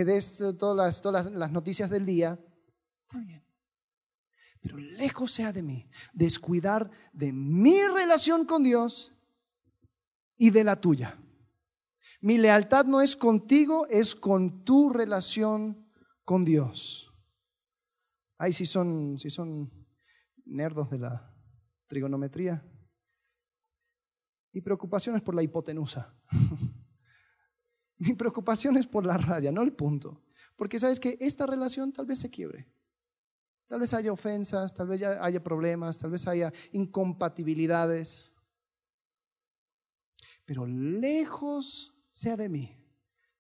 des 0.05 0.43
todas, 0.59 0.77
las, 0.77 1.01
todas 1.01 1.31
las 1.31 1.53
noticias 1.53 1.89
del 1.89 2.05
día. 2.05 2.37
Está 3.03 3.19
bien. 3.19 3.45
Pero 4.61 4.77
lejos 4.77 5.31
sea 5.31 5.53
de 5.53 5.63
mí 5.63 5.89
descuidar 6.13 6.91
de 7.13 7.33
mi 7.33 7.81
relación 7.85 8.45
con 8.45 8.65
Dios 8.65 9.13
y 10.37 10.51
de 10.51 10.65
la 10.65 10.81
tuya. 10.81 11.17
Mi 12.21 12.39
lealtad 12.39 12.87
no 12.87 13.03
es 13.03 13.15
contigo, 13.15 13.87
es 13.87 14.17
con 14.17 14.65
tu 14.65 14.91
relación 14.91 15.89
con 16.25 16.45
Dios. 16.45 17.15
Ay, 18.37 18.53
si 18.53 18.67
son, 18.67 19.17
si 19.21 19.31
son 19.31 19.78
nerdos 20.49 20.91
de 20.91 20.99
la 20.99 21.35
trigonometría. 21.87 22.65
Mi 24.53 24.61
preocupación 24.61 25.17
es 25.17 25.23
por 25.23 25.35
la 25.35 25.43
hipotenusa. 25.43 26.15
Mi 27.99 28.15
preocupación 28.15 28.77
es 28.77 28.87
por 28.87 29.05
la 29.05 29.19
raya, 29.19 29.53
no 29.53 29.63
el 29.63 29.73
punto. 29.73 30.25
Porque 30.57 30.79
sabes 30.79 30.99
que 30.99 31.17
esta 31.21 31.47
relación 31.47 31.93
tal 31.93 32.07
vez 32.07 32.19
se 32.19 32.31
quiebre. 32.31 32.69
Tal 33.67 33.81
vez 33.81 33.93
haya 33.93 34.13
ofensas, 34.13 34.73
tal 34.73 34.89
vez 34.89 35.03
haya 35.03 35.43
problemas, 35.43 35.99
tal 35.99 36.11
vez 36.11 36.27
haya 36.27 36.53
incompatibilidades. 36.73 38.35
Pero 40.47 40.67
lejos 40.67 41.95
sea 42.13 42.37
de 42.37 42.49
mí 42.49 42.79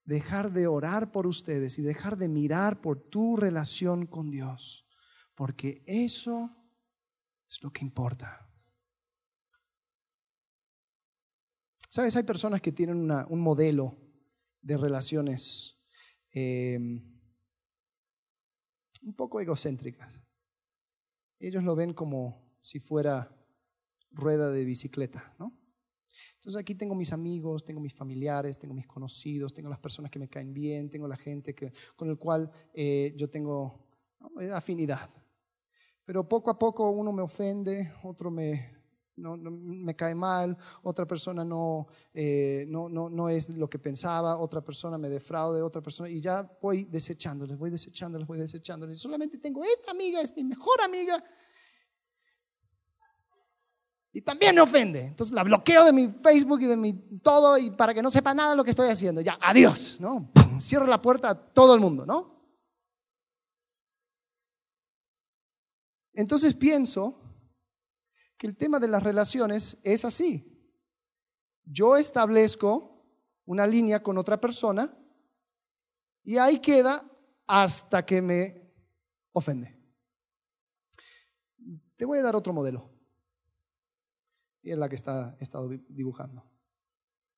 dejar 0.04 0.52
de 0.52 0.66
orar 0.66 1.12
por 1.12 1.26
ustedes 1.26 1.78
y 1.78 1.82
dejar 1.82 2.16
de 2.16 2.28
mirar 2.28 2.80
por 2.80 3.00
tu 3.00 3.36
relación 3.36 4.06
con 4.06 4.30
Dios, 4.30 4.86
porque 5.34 5.82
eso 5.86 6.57
es 7.48 7.62
lo 7.62 7.70
que 7.70 7.84
importa. 7.84 8.48
Sabes, 11.90 12.16
hay 12.16 12.22
personas 12.22 12.60
que 12.60 12.72
tienen 12.72 13.10
un 13.10 13.40
modelo 13.40 13.96
de 14.60 14.76
relaciones 14.76 15.78
eh, 16.34 16.78
un 19.02 19.14
poco 19.16 19.40
egocéntricas. 19.40 20.20
Ellos 21.38 21.64
lo 21.64 21.74
ven 21.74 21.94
como 21.94 22.54
si 22.60 22.78
fuera 22.78 23.34
rueda 24.10 24.50
de 24.50 24.64
bicicleta, 24.64 25.34
¿no? 25.38 25.56
Entonces 26.34 26.60
aquí 26.60 26.74
tengo 26.74 26.94
mis 26.94 27.12
amigos, 27.12 27.64
tengo 27.64 27.80
mis 27.80 27.94
familiares, 27.94 28.58
tengo 28.58 28.74
mis 28.74 28.86
conocidos, 28.86 29.54
tengo 29.54 29.68
las 29.68 29.78
personas 29.78 30.10
que 30.10 30.18
me 30.18 30.28
caen 30.28 30.52
bien, 30.52 30.88
tengo 30.88 31.06
la 31.06 31.16
gente 31.16 31.54
con 31.96 32.08
el 32.08 32.18
cual 32.18 32.50
eh, 32.74 33.14
yo 33.16 33.28
tengo 33.30 33.86
afinidad. 34.52 35.10
Pero 36.08 36.26
poco 36.26 36.50
a 36.50 36.58
poco 36.58 36.88
uno 36.88 37.12
me 37.12 37.20
ofende, 37.20 37.92
otro 38.02 38.30
me, 38.30 38.78
no, 39.14 39.36
me 39.36 39.94
cae 39.94 40.14
mal, 40.14 40.56
otra 40.82 41.06
persona 41.06 41.42
eh, 42.14 42.64
no, 42.66 42.88
no, 42.88 43.10
no, 43.10 43.28
es 43.28 43.50
lo 43.50 43.68
que 43.68 43.78
pensaba, 43.78 44.38
otra 44.38 44.62
persona 44.62 44.96
me 44.96 45.10
defraude, 45.10 45.60
otra 45.60 45.82
persona, 45.82 46.08
y 46.08 46.22
ya 46.22 46.50
voy 46.62 46.84
desechándoles, 46.84 47.58
voy 47.58 47.68
desechándoles, 47.68 48.26
voy 48.26 48.38
desechándoles. 48.38 48.98
Solamente 48.98 49.36
tengo 49.36 49.62
esta 49.62 49.90
amiga, 49.90 50.22
es 50.22 50.34
mi 50.34 50.44
mejor 50.44 50.80
amiga, 50.80 51.22
y 54.10 54.22
también 54.22 54.54
me 54.54 54.62
ofende. 54.62 55.08
Entonces 55.08 55.34
la 55.34 55.44
bloqueo 55.44 55.84
de 55.84 55.92
mi 55.92 56.08
Facebook 56.08 56.62
y 56.62 56.66
de 56.68 56.76
mi 56.78 56.94
todo, 57.22 57.58
y 57.58 57.70
para 57.70 57.92
que 57.92 58.00
no 58.00 58.10
sepa 58.10 58.32
nada 58.32 58.54
lo 58.54 58.64
que 58.64 58.70
estoy 58.70 58.88
haciendo. 58.88 59.20
Ya, 59.20 59.36
adiós, 59.42 59.98
¿no? 60.00 60.30
Cierro 60.58 60.86
la 60.86 61.02
puerta 61.02 61.28
a 61.28 61.34
todo 61.34 61.74
el 61.74 61.80
mundo, 61.80 62.06
¿no? 62.06 62.37
Entonces 66.18 66.56
pienso 66.56 67.16
que 68.36 68.48
el 68.48 68.56
tema 68.56 68.80
de 68.80 68.88
las 68.88 69.04
relaciones 69.04 69.78
es 69.84 70.04
así. 70.04 70.68
Yo 71.62 71.96
establezco 71.96 73.06
una 73.44 73.68
línea 73.68 74.02
con 74.02 74.18
otra 74.18 74.40
persona 74.40 74.98
y 76.24 76.36
ahí 76.36 76.58
queda 76.58 77.08
hasta 77.46 78.04
que 78.04 78.20
me 78.20 78.74
ofende. 79.30 79.78
Te 81.94 82.04
voy 82.04 82.18
a 82.18 82.22
dar 82.22 82.34
otro 82.34 82.52
modelo. 82.52 82.90
Y 84.60 84.72
es 84.72 84.76
la 84.76 84.88
que 84.88 84.96
está, 84.96 85.36
he 85.38 85.44
estado 85.44 85.68
dibujando. 85.68 86.42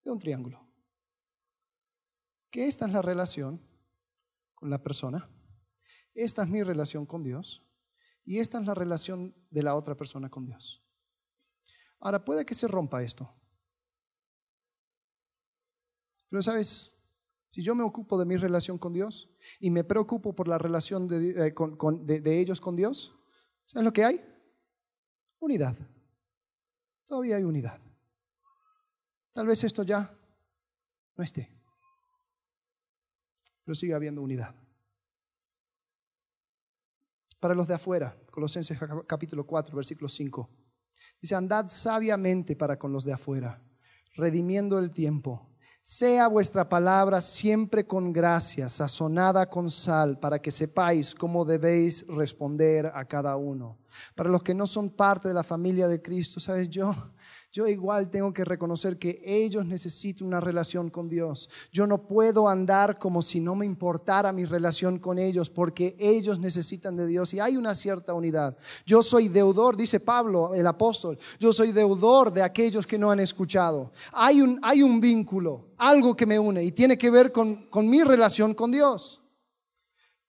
De 0.02 0.10
un 0.10 0.18
triángulo. 0.18 0.66
Que 2.50 2.66
esta 2.66 2.86
es 2.86 2.92
la 2.92 3.02
relación 3.02 3.60
con 4.54 4.70
la 4.70 4.82
persona. 4.82 5.28
Esta 6.14 6.44
es 6.44 6.48
mi 6.48 6.62
relación 6.62 7.04
con 7.04 7.22
Dios. 7.22 7.62
Y 8.30 8.38
esta 8.38 8.60
es 8.60 8.64
la 8.64 8.74
relación 8.74 9.34
de 9.50 9.64
la 9.64 9.74
otra 9.74 9.96
persona 9.96 10.30
con 10.30 10.46
Dios. 10.46 10.80
Ahora, 11.98 12.24
puede 12.24 12.46
que 12.46 12.54
se 12.54 12.68
rompa 12.68 13.02
esto. 13.02 13.28
Pero 16.28 16.40
sabes, 16.40 16.94
si 17.48 17.60
yo 17.60 17.74
me 17.74 17.82
ocupo 17.82 18.16
de 18.16 18.26
mi 18.26 18.36
relación 18.36 18.78
con 18.78 18.92
Dios 18.92 19.28
y 19.58 19.72
me 19.72 19.82
preocupo 19.82 20.32
por 20.32 20.46
la 20.46 20.58
relación 20.58 21.08
de, 21.08 21.48
eh, 21.48 22.22
ellos 22.24 22.60
con 22.60 22.76
Dios, 22.76 23.12
¿sabes 23.64 23.84
lo 23.84 23.92
que 23.92 24.04
hay? 24.04 24.24
Unidad. 25.40 25.76
Todavía 27.06 27.34
hay 27.34 27.42
unidad. 27.42 27.80
Tal 29.32 29.48
vez 29.48 29.64
esto 29.64 29.82
ya 29.82 30.16
no 31.16 31.24
esté, 31.24 31.50
pero 33.64 33.74
sigue 33.74 33.94
habiendo 33.94 34.22
unidad. 34.22 34.59
Para 37.40 37.54
los 37.54 37.66
de 37.66 37.74
afuera, 37.74 38.14
Colosenses 38.30 38.78
capítulo 39.06 39.46
4, 39.46 39.74
versículo 39.74 40.10
5. 40.10 40.50
Dice, 41.22 41.34
andad 41.34 41.68
sabiamente 41.68 42.54
para 42.54 42.78
con 42.78 42.92
los 42.92 43.02
de 43.02 43.14
afuera, 43.14 43.62
redimiendo 44.14 44.78
el 44.78 44.90
tiempo. 44.90 45.48
Sea 45.80 46.28
vuestra 46.28 46.68
palabra 46.68 47.22
siempre 47.22 47.86
con 47.86 48.12
gracia, 48.12 48.68
sazonada 48.68 49.48
con 49.48 49.70
sal, 49.70 50.20
para 50.20 50.38
que 50.38 50.50
sepáis 50.50 51.14
cómo 51.14 51.46
debéis 51.46 52.06
responder 52.08 52.90
a 52.92 53.06
cada 53.06 53.34
uno. 53.36 53.78
Para 54.14 54.28
los 54.28 54.42
que 54.42 54.52
no 54.52 54.66
son 54.66 54.90
parte 54.90 55.28
de 55.28 55.34
la 55.34 55.42
familia 55.42 55.88
de 55.88 56.02
Cristo, 56.02 56.38
¿sabes? 56.38 56.68
Yo, 56.68 56.94
yo 57.52 57.66
igual 57.66 58.10
tengo 58.10 58.32
que 58.32 58.44
reconocer 58.44 58.96
que 58.96 59.20
ellos 59.24 59.66
necesitan 59.66 60.28
una 60.28 60.40
relación 60.40 60.88
con 60.88 61.08
Dios. 61.08 61.50
Yo 61.72 61.84
no 61.84 62.06
puedo 62.06 62.48
andar 62.48 62.96
como 62.96 63.22
si 63.22 63.40
no 63.40 63.56
me 63.56 63.66
importara 63.66 64.32
mi 64.32 64.44
relación 64.44 65.00
con 65.00 65.18
ellos, 65.18 65.50
porque 65.50 65.96
ellos 65.98 66.38
necesitan 66.38 66.96
de 66.96 67.08
Dios 67.08 67.34
y 67.34 67.40
hay 67.40 67.56
una 67.56 67.74
cierta 67.74 68.14
unidad. 68.14 68.56
Yo 68.86 69.02
soy 69.02 69.26
deudor, 69.28 69.76
dice 69.76 69.98
Pablo, 69.98 70.54
el 70.54 70.66
apóstol, 70.66 71.18
yo 71.40 71.52
soy 71.52 71.72
deudor 71.72 72.32
de 72.32 72.42
aquellos 72.42 72.86
que 72.86 72.98
no 72.98 73.10
han 73.10 73.18
escuchado. 73.18 73.90
Hay 74.12 74.40
un, 74.40 74.60
hay 74.62 74.82
un 74.82 75.00
vínculo, 75.00 75.70
algo 75.76 76.14
que 76.14 76.26
me 76.26 76.38
une 76.38 76.62
y 76.62 76.70
tiene 76.70 76.96
que 76.96 77.10
ver 77.10 77.32
con, 77.32 77.68
con 77.68 77.90
mi 77.90 78.04
relación 78.04 78.54
con 78.54 78.70
Dios. 78.70 79.20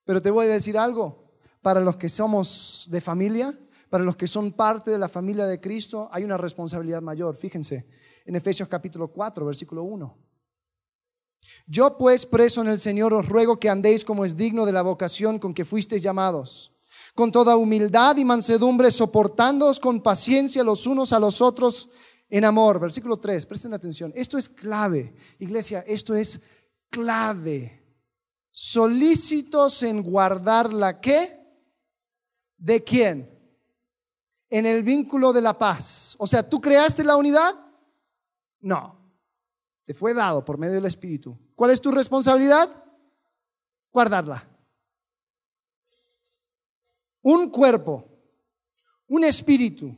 Pero 0.04 0.20
te 0.20 0.30
voy 0.32 0.46
a 0.46 0.48
decir 0.48 0.76
algo, 0.76 1.22
para 1.60 1.78
los 1.78 1.96
que 1.96 2.08
somos 2.08 2.88
de 2.90 3.00
familia, 3.00 3.56
para 3.92 4.04
los 4.04 4.16
que 4.16 4.26
son 4.26 4.52
parte 4.52 4.90
de 4.90 4.96
la 4.96 5.10
familia 5.10 5.44
de 5.44 5.60
Cristo, 5.60 6.08
hay 6.10 6.24
una 6.24 6.38
responsabilidad 6.38 7.02
mayor. 7.02 7.36
Fíjense, 7.36 7.84
en 8.24 8.34
Efesios 8.34 8.66
capítulo 8.66 9.08
4, 9.08 9.44
versículo 9.44 9.82
1. 9.82 10.16
Yo 11.66 11.98
pues, 11.98 12.24
preso 12.24 12.62
en 12.62 12.68
el 12.68 12.78
Señor, 12.78 13.12
os 13.12 13.28
ruego 13.28 13.60
que 13.60 13.68
andéis 13.68 14.02
como 14.02 14.24
es 14.24 14.34
digno 14.34 14.64
de 14.64 14.72
la 14.72 14.80
vocación 14.80 15.38
con 15.38 15.52
que 15.52 15.66
fuisteis 15.66 16.02
llamados, 16.02 16.72
con 17.14 17.30
toda 17.30 17.58
humildad 17.58 18.16
y 18.16 18.24
mansedumbre, 18.24 18.90
soportándoos 18.90 19.78
con 19.78 20.02
paciencia 20.02 20.64
los 20.64 20.86
unos 20.86 21.12
a 21.12 21.18
los 21.18 21.42
otros 21.42 21.90
en 22.30 22.46
amor. 22.46 22.80
Versículo 22.80 23.18
3, 23.18 23.44
presten 23.44 23.74
atención. 23.74 24.10
Esto 24.16 24.38
es 24.38 24.48
clave, 24.48 25.14
iglesia, 25.38 25.84
esto 25.86 26.14
es 26.14 26.40
clave. 26.88 27.84
Solícitos 28.50 29.82
en 29.82 30.02
guardar 30.02 30.72
la 30.72 30.98
qué? 30.98 31.38
¿De 32.56 32.82
quién? 32.82 33.31
En 34.52 34.66
el 34.66 34.82
vínculo 34.82 35.32
de 35.32 35.40
la 35.40 35.56
paz. 35.56 36.14
O 36.18 36.26
sea, 36.26 36.46
¿tú 36.46 36.60
creaste 36.60 37.02
la 37.02 37.16
unidad? 37.16 37.54
No. 38.60 38.98
Te 39.86 39.94
fue 39.94 40.12
dado 40.12 40.44
por 40.44 40.58
medio 40.58 40.74
del 40.74 40.84
Espíritu. 40.84 41.38
¿Cuál 41.56 41.70
es 41.70 41.80
tu 41.80 41.90
responsabilidad? 41.90 42.68
Guardarla. 43.90 44.46
Un 47.22 47.48
cuerpo, 47.48 48.06
un 49.06 49.24
espíritu, 49.24 49.96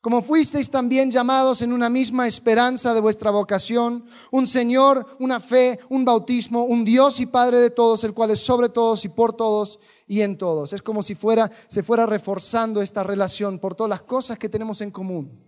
como 0.00 0.22
fuisteis 0.22 0.70
también 0.70 1.10
llamados 1.10 1.60
en 1.60 1.72
una 1.72 1.90
misma 1.90 2.26
esperanza 2.26 2.94
de 2.94 3.00
vuestra 3.00 3.30
vocación, 3.30 4.04
un 4.30 4.46
Señor, 4.46 5.16
una 5.18 5.40
fe, 5.40 5.80
un 5.88 6.04
bautismo, 6.04 6.64
un 6.64 6.84
Dios 6.84 7.18
y 7.18 7.26
Padre 7.26 7.58
de 7.58 7.70
todos, 7.70 8.04
el 8.04 8.14
cual 8.14 8.30
es 8.30 8.40
sobre 8.40 8.68
todos 8.68 9.04
y 9.04 9.08
por 9.08 9.34
todos 9.34 9.80
y 10.06 10.20
en 10.20 10.38
todos. 10.38 10.72
Es 10.72 10.82
como 10.82 11.02
si 11.02 11.14
fuera, 11.14 11.50
se 11.66 11.82
fuera 11.82 12.06
reforzando 12.06 12.80
esta 12.80 13.02
relación 13.02 13.58
por 13.58 13.74
todas 13.74 13.90
las 13.90 14.02
cosas 14.02 14.38
que 14.38 14.48
tenemos 14.48 14.80
en 14.80 14.92
común. 14.92 15.44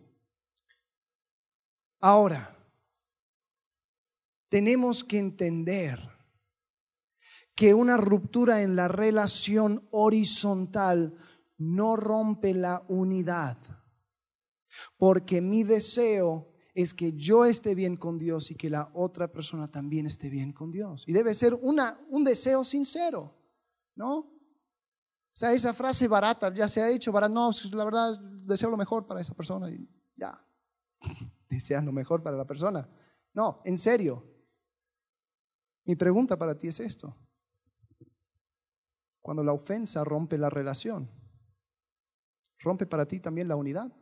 Ahora, 2.00 2.56
tenemos 4.48 5.04
que 5.04 5.18
entender 5.18 6.00
que 7.54 7.72
una 7.72 7.96
ruptura 7.96 8.62
en 8.62 8.74
la 8.74 8.88
relación 8.88 9.86
horizontal 9.92 11.14
no 11.58 11.94
rompe 11.94 12.54
la 12.54 12.82
unidad, 12.88 13.58
porque 14.96 15.40
mi 15.40 15.62
deseo 15.62 16.50
es 16.74 16.94
que 16.94 17.12
yo 17.12 17.44
esté 17.44 17.74
bien 17.74 17.96
con 17.96 18.18
Dios 18.18 18.50
y 18.50 18.54
que 18.54 18.70
la 18.70 18.90
otra 18.94 19.30
persona 19.30 19.66
también 19.66 20.06
esté 20.06 20.30
bien 20.30 20.52
con 20.52 20.70
Dios. 20.70 21.04
Y 21.06 21.12
debe 21.12 21.34
ser 21.34 21.54
un 21.54 22.24
deseo 22.24 22.64
sincero, 22.64 23.36
¿no? 23.94 24.18
O 25.32 25.36
sea, 25.40 25.52
esa 25.52 25.72
frase 25.72 26.08
barata, 26.08 26.52
ya 26.52 26.68
se 26.68 26.82
ha 26.82 26.86
dicho, 26.86 27.12
barata, 27.12 27.32
no, 27.32 27.50
la 27.72 27.84
verdad 27.84 28.20
deseo 28.20 28.70
lo 28.70 28.76
mejor 28.76 29.06
para 29.06 29.20
esa 29.20 29.34
persona 29.34 29.70
y 29.70 29.88
ya, 30.16 30.44
deseas 31.48 31.84
lo 31.84 31.92
mejor 31.92 32.22
para 32.22 32.36
la 32.36 32.46
persona. 32.46 32.88
No, 33.32 33.62
en 33.64 33.78
serio, 33.78 34.24
mi 35.84 35.96
pregunta 35.96 36.36
para 36.36 36.58
ti 36.58 36.68
es 36.68 36.80
esto. 36.80 37.16
Cuando 39.20 39.44
la 39.44 39.52
ofensa 39.52 40.02
rompe 40.04 40.38
la 40.38 40.50
relación, 40.50 41.10
rompe 42.58 42.86
para 42.86 43.06
ti 43.06 43.20
también 43.20 43.48
la 43.48 43.56
unidad. 43.56 43.92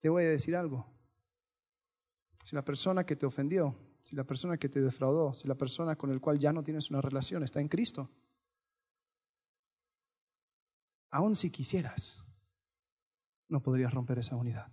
Te 0.00 0.08
voy 0.08 0.24
a 0.24 0.28
decir 0.28 0.56
algo. 0.56 0.86
Si 2.42 2.54
la 2.54 2.64
persona 2.64 3.04
que 3.04 3.16
te 3.16 3.26
ofendió, 3.26 3.76
si 4.02 4.16
la 4.16 4.24
persona 4.24 4.56
que 4.56 4.68
te 4.68 4.80
defraudó, 4.80 5.34
si 5.34 5.46
la 5.46 5.54
persona 5.54 5.96
con 5.96 6.10
el 6.10 6.20
cual 6.20 6.38
ya 6.38 6.52
no 6.52 6.62
tienes 6.62 6.90
una 6.90 7.00
relación 7.00 7.42
está 7.42 7.60
en 7.60 7.68
Cristo, 7.68 8.10
aun 11.10 11.34
si 11.34 11.50
quisieras, 11.50 12.24
no 13.48 13.62
podrías 13.62 13.92
romper 13.92 14.18
esa 14.18 14.36
unidad. 14.36 14.72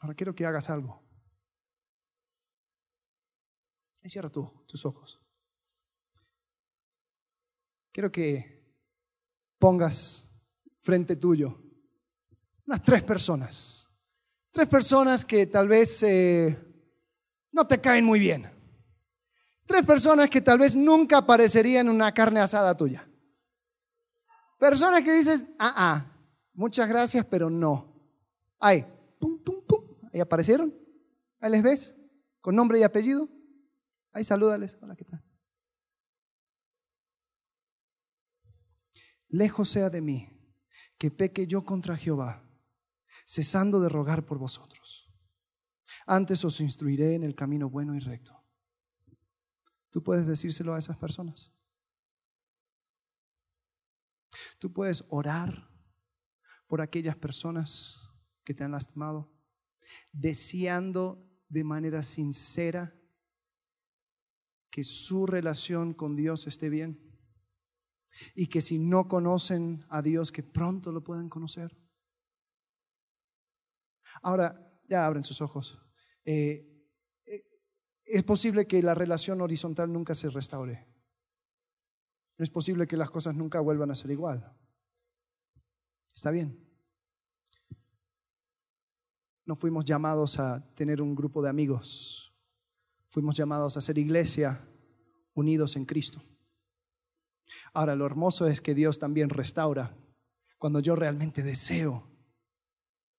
Ahora 0.00 0.14
quiero 0.14 0.34
que 0.34 0.44
hagas 0.44 0.70
algo. 0.70 1.02
Cierra 4.04 4.30
tú, 4.30 4.64
tus 4.66 4.84
ojos. 4.84 5.20
Quiero 7.92 8.10
que 8.10 8.61
pongas 9.62 10.28
frente 10.80 11.14
tuyo 11.14 11.56
unas 12.66 12.82
tres 12.82 13.04
personas. 13.04 13.88
Tres 14.50 14.68
personas 14.68 15.24
que 15.24 15.46
tal 15.46 15.68
vez 15.68 16.02
eh, 16.02 16.58
no 17.52 17.64
te 17.68 17.80
caen 17.80 18.04
muy 18.04 18.18
bien. 18.18 18.50
Tres 19.64 19.86
personas 19.86 20.28
que 20.28 20.40
tal 20.40 20.58
vez 20.58 20.74
nunca 20.74 21.18
aparecerían 21.18 21.86
en 21.86 21.94
una 21.94 22.12
carne 22.12 22.40
asada 22.40 22.76
tuya. 22.76 23.08
Personas 24.58 25.02
que 25.02 25.12
dices, 25.12 25.46
ah, 25.60 25.74
ah, 25.76 26.06
muchas 26.54 26.88
gracias, 26.88 27.24
pero 27.26 27.48
no. 27.48 27.86
Ay, 28.58 28.84
Ahí 30.12 30.20
aparecieron. 30.20 30.74
Ahí 31.38 31.52
les 31.52 31.62
ves. 31.62 31.94
Con 32.40 32.56
nombre 32.56 32.80
y 32.80 32.82
apellido. 32.82 33.28
Ahí 34.12 34.24
salúdales. 34.24 34.76
Hola, 34.82 34.96
¿qué 34.96 35.04
tal? 35.04 35.21
Lejos 39.32 39.70
sea 39.70 39.88
de 39.88 40.02
mí 40.02 40.28
que 40.98 41.10
peque 41.10 41.46
yo 41.46 41.64
contra 41.64 41.96
Jehová, 41.96 42.44
cesando 43.26 43.80
de 43.80 43.88
rogar 43.88 44.26
por 44.26 44.38
vosotros. 44.38 45.10
Antes 46.06 46.44
os 46.44 46.60
instruiré 46.60 47.14
en 47.14 47.22
el 47.22 47.34
camino 47.34 47.70
bueno 47.70 47.94
y 47.94 47.98
recto. 47.98 48.38
Tú 49.88 50.02
puedes 50.02 50.26
decírselo 50.26 50.74
a 50.74 50.78
esas 50.78 50.98
personas. 50.98 51.50
Tú 54.58 54.70
puedes 54.70 55.04
orar 55.08 55.66
por 56.66 56.82
aquellas 56.82 57.16
personas 57.16 58.10
que 58.44 58.52
te 58.52 58.64
han 58.64 58.72
lastimado 58.72 59.32
deseando 60.12 61.26
de 61.48 61.64
manera 61.64 62.02
sincera 62.02 62.94
que 64.70 64.84
su 64.84 65.26
relación 65.26 65.94
con 65.94 66.16
Dios 66.16 66.46
esté 66.46 66.68
bien 66.68 67.01
y 68.34 68.46
que 68.46 68.60
si 68.60 68.78
no 68.78 69.08
conocen 69.08 69.84
a 69.88 70.02
Dios, 70.02 70.32
que 70.32 70.42
pronto 70.42 70.92
lo 70.92 71.02
puedan 71.02 71.28
conocer. 71.28 71.76
Ahora, 74.22 74.54
ya 74.88 75.06
abren 75.06 75.22
sus 75.22 75.40
ojos. 75.40 75.78
Eh, 76.24 76.86
eh, 77.24 77.44
es 78.04 78.22
posible 78.24 78.66
que 78.66 78.82
la 78.82 78.94
relación 78.94 79.40
horizontal 79.40 79.92
nunca 79.92 80.14
se 80.14 80.28
restaure. 80.28 80.86
Es 82.38 82.50
posible 82.50 82.86
que 82.86 82.96
las 82.96 83.10
cosas 83.10 83.34
nunca 83.34 83.60
vuelvan 83.60 83.90
a 83.90 83.94
ser 83.94 84.10
igual. 84.10 84.56
Está 86.14 86.30
bien. 86.30 86.58
No 89.44 89.54
fuimos 89.56 89.84
llamados 89.84 90.38
a 90.38 90.72
tener 90.74 91.00
un 91.00 91.14
grupo 91.14 91.42
de 91.42 91.50
amigos. 91.50 92.34
Fuimos 93.08 93.36
llamados 93.36 93.76
a 93.76 93.80
ser 93.80 93.98
iglesia 93.98 94.68
unidos 95.34 95.76
en 95.76 95.84
Cristo. 95.84 96.22
Ahora, 97.72 97.94
lo 97.96 98.06
hermoso 98.06 98.46
es 98.46 98.60
que 98.60 98.74
Dios 98.74 98.98
también 98.98 99.28
restaura 99.28 99.96
cuando 100.58 100.80
yo 100.80 100.94
realmente 100.96 101.42
deseo 101.42 102.08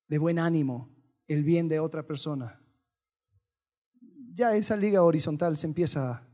de 0.08 0.18
buen 0.18 0.40
ánimo 0.40 0.96
el 1.28 1.44
bien 1.44 1.68
de 1.68 1.80
otra 1.80 2.06
persona. 2.06 2.62
Ya 4.34 4.56
esa 4.56 4.76
liga 4.76 5.04
horizontal 5.04 5.58
se 5.58 5.68
empieza 5.68 6.28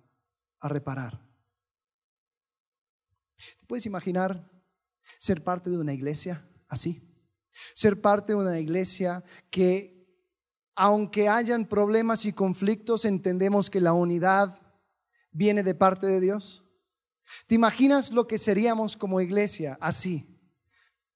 a 0.59 0.69
reparar. 0.69 1.19
¿Te 3.59 3.65
puedes 3.65 3.85
imaginar 3.85 4.49
ser 5.17 5.43
parte 5.43 5.69
de 5.69 5.77
una 5.77 5.93
iglesia 5.93 6.45
así? 6.67 7.01
Ser 7.73 7.99
parte 7.99 8.33
de 8.33 8.39
una 8.39 8.59
iglesia 8.59 9.23
que, 9.49 10.07
aunque 10.75 11.27
hayan 11.27 11.65
problemas 11.65 12.25
y 12.25 12.33
conflictos, 12.33 13.05
entendemos 13.05 13.69
que 13.69 13.81
la 13.81 13.93
unidad 13.93 14.57
viene 15.31 15.63
de 15.63 15.75
parte 15.75 16.07
de 16.07 16.19
Dios. 16.19 16.63
¿Te 17.47 17.55
imaginas 17.55 18.11
lo 18.11 18.27
que 18.27 18.37
seríamos 18.37 18.95
como 18.95 19.21
iglesia 19.21 19.77
así? 19.81 20.27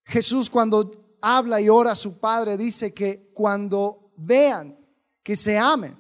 Jesús 0.06 0.50
cuando 0.50 1.18
habla 1.22 1.62
y 1.62 1.70
ora 1.70 1.92
a 1.92 1.96
su 1.96 2.20
Padre 2.20 2.58
dice 2.58 2.94
que 2.94 3.32
cuando 3.34 4.12
vean 4.18 4.78
que 5.24 5.36
se 5.36 5.58
amen, 5.58 5.98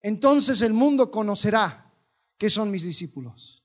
entonces 0.00 0.62
el 0.62 0.72
mundo 0.72 1.10
conocerá 1.10 1.92
que 2.36 2.48
son 2.48 2.70
mis 2.70 2.82
discípulos. 2.82 3.64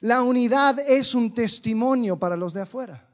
La 0.00 0.22
unidad 0.22 0.78
es 0.78 1.14
un 1.14 1.32
testimonio 1.32 2.18
para 2.18 2.36
los 2.36 2.52
de 2.52 2.62
afuera. 2.62 3.08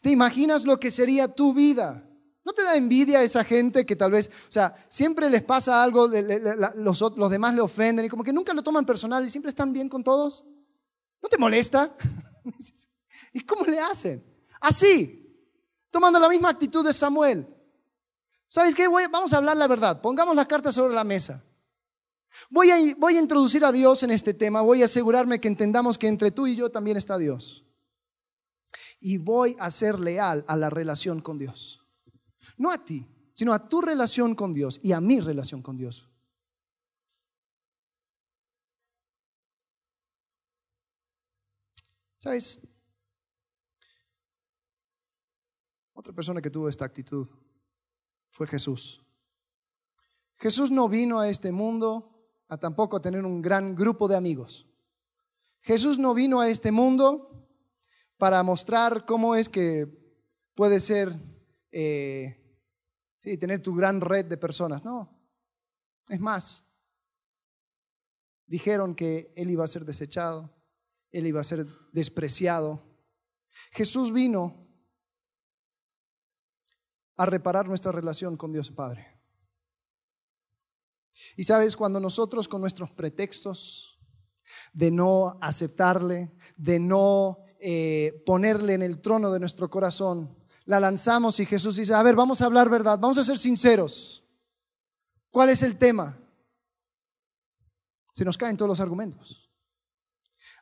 ¿Te 0.00 0.10
imaginas 0.10 0.64
lo 0.64 0.78
que 0.78 0.90
sería 0.90 1.28
tu 1.28 1.54
vida? 1.54 2.08
¿No 2.44 2.52
te 2.52 2.62
da 2.62 2.76
envidia 2.76 3.22
esa 3.22 3.42
gente 3.42 3.86
que 3.86 3.96
tal 3.96 4.10
vez, 4.10 4.28
o 4.48 4.52
sea, 4.52 4.74
siempre 4.90 5.30
les 5.30 5.42
pasa 5.42 5.82
algo, 5.82 6.06
los, 6.08 7.30
demás 7.30 7.54
le 7.54 7.62
ofenden 7.62 8.04
y 8.04 8.08
como 8.08 8.22
que 8.22 8.34
nunca 8.34 8.52
lo 8.52 8.62
toman 8.62 8.84
personal 8.84 9.24
y 9.24 9.30
siempre 9.30 9.48
están 9.48 9.72
bien 9.72 9.88
con 9.88 10.04
todos? 10.04 10.44
¿No 11.22 11.28
te 11.28 11.38
molesta? 11.38 11.96
¿Y 13.32 13.40
cómo 13.40 13.64
le 13.64 13.80
hacen? 13.80 14.22
Así, 14.60 15.48
tomando 15.90 16.18
la 16.18 16.28
misma 16.28 16.50
actitud 16.50 16.84
de 16.84 16.92
Samuel. 16.92 17.48
¿Sabes 18.48 18.74
qué? 18.74 18.88
vamos 18.88 19.32
a 19.32 19.38
hablar 19.38 19.56
la 19.56 19.66
verdad. 19.66 20.02
Pongamos 20.02 20.36
las 20.36 20.46
cartas 20.46 20.74
sobre 20.74 20.94
la 20.94 21.02
mesa. 21.02 21.42
Voy 22.50 22.70
a 22.70 23.18
introducir 23.18 23.64
a 23.64 23.72
Dios 23.72 24.02
en 24.02 24.10
este 24.10 24.34
tema, 24.34 24.60
voy 24.60 24.82
a 24.82 24.86
asegurarme 24.86 25.40
que 25.40 25.48
entendamos 25.48 25.96
que 25.96 26.08
entre 26.08 26.30
tú 26.30 26.46
y 26.46 26.56
yo 26.56 26.70
también 26.70 26.96
está 26.96 27.16
Dios. 27.16 27.64
Y 29.00 29.18
voy 29.18 29.56
a 29.58 29.70
ser 29.70 29.98
leal 29.98 30.44
a 30.46 30.56
la 30.56 30.68
relación 30.68 31.20
con 31.20 31.38
Dios. 31.38 31.83
No 32.56 32.70
a 32.70 32.84
ti, 32.84 33.06
sino 33.32 33.52
a 33.52 33.68
tu 33.68 33.80
relación 33.80 34.34
con 34.34 34.52
Dios 34.52 34.80
y 34.82 34.92
a 34.92 35.00
mi 35.00 35.20
relación 35.20 35.62
con 35.62 35.76
Dios. 35.76 36.08
¿Sabes? 42.18 42.66
Otra 45.92 46.12
persona 46.12 46.40
que 46.40 46.50
tuvo 46.50 46.68
esta 46.68 46.84
actitud 46.84 47.28
fue 48.30 48.46
Jesús. 48.46 49.04
Jesús 50.36 50.70
no 50.70 50.88
vino 50.88 51.20
a 51.20 51.28
este 51.28 51.52
mundo 51.52 52.14
a 52.48 52.58
tampoco 52.58 53.00
tener 53.00 53.24
un 53.24 53.40
gran 53.40 53.74
grupo 53.74 54.08
de 54.08 54.16
amigos. 54.16 54.66
Jesús 55.60 55.98
no 55.98 56.14
vino 56.14 56.40
a 56.40 56.48
este 56.48 56.72
mundo 56.72 57.48
para 58.18 58.42
mostrar 58.42 59.06
cómo 59.06 59.34
es 59.34 59.48
que 59.48 59.86
puede 60.54 60.80
ser, 60.80 61.18
eh, 61.72 62.43
sí, 63.24 63.38
tener 63.38 63.62
tu 63.62 63.74
gran 63.74 64.02
red 64.02 64.26
de 64.26 64.36
personas. 64.36 64.84
No, 64.84 65.10
es 66.08 66.20
más, 66.20 66.62
dijeron 68.44 68.94
que 68.94 69.32
Él 69.34 69.50
iba 69.50 69.64
a 69.64 69.68
ser 69.68 69.86
desechado, 69.86 70.54
Él 71.10 71.26
iba 71.26 71.40
a 71.40 71.44
ser 71.44 71.64
despreciado. 71.90 72.84
Jesús 73.72 74.12
vino 74.12 74.68
a 77.16 77.24
reparar 77.24 77.66
nuestra 77.66 77.92
relación 77.92 78.36
con 78.36 78.52
Dios 78.52 78.70
Padre. 78.70 79.22
Y 81.36 81.44
sabes, 81.44 81.76
cuando 81.76 82.00
nosotros 82.00 82.46
con 82.46 82.60
nuestros 82.60 82.90
pretextos 82.90 83.98
de 84.74 84.90
no 84.90 85.38
aceptarle, 85.40 86.36
de 86.58 86.78
no 86.78 87.38
eh, 87.58 88.22
ponerle 88.26 88.74
en 88.74 88.82
el 88.82 89.00
trono 89.00 89.32
de 89.32 89.40
nuestro 89.40 89.70
corazón, 89.70 90.36
la 90.64 90.80
lanzamos 90.80 91.38
y 91.40 91.46
Jesús 91.46 91.76
dice, 91.76 91.94
a 91.94 92.02
ver, 92.02 92.14
vamos 92.14 92.40
a 92.40 92.46
hablar 92.46 92.68
verdad, 92.68 92.98
vamos 92.98 93.18
a 93.18 93.24
ser 93.24 93.38
sinceros. 93.38 94.24
¿Cuál 95.30 95.50
es 95.50 95.62
el 95.62 95.76
tema? 95.76 96.18
Se 98.12 98.24
nos 98.24 98.38
caen 98.38 98.56
todos 98.56 98.68
los 98.68 98.80
argumentos. 98.80 99.50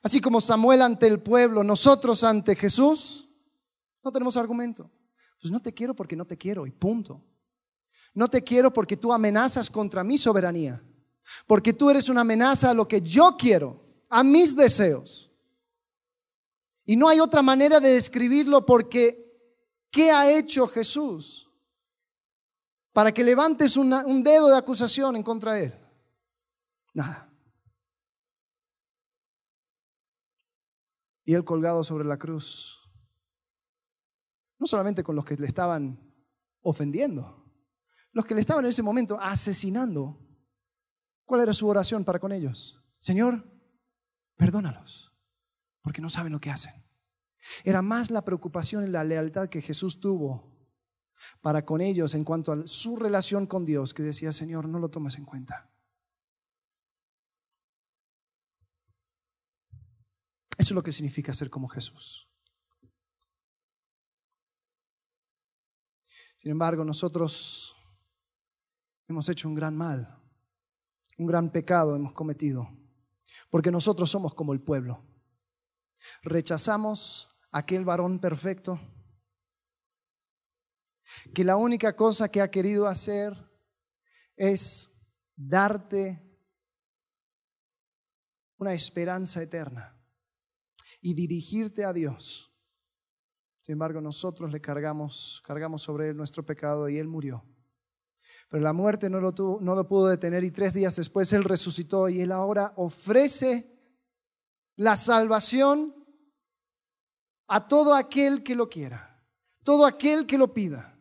Así 0.02 0.20
como 0.20 0.40
Samuel 0.40 0.82
ante 0.82 1.06
el 1.06 1.20
pueblo, 1.20 1.62
nosotros 1.62 2.24
ante 2.24 2.56
Jesús, 2.56 3.28
no 4.02 4.10
tenemos 4.10 4.36
argumento. 4.36 4.90
Pues 5.40 5.52
no 5.52 5.60
te 5.60 5.72
quiero 5.72 5.94
porque 5.94 6.16
no 6.16 6.24
te 6.24 6.36
quiero 6.36 6.66
y 6.66 6.72
punto. 6.72 7.22
No 8.14 8.28
te 8.28 8.42
quiero 8.42 8.72
porque 8.72 8.96
tú 8.96 9.12
amenazas 9.12 9.70
contra 9.70 10.02
mi 10.02 10.18
soberanía. 10.18 10.82
Porque 11.46 11.72
tú 11.72 11.90
eres 11.90 12.08
una 12.08 12.22
amenaza 12.22 12.70
a 12.70 12.74
lo 12.74 12.88
que 12.88 13.00
yo 13.00 13.36
quiero, 13.38 13.80
a 14.08 14.24
mis 14.24 14.56
deseos. 14.56 15.30
Y 16.84 16.96
no 16.96 17.08
hay 17.08 17.20
otra 17.20 17.42
manera 17.42 17.78
de 17.78 17.90
describirlo 17.90 18.66
porque 18.66 19.31
¿qué 19.92 20.10
ha 20.10 20.28
hecho 20.36 20.66
Jesús 20.66 21.48
para 22.92 23.12
que 23.12 23.22
levantes 23.22 23.76
un 23.76 24.22
dedo 24.24 24.48
de 24.48 24.56
acusación 24.56 25.14
en 25.14 25.22
contra 25.22 25.54
de 25.54 25.66
él? 25.66 25.74
Nada. 26.94 27.32
Y 31.24 31.34
él 31.34 31.44
colgado 31.44 31.84
sobre 31.84 32.04
la 32.04 32.18
cruz 32.18 32.82
no 34.62 34.66
solamente 34.68 35.02
con 35.02 35.16
los 35.16 35.24
que 35.24 35.34
le 35.34 35.48
estaban 35.48 35.98
ofendiendo, 36.60 37.52
los 38.12 38.24
que 38.24 38.36
le 38.36 38.40
estaban 38.40 38.64
en 38.64 38.68
ese 38.68 38.84
momento 38.84 39.18
asesinando. 39.20 40.24
¿Cuál 41.24 41.40
era 41.40 41.52
su 41.52 41.66
oración 41.66 42.04
para 42.04 42.20
con 42.20 42.30
ellos? 42.30 42.80
Señor, 43.00 43.44
perdónalos, 44.36 45.12
porque 45.82 46.00
no 46.00 46.08
saben 46.08 46.32
lo 46.32 46.38
que 46.38 46.50
hacen. 46.50 46.72
Era 47.64 47.82
más 47.82 48.10
la 48.10 48.24
preocupación 48.24 48.86
y 48.86 48.90
la 48.90 49.04
lealtad 49.04 49.48
que 49.48 49.62
Jesús 49.62 50.00
tuvo 50.00 50.52
para 51.40 51.64
con 51.64 51.80
ellos 51.80 52.14
en 52.14 52.24
cuanto 52.24 52.52
a 52.52 52.66
su 52.66 52.96
relación 52.96 53.46
con 53.46 53.64
Dios, 53.64 53.94
que 53.94 54.02
decía, 54.02 54.32
Señor, 54.32 54.68
no 54.68 54.78
lo 54.78 54.90
tomes 54.90 55.16
en 55.16 55.24
cuenta. 55.24 55.70
Eso 60.58 60.74
es 60.74 60.76
lo 60.76 60.82
que 60.82 60.92
significa 60.92 61.34
ser 61.34 61.50
como 61.50 61.68
Jesús. 61.68 62.28
Sin 66.36 66.50
embargo, 66.50 66.84
nosotros 66.84 67.76
hemos 69.08 69.28
hecho 69.28 69.48
un 69.48 69.54
gran 69.54 69.76
mal, 69.76 70.20
un 71.18 71.26
gran 71.26 71.50
pecado 71.50 71.94
hemos 71.94 72.12
cometido, 72.12 72.68
porque 73.50 73.70
nosotros 73.70 74.10
somos 74.10 74.34
como 74.34 74.52
el 74.52 74.60
pueblo. 74.60 75.06
Rechazamos 76.22 77.31
aquel 77.52 77.84
varón 77.84 78.18
perfecto 78.18 78.80
que 81.34 81.44
la 81.44 81.56
única 81.56 81.94
cosa 81.94 82.28
que 82.28 82.40
ha 82.40 82.50
querido 82.50 82.86
hacer 82.86 83.36
es 84.36 84.90
darte 85.36 86.20
una 88.58 88.72
esperanza 88.72 89.42
eterna 89.42 89.98
y 91.00 91.14
dirigirte 91.14 91.84
a 91.84 91.92
Dios. 91.92 92.48
Sin 93.60 93.74
embargo, 93.74 94.00
nosotros 94.00 94.52
le 94.52 94.60
cargamos, 94.60 95.42
cargamos 95.44 95.82
sobre 95.82 96.08
él 96.08 96.16
nuestro 96.16 96.44
pecado 96.44 96.88
y 96.88 96.98
él 96.98 97.08
murió. 97.08 97.44
Pero 98.48 98.62
la 98.62 98.72
muerte 98.72 99.08
no 99.08 99.20
lo, 99.20 99.32
tuvo, 99.32 99.60
no 99.60 99.74
lo 99.74 99.86
pudo 99.86 100.08
detener 100.08 100.44
y 100.44 100.50
tres 100.50 100.74
días 100.74 100.96
después 100.96 101.32
él 101.32 101.44
resucitó 101.44 102.08
y 102.08 102.20
él 102.20 102.32
ahora 102.32 102.72
ofrece 102.76 103.72
la 104.76 104.96
salvación 104.96 106.01
a 107.52 107.68
todo 107.68 107.94
aquel 107.94 108.42
que 108.42 108.54
lo 108.54 108.66
quiera, 108.70 109.22
todo 109.62 109.84
aquel 109.84 110.26
que 110.26 110.38
lo 110.38 110.54
pida. 110.54 110.98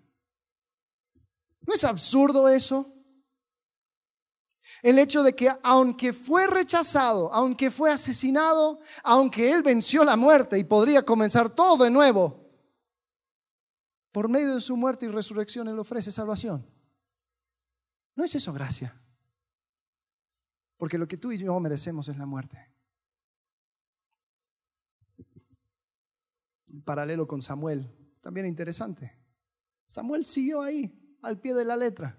¿No 1.66 1.74
es 1.74 1.86
absurdo 1.86 2.49
eso? 2.49 2.93
El 4.82 4.99
hecho 4.99 5.24
de 5.24 5.34
que 5.34 5.49
aunque 5.64 6.12
fue 6.12 6.47
rechazado, 6.47 7.34
aunque 7.34 7.72
fue 7.72 7.89
asesinado, 7.89 8.82
aunque 9.02 9.49
él 9.49 9.64
venció 9.64 10.04
la 10.04 10.18
muerte 10.18 10.60
y 10.60 10.66
podría 10.66 11.06
comenzar 11.06 11.49
todo 11.52 11.86
de 11.86 11.89
nuevo, 11.89 12.52
por 14.12 14.28
medio 14.28 14.56
de 14.56 14.60
su 14.60 14.76
muerte 14.76 15.06
y 15.06 15.10
resurrección, 15.10 15.70
Él 15.70 15.80
ofrece 15.80 16.12
salvación. 16.12 16.68
¿No 18.14 18.26
es 18.26 18.36
eso 18.36 18.52
gracia? 18.52 19.02
Porque 20.76 20.97
lo 20.97 21.08
que 21.08 21.16
tú 21.16 21.32
y 21.32 21.38
yo 21.38 21.58
merecemos 21.62 22.10
es 22.10 22.18
la 22.18 22.26
muerte. 22.26 22.58
Paralelo 26.86 27.28
con 27.28 27.42
Samuel, 27.42 27.92
también 28.22 28.46
interesante. 28.46 29.18
Samuel 29.86 30.26
siguió 30.26 30.62
ahí, 30.62 31.18
al 31.22 31.40
pie 31.40 31.54
de 31.54 31.66
la 31.66 31.78
letra. 31.78 32.18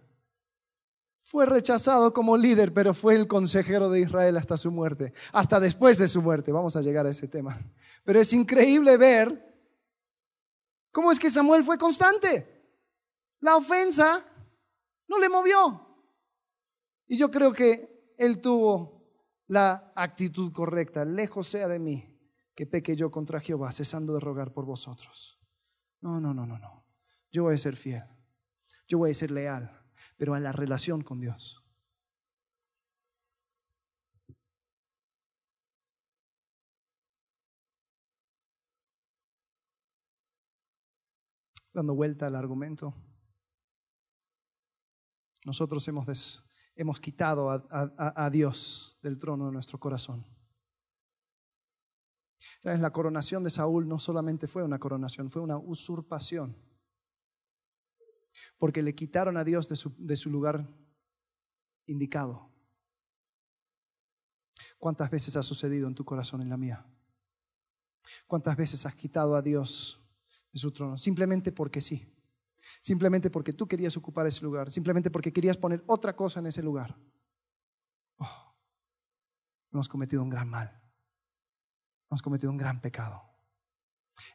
Fue 1.21 1.47
rechazado 1.47 2.13
como 2.13 2.37
líder, 2.37 2.75
pero 2.75 2.95
fue 2.95 3.15
el 3.15 3.29
consejero 3.29 3.89
de 3.91 4.01
Israel 4.01 4.37
hasta 4.37 4.59
su 4.59 4.71
muerte, 4.71 5.13
hasta 5.33 5.61
después 5.61 5.99
de 5.99 6.09
su 6.09 6.21
muerte. 6.21 6.53
Vamos 6.53 6.77
a 6.77 6.83
llegar 6.83 7.07
a 7.07 7.11
ese 7.11 7.29
tema. 7.29 7.61
Pero 8.05 8.21
es 8.21 8.33
increíble 8.33 8.97
ver 8.97 9.53
¿Cómo 10.93 11.11
es 11.11 11.19
que 11.19 11.31
Samuel 11.31 11.65
fue 11.65 11.79
constante? 11.79 12.47
La 13.41 13.57
ofensa 13.57 14.25
no 15.09 15.19
le 15.19 15.29
movió. 15.29 15.89
Y 17.07 17.17
yo 17.17 17.31
creo 17.31 17.53
que 17.53 18.15
él 18.19 18.41
tuvo 18.41 19.03
la 19.47 19.93
actitud 19.97 20.53
correcta. 20.53 21.05
Lejos 21.05 21.49
sea 21.49 21.67
de 21.67 21.79
mí 21.79 22.12
que 22.55 22.67
peque 22.67 22.97
yo 22.97 23.11
contra 23.11 23.41
Jehová, 23.41 23.73
cesando 23.73 24.15
de 24.15 24.21
rogar 24.21 24.53
por 24.53 24.65
vosotros. 24.65 25.39
No, 26.01 26.21
no, 26.21 26.35
no, 26.35 26.47
no, 26.47 26.59
no. 26.59 26.85
Yo 27.31 27.45
voy 27.45 27.55
a 27.55 27.59
ser 27.59 27.77
fiel. 27.77 28.05
Yo 28.87 28.99
voy 28.99 29.13
a 29.13 29.15
ser 29.15 29.31
leal, 29.31 29.81
pero 30.17 30.35
a 30.35 30.41
la 30.41 30.53
relación 30.53 31.03
con 31.03 31.21
Dios. 31.21 31.63
dando 41.73 41.95
vuelta 41.95 42.27
al 42.27 42.37
argumento. 42.37 42.95
Nosotros 45.45 45.87
hemos, 45.89 47.01
quitado 47.01 47.51
a, 47.51 48.31
Dios 48.31 48.99
del 49.03 49.19
trono 49.19 49.47
de 49.47 49.53
nuestro 49.53 49.81
corazón. 49.81 50.25
La 52.63 52.93
coronación 52.93 53.43
de 53.43 53.51
Saúl 53.51 53.89
no 53.89 53.99
solamente 53.99 54.47
fue 54.47 54.63
una 54.63 54.79
coronación, 54.79 55.31
fue 55.31 55.43
una 55.43 55.59
usurpación. 55.59 56.57
Porque 58.59 58.83
le 58.83 58.95
quitaron 58.95 59.37
a 59.37 59.45
Dios 59.45 59.69
de 59.69 59.77
su, 59.77 59.93
de 59.99 60.17
su 60.17 60.31
lugar 60.31 60.69
indicado. 61.87 62.51
¿Cuántas 64.79 65.11
veces 65.11 65.37
ha 65.37 65.43
sucedido 65.43 65.89
en 65.89 65.95
tu 65.95 66.05
corazón 66.05 66.41
en 66.43 66.49
la 66.49 66.57
mía? 66.57 66.87
¿Cuántas 68.27 68.57
veces 68.57 68.87
has 68.87 68.95
quitado 68.95 69.37
a 69.37 69.43
Dios 69.43 70.03
de 70.53 70.61
su 70.61 70.71
trono, 70.71 70.99
simplemente 70.99 71.51
porque 71.51 71.81
sí, 71.81 72.07
simplemente 72.81 73.31
porque 73.31 73.53
tú 73.53 73.67
querías 73.67 73.97
ocupar 73.97 74.27
ese 74.27 74.43
lugar, 74.43 74.71
simplemente 74.71 75.11
porque 75.11 75.33
querías 75.33 75.57
poner 75.57 75.83
otra 75.87 76.15
cosa 76.15 76.41
en 76.41 76.47
ese 76.47 76.63
lugar. 76.63 76.97
Oh. 78.19 78.55
hemos 79.73 79.89
cometido 79.89 80.23
un 80.23 80.29
gran 80.29 80.49
mal. 80.49 80.82
Hemos 82.13 82.21
cometido 82.21 82.53
un 82.53 82.59
gran 82.59 82.79
pecado. 82.79 83.23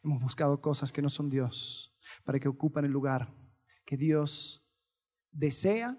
Hemos 0.02 0.20
buscado 0.20 0.60
cosas 0.60 0.90
que 0.90 1.00
no 1.00 1.08
son 1.08 1.28
Dios 1.28 1.94
para 2.24 2.40
que 2.40 2.48
ocupen 2.48 2.84
el 2.84 2.90
lugar 2.90 3.32
que 3.84 3.96
Dios 3.96 4.68
desea 5.30 5.96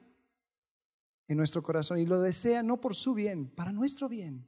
en 1.30 1.38
nuestro 1.38 1.64
corazón 1.64 1.98
y 2.00 2.06
lo 2.06 2.20
desea 2.20 2.64
no 2.64 2.82
por 2.82 2.96
su 2.96 3.14
bien, 3.14 3.50
para 3.56 3.72
nuestro 3.72 4.10
bien. 4.10 4.46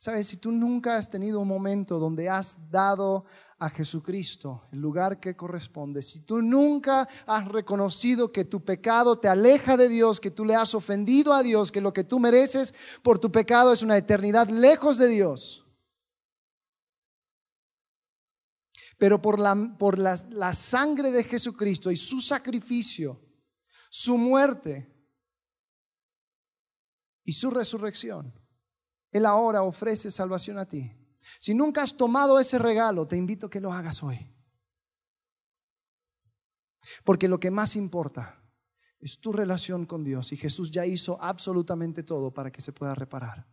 Sabes, 0.00 0.26
si 0.26 0.38
tú 0.38 0.50
nunca 0.50 0.96
has 0.96 1.08
tenido 1.08 1.38
un 1.38 1.46
momento 1.46 2.00
donde 2.00 2.28
has 2.28 2.58
dado 2.72 3.24
a 3.60 3.68
Jesucristo 3.68 4.66
el 4.72 4.80
lugar 4.80 5.20
que 5.20 5.36
corresponde, 5.36 6.00
si 6.00 6.20
tú 6.20 6.40
nunca 6.40 7.06
has 7.26 7.46
reconocido 7.46 8.32
que 8.32 8.46
tu 8.46 8.64
pecado 8.64 9.18
te 9.18 9.28
aleja 9.28 9.76
de 9.76 9.88
Dios, 9.90 10.18
que 10.18 10.30
tú 10.30 10.46
le 10.46 10.54
has 10.54 10.74
ofendido 10.74 11.34
a 11.34 11.42
Dios, 11.42 11.70
que 11.70 11.82
lo 11.82 11.92
que 11.92 12.02
tú 12.02 12.18
mereces 12.18 12.74
por 13.02 13.18
tu 13.18 13.30
pecado 13.30 13.72
es 13.72 13.82
una 13.82 13.98
eternidad 13.98 14.48
lejos 14.48 14.96
de 14.96 15.08
Dios, 15.08 15.66
pero 18.96 19.20
por 19.20 19.38
la, 19.38 19.76
por 19.78 19.98
la, 19.98 20.18
la 20.30 20.54
sangre 20.54 21.10
de 21.10 21.22
Jesucristo 21.22 21.90
y 21.90 21.96
su 21.96 22.20
sacrificio, 22.20 23.20
su 23.90 24.16
muerte 24.16 24.90
y 27.24 27.32
su 27.32 27.50
resurrección, 27.50 28.32
Él 29.12 29.26
ahora 29.26 29.62
ofrece 29.62 30.10
salvación 30.10 30.58
a 30.58 30.64
ti. 30.66 30.99
Si 31.38 31.54
nunca 31.54 31.82
has 31.82 31.96
tomado 31.96 32.38
ese 32.40 32.58
regalo, 32.58 33.06
te 33.06 33.16
invito 33.16 33.46
a 33.46 33.50
que 33.50 33.60
lo 33.60 33.72
hagas 33.72 34.02
hoy. 34.02 34.34
Porque 37.04 37.28
lo 37.28 37.38
que 37.38 37.50
más 37.50 37.76
importa 37.76 38.42
es 38.98 39.20
tu 39.20 39.32
relación 39.32 39.86
con 39.86 40.04
Dios 40.04 40.32
y 40.32 40.36
Jesús 40.36 40.70
ya 40.70 40.84
hizo 40.84 41.20
absolutamente 41.22 42.02
todo 42.02 42.32
para 42.32 42.50
que 42.50 42.60
se 42.60 42.72
pueda 42.72 42.94
reparar. 42.94 43.46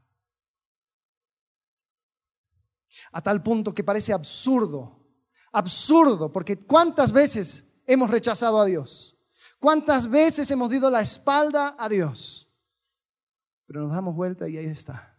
A 3.11 3.21
tal 3.21 3.43
punto 3.43 3.73
que 3.73 3.83
parece 3.83 4.13
absurdo, 4.13 5.05
absurdo, 5.51 6.31
porque 6.31 6.57
¿cuántas 6.57 7.11
veces 7.11 7.81
hemos 7.85 8.09
rechazado 8.09 8.59
a 8.59 8.65
Dios? 8.65 9.17
¿Cuántas 9.59 10.09
veces 10.09 10.49
hemos 10.51 10.69
dado 10.69 10.89
la 10.89 11.01
espalda 11.01 11.75
a 11.77 11.89
Dios? 11.89 12.49
Pero 13.65 13.81
nos 13.81 13.91
damos 13.91 14.15
vuelta 14.15 14.47
y 14.47 14.57
ahí 14.57 14.65
está 14.65 15.16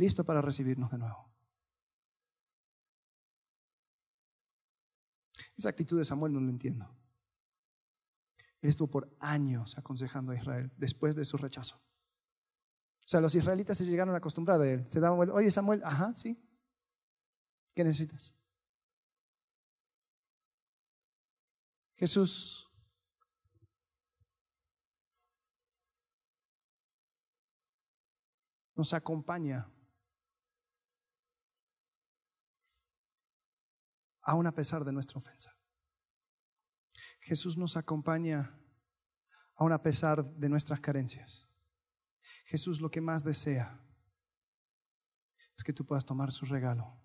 listo 0.00 0.24
para 0.24 0.40
recibirnos 0.40 0.90
de 0.90 0.98
nuevo. 0.98 1.30
Esa 5.56 5.68
actitud 5.68 5.98
de 5.98 6.06
Samuel 6.06 6.32
no 6.32 6.40
lo 6.40 6.48
entiendo. 6.48 6.86
Él 8.62 8.70
estuvo 8.70 8.88
por 8.90 9.14
años 9.20 9.76
aconsejando 9.76 10.32
a 10.32 10.36
Israel 10.36 10.72
después 10.78 11.14
de 11.16 11.26
su 11.26 11.36
rechazo. 11.36 11.76
O 11.76 13.08
sea, 13.10 13.20
los 13.20 13.34
israelitas 13.34 13.76
se 13.76 13.84
llegaron 13.84 14.14
a 14.14 14.18
acostumbrar 14.18 14.58
a 14.60 14.66
él. 14.66 14.88
Se 14.88 15.00
daban 15.00 15.18
vuelta, 15.18 15.34
oye 15.34 15.50
Samuel, 15.50 15.82
ajá, 15.84 16.14
sí. 16.14 16.42
¿Qué 17.74 17.84
necesitas? 17.84 18.34
Jesús 21.94 22.70
nos 28.74 28.94
acompaña 28.94 29.70
aún 34.22 34.46
a 34.46 34.54
pesar 34.54 34.84
de 34.84 34.92
nuestra 34.92 35.18
ofensa. 35.18 35.56
Jesús 37.20 37.56
nos 37.56 37.76
acompaña 37.76 38.58
aún 39.56 39.72
a 39.72 39.82
pesar 39.82 40.24
de 40.24 40.48
nuestras 40.48 40.80
carencias. 40.80 41.46
Jesús 42.44 42.80
lo 42.80 42.90
que 42.90 43.00
más 43.00 43.22
desea 43.22 43.80
es 45.56 45.62
que 45.62 45.72
tú 45.72 45.84
puedas 45.84 46.04
tomar 46.04 46.32
su 46.32 46.46
regalo 46.46 46.98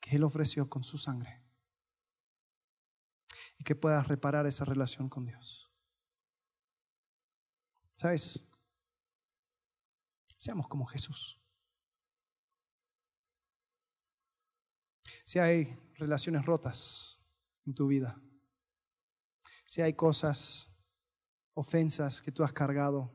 que 0.00 0.16
Él 0.16 0.24
ofreció 0.24 0.68
con 0.68 0.82
su 0.82 0.98
sangre 0.98 1.42
y 3.56 3.64
que 3.64 3.76
puedas 3.76 4.08
reparar 4.08 4.46
esa 4.46 4.64
relación 4.64 5.08
con 5.08 5.24
Dios. 5.24 5.70
¿Sabes? 7.94 8.44
Seamos 10.36 10.66
como 10.66 10.84
Jesús. 10.86 11.38
Si 15.24 15.38
hay 15.38 15.78
relaciones 15.96 16.44
rotas 16.44 17.20
en 17.64 17.74
tu 17.74 17.86
vida, 17.86 18.20
si 19.64 19.80
hay 19.80 19.94
cosas, 19.94 20.70
ofensas 21.54 22.20
que 22.20 22.32
tú 22.32 22.44
has 22.44 22.52
cargado, 22.52 23.12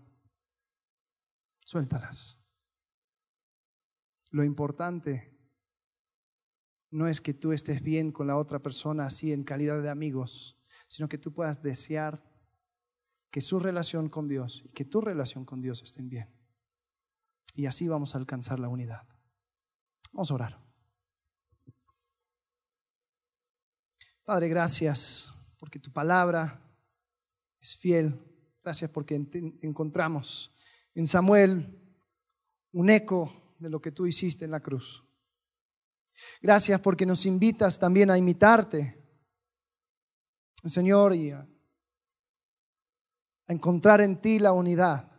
suéltalas. 1.64 2.40
Lo 4.32 4.44
importante 4.44 5.38
no 6.90 7.08
es 7.08 7.22
que 7.22 7.34
tú 7.34 7.52
estés 7.52 7.82
bien 7.82 8.12
con 8.12 8.28
la 8.28 8.38
otra 8.38 8.60
persona 8.60 9.06
así 9.06 9.32
en 9.32 9.44
calidad 9.44 9.82
de 9.82 9.90
amigos, 9.90 10.58
sino 10.88 11.10
que 11.10 11.18
tú 11.18 11.34
puedas 11.34 11.62
desear 11.62 12.24
que 13.30 13.42
su 13.42 13.60
relación 13.60 14.10
con 14.10 14.28
Dios 14.28 14.64
y 14.66 14.70
que 14.70 14.86
tu 14.86 15.02
relación 15.02 15.46
con 15.46 15.62
Dios 15.62 15.82
estén 15.84 16.10
bien. 16.10 16.34
Y 17.54 17.66
así 17.66 17.88
vamos 17.88 18.16
a 18.16 18.18
alcanzar 18.18 18.60
la 18.60 18.70
unidad. 18.70 19.08
Vamos 20.12 20.32
a 20.32 20.34
orar. 20.34 20.66
Padre, 24.28 24.50
gracias 24.50 25.34
porque 25.58 25.80
tu 25.80 25.90
palabra 25.90 26.62
es 27.62 27.78
fiel. 27.78 28.14
Gracias 28.62 28.92
porque 28.92 29.16
encontramos 29.62 30.52
en 30.94 31.08
Samuel 31.08 31.66
un 32.74 32.90
eco 32.90 33.56
de 33.58 33.70
lo 33.70 33.82
que 33.82 33.94
tú 33.94 34.06
hiciste 34.06 34.44
en 34.44 34.52
la 34.52 34.60
cruz. 34.60 35.02
Gracias 36.42 36.82
porque 36.82 37.06
nos 37.06 37.26
invitas 37.26 37.80
también 37.80 38.12
a 38.12 38.18
imitarte, 38.18 39.02
Señor, 40.66 41.16
y 41.16 41.32
a, 41.32 41.48
encontrar 43.48 44.02
en 44.02 44.20
ti 44.20 44.40
la 44.40 44.52
unidad. 44.52 45.10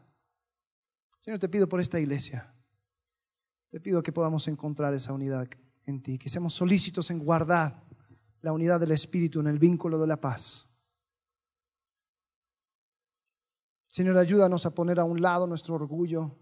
Señor, 1.19 1.41
te 1.41 1.49
pido 1.49 1.67
por 1.67 1.81
esta 1.81 1.99
iglesia. 1.99 2.55
Te 3.71 3.81
pido 3.81 4.03
que 4.03 4.13
podamos 4.13 4.47
encontrar 4.49 4.93
esa 4.93 5.15
unidad 5.15 5.49
en 5.87 6.03
ti, 6.03 6.19
que 6.19 6.29
seamos 6.29 6.53
solícitos 6.53 7.11
en 7.11 7.21
guardar 7.21 7.88
la 8.43 8.53
unidad 8.53 8.81
del 8.81 8.93
Espíritu 8.93 9.41
en 9.41 9.49
el 9.49 9.59
vínculo 9.59 9.99
de 9.99 10.07
la 10.07 10.21
paz. 10.21 10.69
Señor, 13.89 14.17
ayúdanos 14.17 14.67
a 14.67 14.75
poner 14.75 15.01
a 15.01 15.05
un 15.05 15.21
lado 15.21 15.47
nuestro 15.47 15.75
orgullo. 15.75 16.37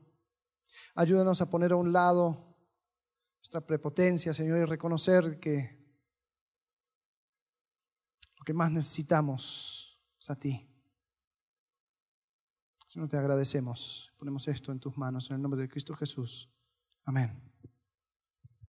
Ayúdanos 0.95 1.41
a 1.41 1.49
poner 1.49 1.73
a 1.73 1.77
un 1.77 1.93
lado 1.93 2.57
nuestra 3.39 3.61
prepotencia, 3.61 4.35
Señor, 4.35 4.59
y 4.59 4.65
reconocer 4.65 5.39
que 5.39 5.77
lo 8.37 8.45
que 8.45 8.53
más 8.53 8.71
necesitamos 8.71 9.99
es 10.21 10.31
a 10.31 10.37
ti. 10.37 10.69
Señor, 12.89 13.09
te 13.09 13.17
agradecemos. 13.17 14.13
Ponemos 14.19 14.49
esto 14.49 14.73
en 14.73 14.81
tus 14.81 14.97
manos 14.99 15.31
en 15.31 15.37
el 15.37 15.43
nombre 15.43 15.61
de 15.61 15.69
Cristo 15.69 15.95
Jesús. 15.95 16.51
Amén. 17.05 17.56